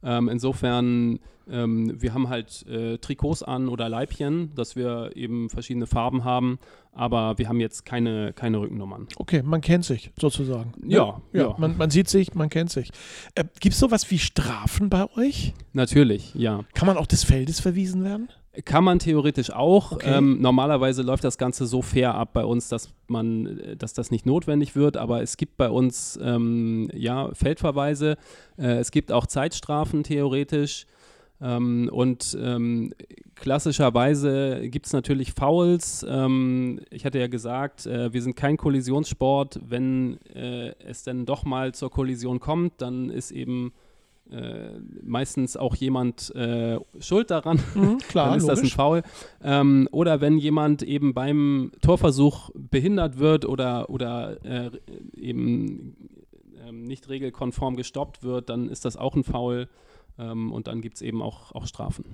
Ähm, 0.05 0.29
insofern, 0.29 1.19
ähm, 1.49 2.01
wir 2.01 2.15
haben 2.15 2.29
halt 2.29 2.67
äh, 2.67 2.99
Trikots 2.99 3.43
an 3.43 3.69
oder 3.69 3.89
Leibchen, 3.89 4.55
dass 4.55 4.77
wir 4.77 5.13
eben 5.15 5.49
verschiedene 5.49 5.87
Farben 5.87 6.25
haben, 6.25 6.59
aber 6.93 7.39
wir 7.39 7.49
haben 7.49 7.61
jetzt 7.61 7.85
keine, 7.85 8.33
keine 8.33 8.61
Rückennummern. 8.61 9.09
Okay, 9.17 9.43
man 9.43 9.61
kennt 9.61 9.85
sich 9.85 10.13
sozusagen. 10.21 10.73
Ne? 10.81 10.95
Ja, 10.97 11.21
ja. 11.33 11.43
ja. 11.43 11.55
Man, 11.59 11.77
man, 11.77 11.91
sieht 11.91 12.09
sich, 12.09 12.35
man 12.35 12.49
kennt 12.49 12.71
sich. 12.71 12.91
Äh, 13.35 13.45
Gibt 13.61 13.75
es 13.75 13.81
sowas 13.81 14.11
wie 14.11 14.19
Strafen 14.19 14.91
bei 14.91 15.07
euch? 15.17 15.55
Natürlich, 15.73 16.35
ja. 16.35 16.65
Kann 16.75 16.87
man 16.87 16.97
auch 16.97 17.07
des 17.07 17.25
Feldes 17.25 17.61
verwiesen 17.61 18.05
werden? 18.05 18.29
Kann 18.67 18.85
man 18.85 18.99
theoretisch 18.99 19.51
auch. 19.51 19.93
Okay. 19.93 20.19
Ähm, 20.19 20.41
normalerweise 20.43 21.01
läuft 21.03 21.25
das 21.25 21.39
Ganze 21.39 21.65
so 21.65 21.81
fair 21.81 22.15
ab 22.15 22.35
bei 22.35 22.45
uns, 22.45 22.69
dass 22.69 22.91
man, 23.07 23.77
dass 23.79 23.95
das 23.95 24.11
nicht 24.11 24.27
notwendig 24.27 24.77
wird, 24.77 24.99
aber 24.99 25.23
es 25.23 25.39
gibt 25.39 25.57
bei 25.57 25.71
uns 25.71 26.19
ähm, 26.23 26.91
ja 26.93 27.31
Feldverweise. 27.33 28.19
Äh, 28.59 28.75
es 28.75 28.91
gibt 28.91 29.11
auch 29.11 29.27
Zeitstrafen 29.27 30.03
theoretisch. 30.03 30.87
Ähm, 31.41 31.89
und 31.93 32.37
ähm, 32.41 32.93
klassischerweise 33.35 34.69
gibt 34.69 34.87
es 34.87 34.93
natürlich 34.93 35.33
Fouls. 35.33 36.07
Ähm, 36.09 36.81
ich 36.91 37.05
hatte 37.05 37.19
ja 37.19 37.27
gesagt, 37.27 37.87
äh, 37.87 38.13
wir 38.13 38.23
sind 38.23 38.37
kein 38.37 38.59
Kollisionssport. 38.59 39.61
Wenn 39.67 40.19
äh, 40.35 40.75
es 40.79 41.03
denn 41.03 41.25
doch 41.25 41.45
mal 41.45 41.73
zur 41.75 41.91
Kollision 41.91 42.39
kommt, 42.39 42.83
dann 42.83 43.11
ist 43.11 43.33
eben 43.33 43.73
äh, 44.33 44.79
meistens 45.03 45.57
auch 45.57 45.75
jemand 45.75 46.35
äh, 46.35 46.79
schuld 47.01 47.31
daran, 47.31 47.61
mhm, 47.75 47.99
klar, 47.99 48.27
dann 48.31 48.39
ist 48.39 48.45
logisch. 48.45 48.63
das 48.63 48.73
ein 48.73 48.77
Foul. 48.77 49.03
Ähm, 49.43 49.89
oder 49.93 50.21
wenn 50.21 50.39
jemand 50.39 50.83
eben 50.83 51.13
beim 51.13 51.73
Torversuch 51.83 52.51
behindert 52.55 53.19
wird 53.19 53.45
oder, 53.45 53.91
oder 53.91 54.45
äh, 54.45 54.71
eben 55.15 55.97
ähm, 56.67 56.85
nicht 56.85 57.09
regelkonform 57.09 57.77
gestoppt 57.77 58.23
wird, 58.23 58.49
dann 58.49 58.69
ist 58.69 58.85
das 58.85 58.97
auch 58.97 59.15
ein 59.15 59.25
Foul 59.25 59.69
ähm, 60.19 60.53
und 60.53 60.67
dann 60.67 60.81
gibt 60.81 60.97
es 60.97 61.03
eben 61.03 61.23
auch, 61.23 61.53
auch 61.53 61.67
Strafen. 61.67 62.05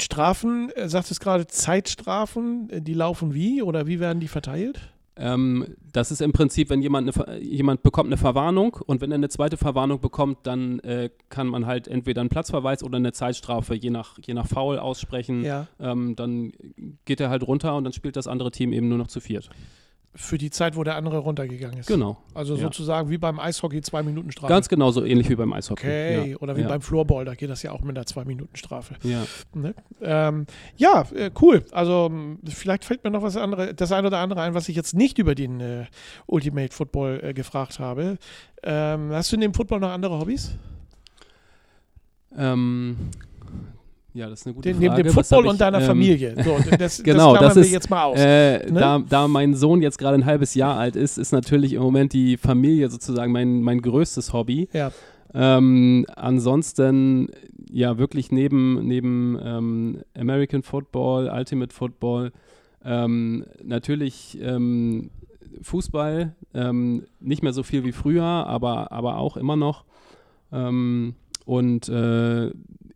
Strafen, 0.00 0.70
äh, 0.70 0.88
sagt 0.88 1.10
es 1.10 1.20
gerade, 1.20 1.46
Zeitstrafen, 1.46 2.70
äh, 2.70 2.82
die 2.82 2.94
laufen 2.94 3.34
wie 3.34 3.62
oder 3.62 3.86
wie 3.86 4.00
werden 4.00 4.20
die 4.20 4.28
verteilt? 4.28 4.92
Ähm, 5.18 5.74
das 5.92 6.10
ist 6.10 6.22
im 6.22 6.32
Prinzip, 6.32 6.70
wenn 6.70 6.80
jemand, 6.80 7.18
eine, 7.18 7.40
jemand 7.40 7.82
bekommt 7.82 8.08
eine 8.08 8.16
Verwarnung 8.16 8.78
und 8.86 9.00
wenn 9.00 9.10
er 9.10 9.16
eine 9.16 9.28
zweite 9.28 9.56
Verwarnung 9.56 10.00
bekommt, 10.00 10.38
dann 10.44 10.78
äh, 10.80 11.10
kann 11.28 11.48
man 11.48 11.66
halt 11.66 11.88
entweder 11.88 12.20
einen 12.20 12.30
Platzverweis 12.30 12.82
oder 12.82 12.96
eine 12.96 13.12
Zeitstrafe 13.12 13.74
je 13.74 13.90
nach, 13.90 14.18
je 14.24 14.34
nach 14.34 14.46
Foul 14.46 14.78
aussprechen. 14.78 15.44
Ja. 15.44 15.66
Ähm, 15.80 16.14
dann 16.14 16.52
geht 17.04 17.20
er 17.20 17.30
halt 17.30 17.46
runter 17.46 17.76
und 17.76 17.84
dann 17.84 17.92
spielt 17.92 18.16
das 18.16 18.28
andere 18.28 18.50
Team 18.50 18.72
eben 18.72 18.88
nur 18.88 18.98
noch 18.98 19.08
zu 19.08 19.20
viert. 19.20 19.50
Für 20.20 20.36
die 20.36 20.50
Zeit, 20.50 20.74
wo 20.74 20.82
der 20.82 20.96
andere 20.96 21.18
runtergegangen 21.18 21.78
ist. 21.78 21.86
Genau. 21.86 22.16
Also 22.34 22.56
Ja. 22.56 22.62
sozusagen 22.62 23.08
wie 23.08 23.18
beim 23.18 23.38
Eishockey 23.38 23.80
zwei 23.82 24.02
Minuten 24.02 24.32
Strafe. 24.32 24.52
Ganz 24.52 24.68
genau 24.68 24.90
so 24.90 25.04
ähnlich 25.04 25.30
wie 25.30 25.36
beim 25.36 25.52
Eishockey. 25.52 25.86
Okay, 25.86 26.30
Ja. 26.32 26.36
oder 26.38 26.56
wie 26.56 26.62
ja. 26.62 26.68
beim 26.68 26.80
Floorball, 26.80 27.24
da 27.24 27.36
geht 27.36 27.48
das 27.48 27.62
ja 27.62 27.70
auch 27.70 27.82
mit 27.82 27.96
einer 27.96 28.04
zwei 28.04 28.24
Minuten 28.24 28.56
Strafe. 28.56 28.96
Ja. 29.04 29.24
Ne? 29.54 29.74
Ähm, 30.02 30.46
ja, 30.76 31.06
äh, 31.14 31.30
cool. 31.40 31.64
Also 31.70 32.10
vielleicht 32.48 32.84
fällt 32.84 33.04
mir 33.04 33.12
noch 33.12 33.22
was 33.22 33.36
andere, 33.36 33.74
das 33.74 33.92
eine 33.92 34.08
oder 34.08 34.18
andere 34.18 34.40
ein, 34.42 34.54
was 34.54 34.68
ich 34.68 34.74
jetzt 34.74 34.92
nicht 34.94 35.18
über 35.18 35.36
den 35.36 35.60
äh, 35.60 35.84
Ultimate 36.26 36.74
Football 36.74 37.20
äh, 37.22 37.32
gefragt 37.32 37.78
habe. 37.78 38.18
Ähm, 38.64 39.12
hast 39.12 39.30
du 39.32 39.36
neben 39.36 39.54
Football 39.54 39.78
noch 39.78 39.90
andere 39.90 40.18
Hobbys? 40.18 40.50
Ähm, 42.36 42.96
ja, 44.18 44.28
das 44.28 44.40
ist 44.40 44.46
eine 44.46 44.54
gute 44.54 44.68
Den, 44.68 44.78
neben 44.78 44.94
Frage. 44.94 45.02
dem 45.04 45.16
Was 45.16 45.28
Football 45.28 45.44
hab 45.44 45.50
und 45.50 45.54
ich, 45.54 45.58
deiner 45.60 45.80
ähm, 45.80 45.86
Familie. 45.86 46.34
So, 46.44 46.56
das, 46.78 47.02
Genau, 47.02 47.34
das 47.34 47.54
das 47.54 47.66
ist, 47.66 47.72
jetzt 47.72 47.88
mal 47.88 48.04
aus. 48.04 48.18
Äh, 48.18 48.70
ne? 48.70 48.80
da, 48.80 48.98
da 49.08 49.28
mein 49.28 49.54
Sohn 49.54 49.80
jetzt 49.80 49.98
gerade 49.98 50.16
ein 50.16 50.26
halbes 50.26 50.54
Jahr 50.54 50.76
alt 50.76 50.96
ist, 50.96 51.18
ist 51.18 51.32
natürlich 51.32 51.72
im 51.72 51.82
Moment 51.82 52.12
die 52.12 52.36
Familie 52.36 52.90
sozusagen 52.90 53.32
mein, 53.32 53.62
mein 53.62 53.80
größtes 53.80 54.32
Hobby. 54.32 54.68
ja. 54.72 54.90
Ähm, 55.34 56.06
ansonsten, 56.16 57.28
ja, 57.70 57.98
wirklich 57.98 58.32
neben, 58.32 58.86
neben 58.86 59.38
ähm, 59.44 59.98
American 60.18 60.62
Football, 60.62 61.30
Ultimate 61.30 61.74
Football, 61.74 62.32
ähm, 62.82 63.44
natürlich 63.62 64.38
ähm, 64.40 65.10
Fußball, 65.60 66.34
ähm, 66.54 67.04
nicht 67.20 67.42
mehr 67.42 67.52
so 67.52 67.62
viel 67.62 67.84
wie 67.84 67.92
früher, 67.92 68.24
aber, 68.24 68.90
aber 68.90 69.18
auch 69.18 69.36
immer 69.36 69.56
noch. 69.56 69.84
Und 70.50 71.88
äh, 71.90 72.50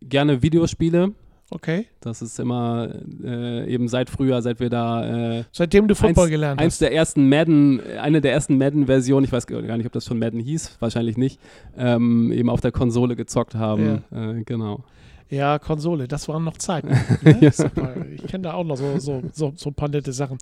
gerne 0.09 0.41
Videospiele. 0.41 1.13
Okay. 1.49 1.85
Das 1.99 2.21
ist 2.21 2.39
immer 2.39 2.89
äh, 3.23 3.71
eben 3.71 3.87
seit 3.87 4.09
früher, 4.09 4.41
seit 4.41 4.59
wir 4.59 4.69
da 4.69 5.37
äh, 5.39 5.43
Seitdem 5.51 5.87
du 5.87 5.93
Football 5.93 6.23
eins, 6.23 6.31
gelernt 6.31 6.59
eins 6.59 6.73
hast. 6.73 6.81
der 6.81 6.93
ersten 6.93 7.29
Madden, 7.29 7.79
eine 8.01 8.21
der 8.21 8.33
ersten 8.33 8.57
Madden-Versionen, 8.57 9.23
ich 9.25 9.31
weiß 9.31 9.45
gar 9.45 9.77
nicht, 9.77 9.85
ob 9.85 9.91
das 9.91 10.05
schon 10.05 10.17
Madden 10.17 10.39
hieß, 10.39 10.77
wahrscheinlich 10.79 11.15
nicht, 11.15 11.39
ähm, 11.77 12.31
eben 12.31 12.49
auf 12.49 12.61
der 12.61 12.71
Konsole 12.71 13.15
gezockt 13.15 13.53
haben. 13.53 14.03
Äh, 14.11 14.43
genau. 14.45 14.83
Ja, 15.33 15.57
Konsole, 15.57 16.07
das 16.07 16.27
waren 16.27 16.43
noch 16.43 16.57
Zeiten. 16.57 16.89
Ne? 17.23 17.37
Ja. 17.41 17.51
Ich 18.15 18.27
kenne 18.27 18.43
da 18.43 18.53
auch 18.53 18.63
noch 18.63 18.75
so, 18.75 18.99
so, 18.99 19.21
so, 19.31 19.53
so 19.55 19.69
ein 19.69 19.73
paar 19.73 19.87
nette 19.87 20.11
Sachen. 20.11 20.37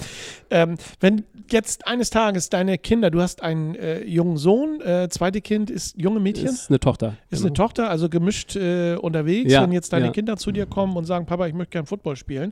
Ähm, 0.50 0.78
wenn 1.00 1.24
jetzt 1.50 1.88
eines 1.88 2.10
Tages 2.10 2.50
deine 2.50 2.78
Kinder, 2.78 3.12
du 3.12 3.22
hast 3.22 3.44
einen 3.44 3.76
äh, 3.76 4.04
jungen 4.04 4.38
Sohn, 4.38 4.82
äh, 4.82 5.08
zweite 5.10 5.42
Kind 5.42 5.70
ist 5.70 6.00
junge 6.00 6.20
Mädchen, 6.20 6.48
ist, 6.48 6.54
Ist 6.54 6.70
eine 6.70 6.80
Tochter. 6.80 7.18
genau. 7.30 7.42
eine 7.42 7.54
Tochter, 7.54 7.90
also 7.90 8.10
gemischt 8.10 8.56
äh, 8.56 8.96
unterwegs. 8.96 9.52
Ja, 9.52 9.64
wenn 9.64 9.72
jetzt 9.72 9.94
deine 9.94 10.08
ja. 10.08 10.12
Kinder 10.12 10.38
zu 10.38 10.52
dir 10.52 10.66
kommen 10.66 10.98
und 10.98 11.06
sagen, 11.06 11.26
Papa, 11.26 11.48
ich 11.48 11.54
möchte 11.54 11.72
gern 11.72 11.86
Football 11.86 12.16
spielen, 12.16 12.52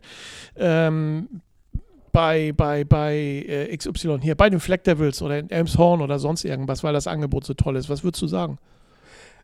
ähm, 0.55 1.41
bei, 2.11 2.53
bei, 2.55 2.83
bei 2.83 3.15
äh, 3.15 3.75
XY 3.75 4.19
hier, 4.21 4.35
bei 4.35 4.49
den 4.49 4.59
Flag 4.59 4.83
Devils 4.83 5.21
oder 5.21 5.39
in 5.39 5.49
Elmshorn 5.49 6.01
oder 6.01 6.19
sonst 6.19 6.43
irgendwas, 6.43 6.83
weil 6.83 6.93
das 6.93 7.07
Angebot 7.07 7.45
so 7.45 7.53
toll 7.53 7.75
ist, 7.75 7.89
was 7.89 8.03
würdest 8.03 8.21
du 8.21 8.27
sagen? 8.27 8.57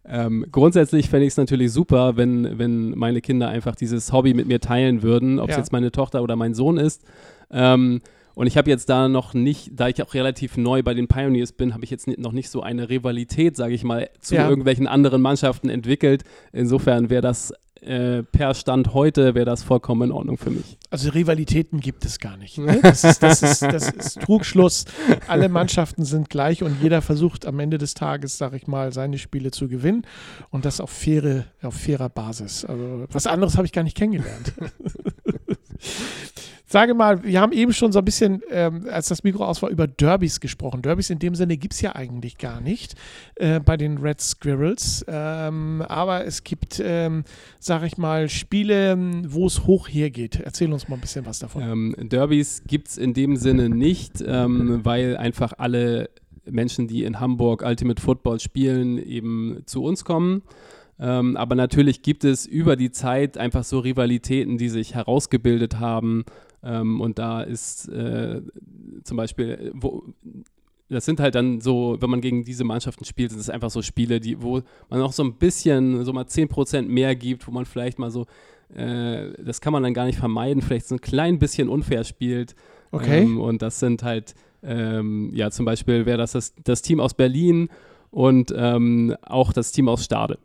Ähm, 0.07 0.45
grundsätzlich 0.51 1.09
fände 1.09 1.25
ich 1.25 1.33
es 1.33 1.37
natürlich 1.37 1.71
super, 1.71 2.15
wenn, 2.15 2.59
wenn 2.59 2.91
meine 2.91 3.21
Kinder 3.21 3.49
einfach 3.49 3.75
dieses 3.75 4.11
Hobby 4.13 4.33
mit 4.33 4.47
mir 4.47 4.59
teilen 4.59 5.01
würden, 5.01 5.39
ob 5.39 5.49
es 5.49 5.55
Ja. 5.55 5.61
jetzt 5.61 5.71
meine 5.71 5.91
Tochter 5.91 6.21
oder 6.21 6.35
mein 6.35 6.53
Sohn 6.53 6.77
ist. 6.77 7.03
Ähm, 7.51 8.01
und 8.36 8.47
ich 8.47 8.57
habe 8.57 8.69
jetzt 8.69 8.89
da 8.89 9.07
noch 9.09 9.33
nicht, 9.33 9.71
da 9.73 9.88
ich 9.88 10.01
auch 10.03 10.13
relativ 10.13 10.57
neu 10.57 10.83
bei 10.83 10.93
den 10.93 11.07
Pioneers 11.07 11.51
bin, 11.53 11.73
habe 11.73 11.83
ich 11.83 11.89
jetzt 11.89 12.07
noch 12.07 12.31
nicht 12.33 12.49
so 12.49 12.61
eine 12.61 12.89
Rivalität, 12.89 13.55
sage 13.57 13.73
ich 13.73 13.83
mal, 13.83 14.09
zu 14.19 14.36
Ja. 14.36 14.47
irgendwelchen 14.49 14.88
anderen 14.88 15.21
Mannschaften 15.21 15.69
entwickelt. 15.69 16.23
Insofern 16.51 17.09
wäre 17.09 17.21
das 17.21 17.53
äh, 17.81 18.23
per 18.23 18.55
Stand 18.55 18.93
heute, 18.95 19.36
wäre 19.36 19.45
das 19.45 19.61
vollkommen 19.61 20.09
in 20.09 20.11
Ordnung 20.11 20.38
für 20.38 20.49
mich. 20.49 20.77
Also 20.89 21.11
Rivalitäten 21.11 21.81
gibt 21.81 22.03
es 22.03 22.19
gar 22.19 22.36
nicht. 22.36 22.57
Ne? 22.57 22.79
Das, 22.81 23.03
ist, 23.03 23.21
das, 23.21 23.43
ist, 23.43 23.61
das 23.61 23.89
ist 23.91 24.21
Trugschluss. 24.21 24.86
Alle 25.27 25.49
Mannschaften 25.49 26.03
sind 26.03 26.29
gleich 26.31 26.63
und 26.63 26.81
jeder 26.81 27.03
versucht 27.03 27.45
am 27.45 27.59
Ende 27.59 27.77
des 27.77 27.93
Tages, 27.93 28.39
sag 28.39 28.53
ich 28.53 28.65
mal, 28.65 28.91
seine 28.91 29.19
Spiele 29.19 29.51
zu 29.51 29.67
gewinnen 29.67 30.03
und 30.49 30.65
das 30.65 30.81
auf, 30.81 30.89
faire, 30.89 31.45
auf 31.61 31.75
fairer 31.75 32.09
Basis. 32.09 32.65
Also 32.65 33.05
was 33.11 33.27
anderes 33.27 33.55
habe 33.55 33.67
ich 33.67 33.71
gar 33.73 33.83
nicht 33.83 33.95
kennengelernt. 33.97 34.53
Sage 36.76 36.93
mal, 36.93 37.23
wir 37.23 37.39
haben 37.39 37.53
eben 37.53 37.71
schon 37.71 37.93
so 37.93 37.99
ein 37.99 38.03
bisschen, 38.03 38.41
ähm, 38.51 38.86
als 38.91 39.07
das 39.07 39.23
Mikro 39.23 39.45
aus 39.45 39.61
war, 39.61 39.69
über 39.69 39.88
Derbys 39.88 40.41
gesprochen. 40.41 40.82
Derbys 40.82 41.09
in 41.09 41.19
dem 41.19 41.34
Sinne 41.34 41.55
gibt 41.55 41.73
es 41.73 41.80
ja 41.80 41.95
eigentlich 41.95 42.38
gar 42.38 42.59
nicht 42.59 42.95
äh, 43.36 43.61
bei 43.61 43.78
den 43.78 43.99
Red 43.99 44.19
Squirrels. 44.19 45.05
Ähm, 45.07 45.82
aber 45.88 46.26
es 46.26 46.43
gibt, 46.43 46.82
ähm, 46.84 47.23
sage 47.61 47.88
ich 47.88 47.97
mal, 47.97 48.28
Spiele, 48.28 48.97
wo 49.26 49.47
es 49.47 49.65
hoch 49.65 49.88
hergeht. 49.88 50.41
Erzähl 50.43 50.73
uns 50.73 50.89
mal 50.89 50.95
ein 50.95 50.99
bisschen 50.99 51.26
was 51.26 51.39
davon. 51.39 51.61
Ähm, 51.63 51.95
Derbys 51.97 52.63
gibt 52.67 52.89
es 52.89 52.97
in 52.97 53.13
dem 53.13 53.38
Sinne 53.38 53.69
nicht, 53.69 54.21
ähm, 54.28 54.82
weil 54.84 55.15
einfach 55.15 55.53
alle 55.57 56.09
Menschen, 56.43 56.89
die 56.89 57.05
in 57.05 57.21
Hamburg 57.21 57.63
Ultimate 57.65 58.01
Football 58.01 58.41
spielen, 58.41 58.97
eben 58.97 59.61
zu 59.65 59.82
uns 59.82 60.03
kommen. 60.03 60.41
Ähm, 60.99 61.36
aber 61.36 61.55
natürlich 61.55 62.01
gibt 62.01 62.23
es 62.23 62.45
über 62.45 62.76
die 62.76 62.91
Zeit 62.91 63.38
einfach 63.38 63.63
so 63.63 63.80
Rivalitäten, 63.80 64.57
die 64.57 64.69
sich 64.69 64.95
herausgebildet 64.95 65.80
haben. 65.80 66.23
Ähm, 66.66 66.99
und 66.99 67.20
da 67.20 67.41
ist 67.43 67.88
äh, 67.89 68.41
zum 69.03 69.18
Beispiel, 69.18 69.72
wo, 69.76 70.03
das 70.89 71.05
sind 71.05 71.20
halt 71.20 71.36
dann 71.36 71.61
so, 71.61 71.97
wenn 71.99 72.09
man 72.09 72.22
gegen 72.22 72.43
diese 72.43 72.63
Mannschaften 72.63 73.05
spielt, 73.05 73.32
sind 73.32 73.39
es 73.39 73.49
einfach 73.49 73.70
so 73.70 73.82
Spiele, 73.82 74.20
die, 74.20 74.41
wo 74.41 74.61
man 74.89 75.01
auch 75.01 75.13
so 75.13 75.24
ein 75.24 75.36
bisschen, 75.36 76.03
so 76.03 76.11
mal 76.11 76.26
10% 76.26 76.84
mehr 76.84 77.16
gibt, 77.16 77.47
wo 77.47 77.51
man 77.51 77.66
vielleicht 77.66 77.99
mal 77.99 78.09
so, 78.09 78.26
äh, 78.74 79.32
das 79.43 79.61
kann 79.61 79.74
man 79.74 79.84
dann 79.84 79.93
gar 79.93 80.05
nicht 80.05 80.18
vermeiden, 80.18 80.61
vielleicht 80.61 80.88
so 80.88 80.95
ein 80.95 81.01
klein 81.01 81.38
bisschen 81.39 81.70
unfair 81.70 82.03
spielt. 82.03 82.55
Okay. 82.91 83.22
Ähm, 83.22 83.39
und 83.39 83.61
das 83.61 83.80
sind 83.80 84.03
halt, 84.03 84.34
ähm, 84.63 85.30
ja, 85.34 85.51
zum 85.51 85.66
Beispiel 85.66 86.05
wäre 86.05 86.18
das, 86.18 86.32
das 86.32 86.53
das 86.63 86.82
Team 86.82 86.99
aus 86.99 87.13
Berlin 87.13 87.70
und 88.09 88.53
ähm, 88.57 89.16
auch 89.22 89.53
das 89.53 89.72
Team 89.72 89.88
aus 89.88 90.03
Stade. 90.03 90.39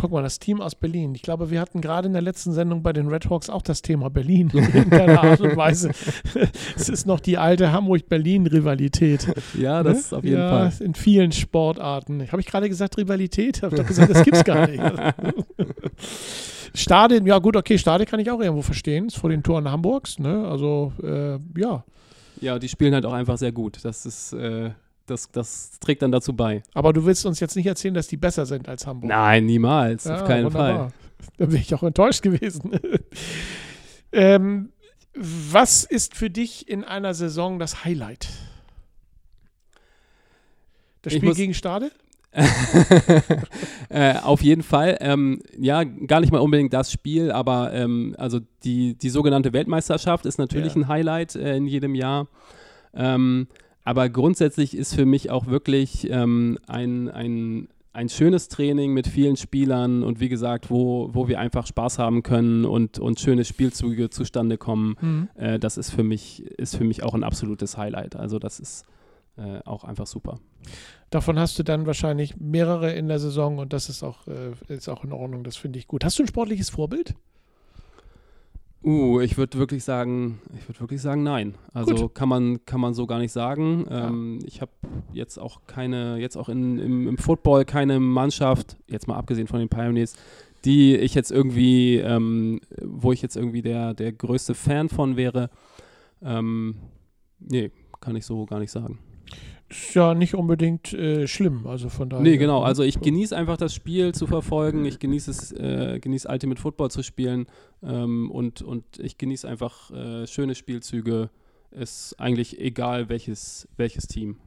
Guck 0.00 0.12
mal, 0.12 0.22
das 0.22 0.38
Team 0.38 0.62
aus 0.62 0.74
Berlin. 0.74 1.14
Ich 1.14 1.20
glaube, 1.20 1.50
wir 1.50 1.60
hatten 1.60 1.82
gerade 1.82 2.06
in 2.06 2.14
der 2.14 2.22
letzten 2.22 2.52
Sendung 2.52 2.82
bei 2.82 2.94
den 2.94 3.08
Red 3.08 3.28
Hawks 3.28 3.50
auch 3.50 3.60
das 3.60 3.82
Thema 3.82 4.08
Berlin 4.08 4.48
in 4.54 4.88
keiner 4.88 5.22
Art 5.22 5.40
und 5.42 5.56
Weise. 5.56 5.90
es 6.76 6.88
ist 6.88 7.06
noch 7.06 7.20
die 7.20 7.36
alte 7.36 7.70
Hamburg-Berlin-Rivalität. 7.72 9.26
Ja, 9.58 9.82
das 9.82 10.10
Ne? 10.10 10.18
auf 10.18 10.24
jeden 10.24 10.38
ja, 10.40 10.70
Fall. 10.70 10.72
in 10.80 10.94
vielen 10.94 11.32
Sportarten. 11.32 12.26
Habe 12.32 12.40
ich 12.40 12.46
gerade 12.46 12.68
gesagt 12.68 12.96
Rivalität? 12.96 13.62
Habe 13.62 13.76
doch 13.76 13.86
gesagt, 13.86 14.10
das 14.10 14.22
gibt's 14.22 14.44
gar 14.44 14.66
nicht. 14.68 14.82
Stadion, 16.74 17.26
ja 17.26 17.38
gut, 17.38 17.56
okay, 17.56 17.76
Stadion 17.76 18.08
kann 18.08 18.20
ich 18.20 18.30
auch 18.30 18.40
irgendwo 18.40 18.62
verstehen. 18.62 19.08
Ist 19.08 19.18
vor 19.18 19.28
den 19.28 19.42
Toren 19.42 19.70
Hamburgs, 19.70 20.18
ne? 20.18 20.46
Also, 20.48 20.92
äh, 21.02 21.38
ja. 21.60 21.84
Ja, 22.40 22.58
die 22.58 22.68
spielen 22.68 22.94
halt 22.94 23.04
auch 23.04 23.12
einfach 23.12 23.36
sehr 23.36 23.52
gut. 23.52 23.78
Das 23.82 24.06
ist, 24.06 24.32
äh, 24.32 24.70
das, 25.06 25.30
das 25.30 25.78
trägt 25.80 26.02
dann 26.02 26.12
dazu 26.12 26.32
bei. 26.32 26.62
Aber 26.74 26.92
du 26.92 27.04
willst 27.04 27.26
uns 27.26 27.40
jetzt 27.40 27.56
nicht 27.56 27.66
erzählen, 27.66 27.94
dass 27.94 28.06
die 28.06 28.16
besser 28.16 28.46
sind 28.46 28.68
als 28.68 28.86
Hamburg. 28.86 29.08
Nein, 29.08 29.46
niemals, 29.46 30.04
Ja, 30.04 30.16
auf 30.16 30.24
keinen 30.24 30.46
wunderbar. 30.46 30.78
Fall. 30.78 30.92
Da 31.36 31.46
bin 31.46 31.56
ich 31.56 31.74
auch 31.74 31.82
enttäuscht 31.82 32.22
gewesen. 32.22 32.78
ähm, 34.12 34.72
was 35.14 35.84
ist 35.84 36.14
für 36.14 36.30
dich 36.30 36.68
in 36.68 36.84
einer 36.84 37.14
Saison 37.14 37.58
das 37.58 37.84
Highlight? 37.84 38.28
Das 41.02 41.14
Spiel 41.14 41.34
gegen 41.34 41.54
Stade? 41.54 41.90
äh, 43.88 44.14
auf 44.18 44.40
jeden 44.42 44.62
Fall. 44.62 44.98
Ähm, 45.00 45.42
ja, 45.58 45.82
gar 45.84 46.20
nicht 46.20 46.32
mal 46.32 46.38
unbedingt 46.38 46.72
das 46.72 46.92
Spiel, 46.92 47.32
aber 47.32 47.72
ähm, 47.72 48.14
also 48.18 48.38
die, 48.62 48.94
die 48.96 49.10
sogenannte 49.10 49.52
Weltmeisterschaft 49.52 50.26
ist 50.26 50.38
natürlich 50.38 50.74
Ja. 50.74 50.82
ein 50.82 50.88
Highlight 50.88 51.34
äh, 51.34 51.56
in 51.56 51.66
jedem 51.66 51.94
Jahr. 51.94 52.28
Ähm, 52.94 53.48
aber 53.84 54.08
grundsätzlich 54.08 54.76
ist 54.76 54.94
für 54.94 55.06
mich 55.06 55.30
auch 55.30 55.46
wirklich 55.46 56.10
ähm, 56.10 56.58
ein, 56.66 57.08
ein, 57.08 57.68
ein 57.92 58.08
schönes 58.08 58.48
Training 58.48 58.92
mit 58.92 59.06
vielen 59.06 59.36
Spielern 59.36 60.02
und 60.02 60.20
wie 60.20 60.28
gesagt, 60.28 60.70
wo, 60.70 61.10
wo 61.12 61.28
wir 61.28 61.40
einfach 61.40 61.66
Spaß 61.66 61.98
haben 61.98 62.22
können 62.22 62.64
und, 62.64 62.98
und 62.98 63.20
schöne 63.20 63.44
Spielzüge 63.44 64.10
zustande 64.10 64.58
kommen. 64.58 65.28
Äh, 65.34 65.58
das 65.58 65.76
ist 65.76 65.90
für 65.90 66.04
mich, 66.04 66.44
ist 66.44 66.76
für 66.76 66.84
mich 66.84 67.02
auch 67.02 67.14
ein 67.14 67.24
absolutes 67.24 67.76
Highlight. 67.76 68.16
Also 68.16 68.38
das 68.38 68.60
ist 68.60 68.84
äh, 69.36 69.60
auch 69.64 69.84
einfach 69.84 70.06
super. 70.06 70.38
Davon 71.08 71.38
hast 71.38 71.58
du 71.58 71.62
dann 71.62 71.86
wahrscheinlich 71.86 72.36
mehrere 72.36 72.92
in 72.92 73.08
der 73.08 73.18
Saison 73.18 73.58
und 73.58 73.72
das 73.72 73.88
ist 73.88 74.02
auch, 74.02 74.26
äh, 74.28 74.52
ist 74.74 74.88
auch 74.88 75.02
in 75.02 75.12
Ordnung. 75.12 75.42
Das 75.42 75.56
finde 75.56 75.78
ich 75.78 75.88
gut. 75.88 76.04
Hast 76.04 76.18
du 76.18 76.22
ein 76.22 76.28
sportliches 76.28 76.70
Vorbild? 76.70 77.14
Uh, 78.82 79.20
ich 79.20 79.36
würde 79.36 79.58
wirklich 79.58 79.84
sagen, 79.84 80.40
ich 80.58 80.66
würde 80.66 80.80
wirklich 80.80 81.02
sagen, 81.02 81.22
nein. 81.22 81.54
Also 81.74 81.94
Gut. 81.94 82.14
kann 82.14 82.30
man, 82.30 82.64
kann 82.64 82.80
man 82.80 82.94
so 82.94 83.06
gar 83.06 83.18
nicht 83.18 83.32
sagen. 83.32 83.86
Ähm, 83.90 84.38
ich 84.46 84.62
habe 84.62 84.72
jetzt 85.12 85.38
auch 85.38 85.66
keine, 85.66 86.16
jetzt 86.18 86.36
auch 86.36 86.48
in, 86.48 86.78
im, 86.78 87.06
im 87.06 87.18
Football 87.18 87.66
keine 87.66 88.00
Mannschaft, 88.00 88.78
jetzt 88.86 89.06
mal 89.06 89.16
abgesehen 89.16 89.48
von 89.48 89.58
den 89.58 89.68
Pioneers, 89.68 90.14
die 90.64 90.96
ich 90.96 91.14
jetzt 91.14 91.30
irgendwie, 91.30 91.96
ähm, 91.96 92.60
wo 92.80 93.12
ich 93.12 93.20
jetzt 93.20 93.36
irgendwie 93.36 93.60
der, 93.60 93.92
der 93.92 94.12
größte 94.12 94.54
Fan 94.54 94.88
von 94.88 95.16
wäre. 95.16 95.50
Ähm, 96.22 96.76
nee, 97.38 97.70
kann 98.00 98.16
ich 98.16 98.24
so 98.24 98.46
gar 98.46 98.60
nicht 98.60 98.70
sagen. 98.70 98.98
Ist 99.70 99.94
ja 99.94 100.14
nicht 100.14 100.34
unbedingt 100.34 100.92
äh, 100.92 101.28
schlimm. 101.28 101.64
Also 101.66 101.88
von 101.88 102.10
daher. 102.10 102.24
Nee, 102.24 102.38
genau. 102.38 102.62
Also 102.62 102.82
ich 102.82 103.00
genieße 103.00 103.36
einfach 103.36 103.56
das 103.56 103.72
Spiel 103.72 104.12
zu 104.12 104.26
verfolgen. 104.26 104.84
Ich 104.84 104.98
genieße 104.98 105.30
es, 105.30 105.52
äh, 105.52 106.00
genieße 106.00 106.26
Ultimate 106.28 106.60
Football 106.60 106.90
zu 106.90 107.04
spielen 107.04 107.46
ähm, 107.82 108.32
und, 108.32 108.62
und 108.62 108.84
ich 108.98 109.16
genieße 109.16 109.48
einfach 109.48 109.92
äh, 109.92 110.26
schöne 110.26 110.56
Spielzüge. 110.56 111.30
Ist 111.70 112.18
eigentlich 112.18 112.60
egal 112.60 113.08
welches, 113.08 113.68
welches 113.76 114.08
Team. 114.08 114.38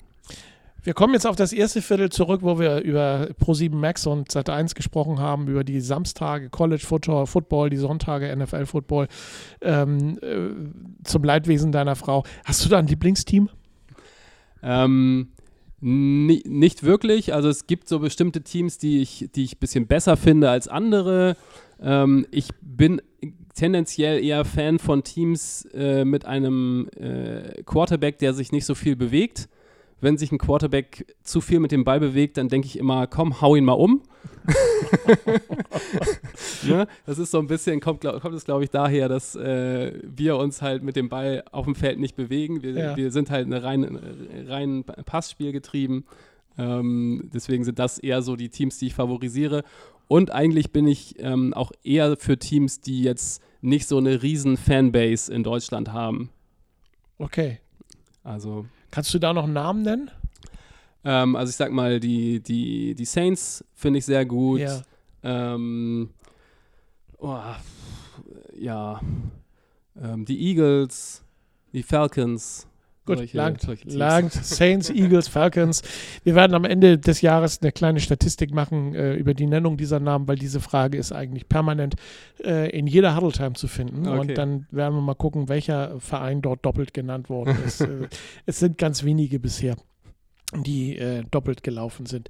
Wir 0.81 0.93
kommen 0.93 1.13
jetzt 1.13 1.25
auf 1.25 1.37
das 1.37 1.53
erste 1.53 1.81
Viertel 1.81 2.09
zurück, 2.09 2.41
wo 2.43 2.59
wir 2.59 2.81
über 2.81 3.29
Pro7 3.41 3.73
Max 3.73 4.05
und 4.05 4.29
Sat1 4.29 4.75
gesprochen 4.75 5.19
haben, 5.19 5.47
über 5.47 5.63
die 5.63 5.79
Samstage 5.79 6.49
College 6.49 6.83
Football, 7.25 7.69
die 7.69 7.77
Sonntage 7.77 8.35
NFL 8.35 8.65
Football, 8.65 9.07
ähm, 9.61 10.19
äh, 10.21 11.05
zum 11.05 11.23
Leidwesen 11.23 11.71
deiner 11.71 11.95
Frau. 11.95 12.25
Hast 12.43 12.65
du 12.65 12.69
da 12.69 12.79
ein 12.79 12.87
Lieblingsteam? 12.87 13.49
Ähm, 14.63 15.27
ni 15.81 16.41
nicht 16.47 16.83
wirklich. 16.83 17.33
Also 17.33 17.49
es 17.49 17.67
gibt 17.67 17.87
so 17.87 17.99
bestimmte 17.99 18.41
Teams, 18.41 18.77
die 18.77 19.01
ich, 19.01 19.29
die 19.35 19.43
ich 19.43 19.55
ein 19.55 19.59
bisschen 19.59 19.87
besser 19.87 20.17
finde 20.17 20.49
als 20.49 20.67
andere. 20.67 21.35
Ähm, 21.81 22.25
ich 22.31 22.49
bin 22.61 23.01
tendenziell 23.53 24.23
eher 24.23 24.45
Fan 24.45 24.79
von 24.79 25.03
Teams 25.03 25.65
äh, 25.73 26.05
mit 26.05 26.25
einem 26.25 26.87
äh, 26.95 27.61
Quarterback, 27.63 28.17
der 28.19 28.33
sich 28.33 28.51
nicht 28.51 28.65
so 28.65 28.75
viel 28.75 28.95
bewegt. 28.95 29.49
Wenn 30.01 30.17
sich 30.17 30.31
ein 30.31 30.37
Quarterback 30.37 31.15
zu 31.23 31.39
viel 31.39 31.59
mit 31.59 31.71
dem 31.71 31.83
Ball 31.83 31.99
bewegt, 31.99 32.37
dann 32.37 32.49
denke 32.49 32.67
ich 32.67 32.77
immer, 32.77 33.07
komm, 33.07 33.41
hau 33.41 33.55
ihn 33.55 33.65
mal 33.65 33.73
um. 33.73 34.01
ne? 36.63 36.87
Das 37.05 37.19
ist 37.19 37.31
so 37.31 37.39
ein 37.39 37.47
bisschen, 37.47 37.79
kommt, 37.79 38.01
glaub, 38.01 38.21
kommt 38.21 38.35
es 38.35 38.45
glaube 38.45 38.63
ich 38.63 38.69
daher, 38.69 39.09
dass 39.09 39.35
äh, 39.35 39.93
wir 40.03 40.37
uns 40.37 40.61
halt 40.61 40.83
mit 40.83 40.95
dem 40.95 41.09
Ball 41.09 41.43
auf 41.51 41.65
dem 41.65 41.75
Feld 41.75 41.99
nicht 41.99 42.15
bewegen. 42.15 42.63
Wir, 42.63 42.71
Ja. 42.71 42.97
wir 42.97 43.11
sind 43.11 43.29
halt 43.29 43.47
rein, 43.51 43.99
rein 44.47 44.83
Passspiel 44.83 45.51
getrieben. 45.51 46.05
Ähm, 46.57 47.29
deswegen 47.33 47.63
sind 47.63 47.79
das 47.79 47.97
eher 47.97 48.21
so 48.21 48.35
die 48.35 48.49
Teams, 48.49 48.77
die 48.77 48.87
ich 48.87 48.93
favorisiere. 48.95 49.63
Und 50.07 50.31
eigentlich 50.31 50.71
bin 50.71 50.87
ich 50.87 51.15
ähm, 51.19 51.53
auch 51.53 51.71
eher 51.83 52.17
für 52.17 52.37
Teams, 52.37 52.81
die 52.81 53.01
jetzt 53.03 53.41
nicht 53.61 53.87
so 53.87 53.97
eine 53.97 54.21
riesen 54.21 54.57
Fanbase 54.57 55.33
in 55.33 55.43
Deutschland 55.43 55.91
haben. 55.93 56.29
Okay. 57.17 57.59
Also, 58.23 58.65
Kannst 58.91 59.13
du 59.13 59.19
da 59.19 59.33
noch 59.33 59.45
einen 59.45 59.53
Namen 59.53 59.81
nennen? 59.81 60.11
Ähm, 61.03 61.35
also 61.35 61.49
ich 61.49 61.55
sag 61.55 61.71
mal, 61.71 61.99
die, 61.99 62.41
die, 62.41 62.95
die 62.95 63.05
Saints 63.05 63.63
finde 63.73 63.99
ich 63.99 64.05
sehr 64.05 64.25
gut. 64.25 64.61
Ja. 64.61 64.81
Ähm, 65.23 66.09
oh, 67.17 67.39
ja, 68.57 68.99
ähm, 70.01 70.25
die 70.25 70.49
Eagles, 70.49 71.23
die 71.71 71.83
Falcons. 71.83 72.67
Gut, 73.05 73.17
solche- 73.17 73.35
langt, 73.35 73.59
solche 73.59 73.89
langt. 73.89 74.31
Saints, 74.31 74.89
Eagles, 74.89 75.27
Falcons. 75.27 75.81
Wir 76.23 76.35
werden 76.35 76.53
am 76.53 76.63
Ende 76.63 76.97
des 76.97 77.19
Jahres 77.19 77.61
eine 77.61 77.73
kleine 77.73 77.99
Statistik 77.99 78.53
machen 78.53 78.95
äh, 78.95 79.15
über 79.15 79.33
die 79.33 79.45
Nennung 79.45 79.75
dieser 79.75 79.99
Namen, 79.99 80.25
weil 80.29 80.37
diese 80.37 80.61
Frage 80.61 80.97
ist 80.97 81.11
eigentlich 81.11 81.49
permanent 81.49 81.95
äh, 82.45 82.69
in 82.69 82.87
jeder 82.87 83.13
Huddle 83.17 83.33
Time 83.33 83.53
zu 83.53 83.67
finden. 83.67 84.07
Okay. 84.07 84.19
Und 84.19 84.37
dann 84.37 84.67
werden 84.71 84.95
wir 84.95 85.01
mal 85.01 85.15
gucken, 85.15 85.49
welcher 85.49 85.99
Verein 85.99 86.41
dort 86.41 86.65
doppelt 86.65 86.93
genannt 86.93 87.29
worden 87.29 87.57
ist. 87.65 87.81
äh, 87.81 88.07
es 88.45 88.59
sind 88.59 88.77
ganz 88.77 89.03
wenige 89.03 89.37
bisher, 89.37 89.75
die 90.61 90.97
äh, 90.97 91.23
doppelt 91.31 91.63
gelaufen 91.63 92.05
sind. 92.05 92.29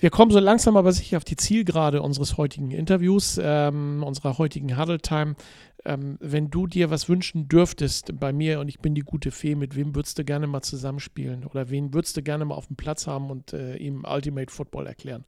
Wir 0.00 0.10
kommen 0.10 0.30
so 0.30 0.38
langsam 0.38 0.76
aber 0.76 0.92
sicher 0.92 1.16
auf 1.16 1.24
die 1.24 1.36
Zielgerade 1.36 2.02
unseres 2.02 2.36
heutigen 2.36 2.70
Interviews, 2.70 3.38
ähm, 3.42 4.04
unserer 4.04 4.38
heutigen 4.38 4.78
Huddle 4.78 5.00
Time. 5.00 5.34
Ähm, 5.84 6.18
wenn 6.20 6.50
du 6.50 6.66
dir 6.66 6.90
was 6.90 7.08
wünschen 7.08 7.48
dürftest 7.48 8.18
bei 8.18 8.32
mir 8.32 8.60
und 8.60 8.68
ich 8.68 8.78
bin 8.78 8.94
die 8.94 9.02
gute 9.02 9.32
Fee, 9.32 9.56
mit 9.56 9.74
wem 9.74 9.94
würdest 9.96 10.18
du 10.18 10.24
gerne 10.24 10.46
mal 10.46 10.62
zusammenspielen? 10.62 11.44
Oder 11.44 11.70
wen 11.70 11.94
würdest 11.94 12.16
du 12.16 12.22
gerne 12.22 12.44
mal 12.44 12.54
auf 12.54 12.68
dem 12.68 12.76
Platz 12.76 13.06
haben 13.06 13.30
und 13.30 13.52
äh, 13.52 13.76
ihm 13.76 14.04
Ultimate 14.08 14.52
Football 14.52 14.86
erklären? 14.86 15.24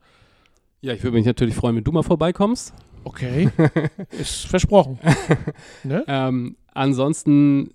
Ja, 0.82 0.92
ich 0.92 1.02
würde 1.02 1.16
mich 1.16 1.26
natürlich 1.26 1.54
freuen, 1.54 1.76
wenn 1.76 1.84
du 1.84 1.92
mal 1.92 2.02
vorbeikommst. 2.02 2.72
Okay, 3.04 3.50
ist 4.10 4.46
versprochen. 4.46 4.98
ne? 5.84 6.04
Ähm, 6.06 6.56
ansonsten, 6.72 7.74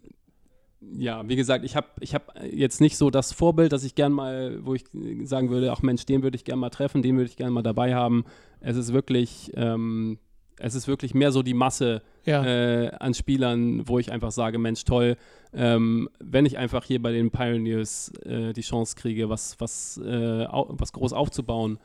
ja, 0.82 1.28
wie 1.28 1.36
gesagt, 1.36 1.66
ich 1.66 1.76
habe 1.76 1.88
ich 2.00 2.14
hab 2.14 2.34
jetzt 2.44 2.82
nicht 2.82 2.98
so 2.98 3.10
das 3.10 3.32
Vorbild, 3.32 3.72
dass 3.72 3.84
ich 3.84 3.96
gern 3.96 4.12
mal, 4.12 4.60
wo 4.66 4.76
ich 4.76 4.84
sagen 5.24 5.50
würde, 5.50 5.72
ach 5.72 5.82
Mensch, 5.82 6.06
den 6.06 6.24
würde 6.24 6.36
ich 6.36 6.44
gern 6.44 6.60
mal 6.60 6.70
treffen, 6.70 7.02
den 7.02 7.18
würde 7.18 7.30
ich 7.30 7.38
gern 7.38 7.54
mal 7.54 7.64
dabei 7.64 7.96
haben. 7.96 8.26
Es 8.60 8.78
ist 8.78 8.94
wirklich, 8.94 9.52
ähm, 9.56 10.20
es 10.58 10.76
ist 10.76 10.88
wirklich 10.88 11.14
mehr 11.14 11.32
so 11.32 11.44
die 11.44 11.54
Masse 11.54 12.02
Ja, 12.26 12.46
äh, 12.46 12.92
an 13.00 13.14
Spielern, 13.14 13.88
wo 13.88 14.00
ich 14.00 14.12
einfach 14.12 14.32
sage, 14.32 14.58
Mensch, 14.58 14.84
toll, 14.86 15.18
ähm, 15.54 16.10
wenn 16.20 16.46
ich 16.46 16.58
einfach 16.58 16.86
hier 16.86 17.02
bei 17.02 17.12
den 17.12 17.32
Pioneers 17.32 18.12
äh, 18.24 18.54
die 18.54 18.62
Chance 18.62 18.96
kriege, 18.96 19.30
was, 19.30 19.60
was, 19.60 19.98
äh, 19.98 20.48
was 20.50 20.94
groß 20.94 21.14
aufzubauen, 21.14 21.80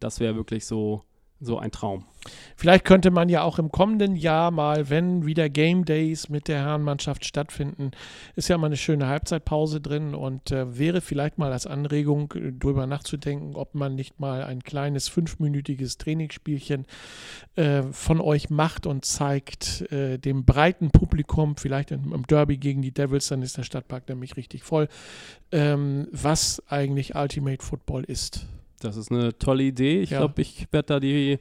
das 0.00 0.20
wäre 0.20 0.36
wirklich 0.36 0.66
so 0.66 1.02
so 1.40 1.58
ein 1.58 1.70
Traum. 1.70 2.04
Vielleicht 2.56 2.84
könnte 2.84 3.10
man 3.10 3.28
ja 3.28 3.42
auch 3.42 3.58
im 3.58 3.70
kommenden 3.70 4.16
Jahr 4.16 4.50
mal, 4.50 4.88
wenn 4.90 5.26
wieder 5.26 5.48
Game 5.48 5.84
Days 5.84 6.28
mit 6.28 6.48
der 6.48 6.58
Herrenmannschaft 6.60 7.24
stattfinden, 7.24 7.90
ist 8.34 8.48
ja 8.48 8.58
mal 8.58 8.66
eine 8.66 8.76
schöne 8.76 9.06
Halbzeitpause 9.06 9.80
drin 9.80 10.14
und 10.14 10.50
äh, 10.50 10.78
wäre 10.78 11.00
vielleicht 11.00 11.38
mal 11.38 11.52
als 11.52 11.66
Anregung 11.66 12.32
äh, 12.32 12.52
darüber 12.52 12.86
nachzudenken, 12.86 13.54
ob 13.54 13.74
man 13.74 13.94
nicht 13.94 14.18
mal 14.18 14.42
ein 14.44 14.62
kleines 14.62 15.08
fünfminütiges 15.08 15.98
Trainingsspielchen 15.98 16.86
äh, 17.54 17.82
von 17.92 18.20
euch 18.20 18.50
macht 18.50 18.86
und 18.86 19.04
zeigt 19.04 19.90
äh, 19.92 20.18
dem 20.18 20.44
breiten 20.44 20.90
Publikum, 20.90 21.56
vielleicht 21.56 21.90
im, 21.90 22.12
im, 22.12 22.26
Derby 22.26 22.56
gegen 22.56 22.82
die 22.82 22.92
Devils, 22.92 23.28
dann 23.28 23.42
ist 23.42 23.56
der 23.56 23.62
Stadtpark 23.62 24.08
nämlich 24.08 24.36
richtig 24.36 24.64
voll, 24.64 24.88
ähm, 25.52 26.08
was 26.10 26.62
eigentlich 26.68 27.14
Ultimate 27.14 27.64
Football 27.64 28.04
ist. 28.04 28.46
Das 28.86 28.96
ist 28.96 29.10
eine 29.10 29.36
tolle 29.38 29.64
Idee. 29.64 30.00
Ich 30.00 30.10
ja. 30.10 30.18
glaube, 30.18 30.40
ich 30.40 30.66
werde 30.72 30.86
da 30.86 31.00
die 31.00 31.38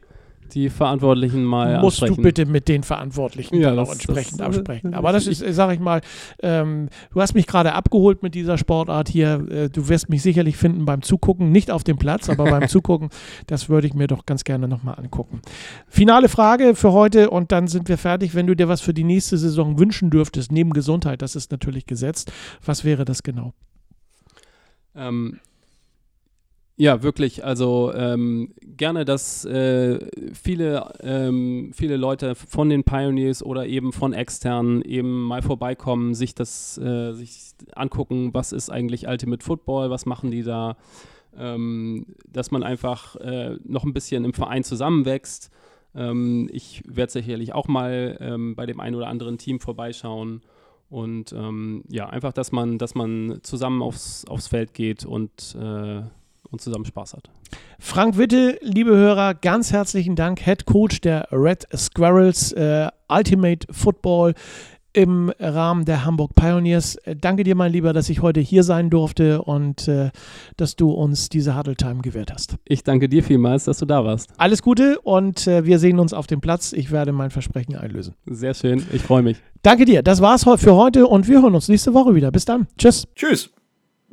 die 0.53 0.69
Verantwortlichen 0.69 1.43
mal 1.43 1.79
Musst 1.79 2.01
ansprechen. 2.01 2.21
du 2.21 2.21
bitte 2.21 2.45
mit 2.45 2.67
den 2.67 2.83
Verantwortlichen 2.83 3.55
ja, 3.59 3.73
auch 3.73 3.91
entsprechend 3.91 4.39
das, 4.39 4.47
absprechen. 4.47 4.93
Aber 4.93 5.11
das 5.11 5.27
ist, 5.27 5.43
sag 5.55 5.73
ich 5.73 5.79
mal, 5.79 6.01
ähm, 6.41 6.89
du 7.13 7.21
hast 7.21 7.33
mich 7.33 7.47
gerade 7.47 7.73
abgeholt 7.73 8.23
mit 8.23 8.35
dieser 8.35 8.57
Sportart 8.57 9.09
hier. 9.09 9.45
Äh, 9.49 9.69
du 9.69 9.89
wirst 9.89 10.09
mich 10.09 10.21
sicherlich 10.21 10.57
finden 10.57 10.85
beim 10.85 11.01
Zugucken, 11.01 11.51
nicht 11.51 11.71
auf 11.71 11.83
dem 11.83 11.97
Platz, 11.97 12.29
aber 12.29 12.45
beim 12.45 12.67
Zugucken. 12.67 13.09
Das 13.47 13.69
würde 13.69 13.87
ich 13.87 13.93
mir 13.93 14.07
doch 14.07 14.25
ganz 14.25 14.43
gerne 14.43 14.67
nochmal 14.67 14.95
angucken. 14.97 15.41
Finale 15.87 16.29
Frage 16.29 16.75
für 16.75 16.91
heute 16.91 17.29
und 17.29 17.51
dann 17.51 17.67
sind 17.67 17.89
wir 17.89 17.97
fertig. 17.97 18.35
Wenn 18.35 18.47
du 18.47 18.55
dir 18.55 18.67
was 18.67 18.81
für 18.81 18.93
die 18.93 19.03
nächste 19.03 19.37
Saison 19.37 19.79
wünschen 19.79 20.09
dürftest, 20.09 20.51
neben 20.51 20.71
Gesundheit, 20.71 21.21
das 21.21 21.35
ist 21.35 21.51
natürlich 21.51 21.85
gesetzt, 21.85 22.31
was 22.63 22.83
wäre 22.83 23.05
das 23.05 23.23
genau? 23.23 23.53
Ähm, 24.95 25.39
ja, 26.77 27.03
wirklich. 27.03 27.45
Also 27.45 27.93
ähm, 27.93 28.53
gerne, 28.61 29.05
dass 29.05 29.45
äh, 29.45 29.99
viele, 30.33 30.93
ähm, 31.01 31.71
viele 31.73 31.95
Leute 31.95 32.35
von 32.35 32.69
den 32.69 32.83
Pioneers 32.83 33.41
oder 33.43 33.65
eben 33.65 33.93
von 33.93 34.11
externen 34.11 34.81
eben 34.81 35.23
mal 35.23 35.41
vorbeikommen, 35.41 36.13
sich 36.15 36.35
das 36.35 36.77
äh, 36.77 37.13
sich 37.13 37.53
angucken, 37.75 38.33
was 38.33 38.51
ist 38.51 38.69
eigentlich 38.69 39.07
Ultimate 39.07 39.43
Football, 39.43 39.89
was 39.89 40.05
machen 40.05 40.31
die 40.31 40.43
da, 40.43 40.75
ähm, 41.37 42.07
dass 42.27 42.51
man 42.51 42.63
einfach 42.63 43.15
äh, 43.17 43.57
noch 43.63 43.85
ein 43.85 43.93
bisschen 43.93 44.25
im 44.25 44.33
Verein 44.33 44.65
zusammenwächst. 44.65 45.51
Ähm, 45.95 46.49
ich 46.51 46.83
werde 46.85 47.11
sicherlich 47.13 47.53
auch 47.53 47.69
mal 47.69 48.17
ähm, 48.19 48.53
bei 48.55 48.65
dem 48.65 48.81
einen 48.81 48.95
oder 48.95 49.07
anderen 49.07 49.37
Team 49.37 49.61
vorbeischauen. 49.61 50.41
Und 50.89 51.31
ähm, 51.31 51.83
ja, 51.89 52.09
einfach, 52.09 52.33
dass 52.33 52.51
man, 52.51 52.77
dass 52.77 52.95
man 52.95 53.39
zusammen 53.43 53.81
aufs, 53.81 54.25
aufs 54.25 54.47
Feld 54.47 54.73
geht 54.73 55.05
und 55.05 55.55
äh, 55.59 56.03
und 56.55 56.61
zusammen 56.61 56.85
Spaß 56.85 57.13
hat. 57.13 57.29
Frank 57.79 58.17
Witte, 58.17 58.57
liebe 58.61 58.91
Hörer, 58.91 59.33
ganz 59.33 59.71
herzlichen 59.71 60.15
Dank, 60.15 60.39
Head 60.43 60.65
Coach 60.65 61.01
der 61.01 61.27
Red 61.31 61.67
Squirrels 61.75 62.53
äh, 62.53 62.89
Ultimate 63.09 63.67
Football 63.71 64.33
im 64.93 65.29
Rahmen 65.39 65.83
der 65.83 66.05
Hamburg 66.05 66.35
Pioneers. 66.35 66.95
Äh, 67.03 67.17
danke 67.17 67.43
dir, 67.43 67.55
mein 67.55 67.73
Lieber, 67.73 67.91
dass 67.91 68.09
ich 68.09 68.21
heute 68.21 68.39
hier 68.39 68.63
sein 68.63 68.89
durfte 68.89 69.41
und 69.41 69.89
äh, 69.89 70.11
dass 70.55 70.77
du 70.77 70.91
uns 70.91 71.27
diese 71.27 71.57
Huddle 71.57 71.75
Time 71.75 72.01
gewährt 72.01 72.31
hast. 72.31 72.55
Ich 72.63 72.83
danke 72.83 73.09
dir 73.09 73.21
vielmals, 73.21 73.65
dass 73.65 73.79
du 73.79 73.85
da 73.85 74.05
warst. 74.05 74.29
Alles 74.37 74.61
Gute 74.61 74.99
und 75.01 75.45
äh, 75.47 75.65
wir 75.65 75.79
sehen 75.79 75.99
uns 75.99 76.13
auf 76.13 76.27
dem 76.27 76.39
Platz. 76.39 76.71
Ich 76.71 76.91
werde 76.91 77.11
mein 77.11 77.31
Versprechen 77.31 77.75
einlösen. 77.75 78.15
Sehr 78.25 78.53
schön, 78.53 78.83
ich 78.93 79.01
freue 79.01 79.21
mich. 79.21 79.37
Danke 79.61 79.83
dir, 79.83 80.01
das 80.01 80.21
war's 80.21 80.45
für 80.45 80.75
heute 80.75 81.07
und 81.07 81.27
wir 81.27 81.41
hören 81.41 81.55
uns 81.55 81.67
nächste 81.67 81.93
Woche 81.93 82.15
wieder. 82.15 82.31
Bis 82.31 82.45
dann. 82.45 82.67
Tschüss. 82.77 83.05
Tschüss. 83.15 83.49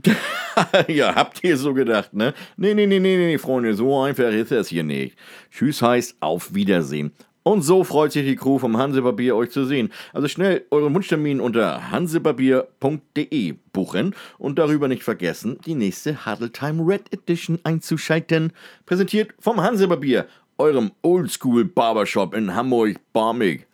ja, 0.88 1.14
habt 1.14 1.42
ihr 1.44 1.56
so 1.56 1.74
gedacht, 1.74 2.12
ne? 2.12 2.34
Nee, 2.56 2.74
nee, 2.74 2.86
nee, 2.86 2.98
nee, 2.98 3.16
nee, 3.16 3.38
Freunde, 3.38 3.74
so 3.74 4.00
einfach 4.00 4.30
ist 4.30 4.50
das 4.50 4.68
hier 4.68 4.82
nicht. 4.82 5.16
Tschüss 5.50 5.82
heißt 5.82 6.16
auf 6.20 6.54
Wiedersehen. 6.54 7.12
Und 7.44 7.62
so 7.62 7.82
freut 7.82 8.12
sich 8.12 8.24
die 8.24 8.36
Crew 8.36 8.58
vom 8.58 8.76
Hansebarbier, 8.76 9.34
euch 9.34 9.50
zu 9.50 9.64
sehen. 9.64 9.90
Also 10.12 10.28
schnell 10.28 10.64
euren 10.70 10.94
Wunschtermin 10.94 11.40
unter 11.40 11.90
hansebarbier.de 11.90 13.54
buchen 13.72 14.14
und 14.38 14.58
darüber 14.58 14.86
nicht 14.86 15.02
vergessen, 15.02 15.58
die 15.66 15.74
nächste 15.74 16.24
Huddle 16.24 16.52
Time 16.52 16.86
Red 16.86 17.12
Edition 17.12 17.58
einzuschalten. 17.64 18.52
Präsentiert 18.86 19.34
vom 19.40 19.60
Hansebarbier, 19.60 20.26
eurem 20.56 20.92
Oldschool 21.02 21.64
Barbershop 21.64 22.34
in 22.34 22.54
Hamburg-Barmig. 22.54 23.66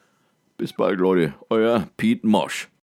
Bis 0.56 0.72
bald, 0.72 0.98
Leute. 0.98 1.34
Euer 1.50 1.88
Pete 1.98 2.26
Mosch. 2.26 2.68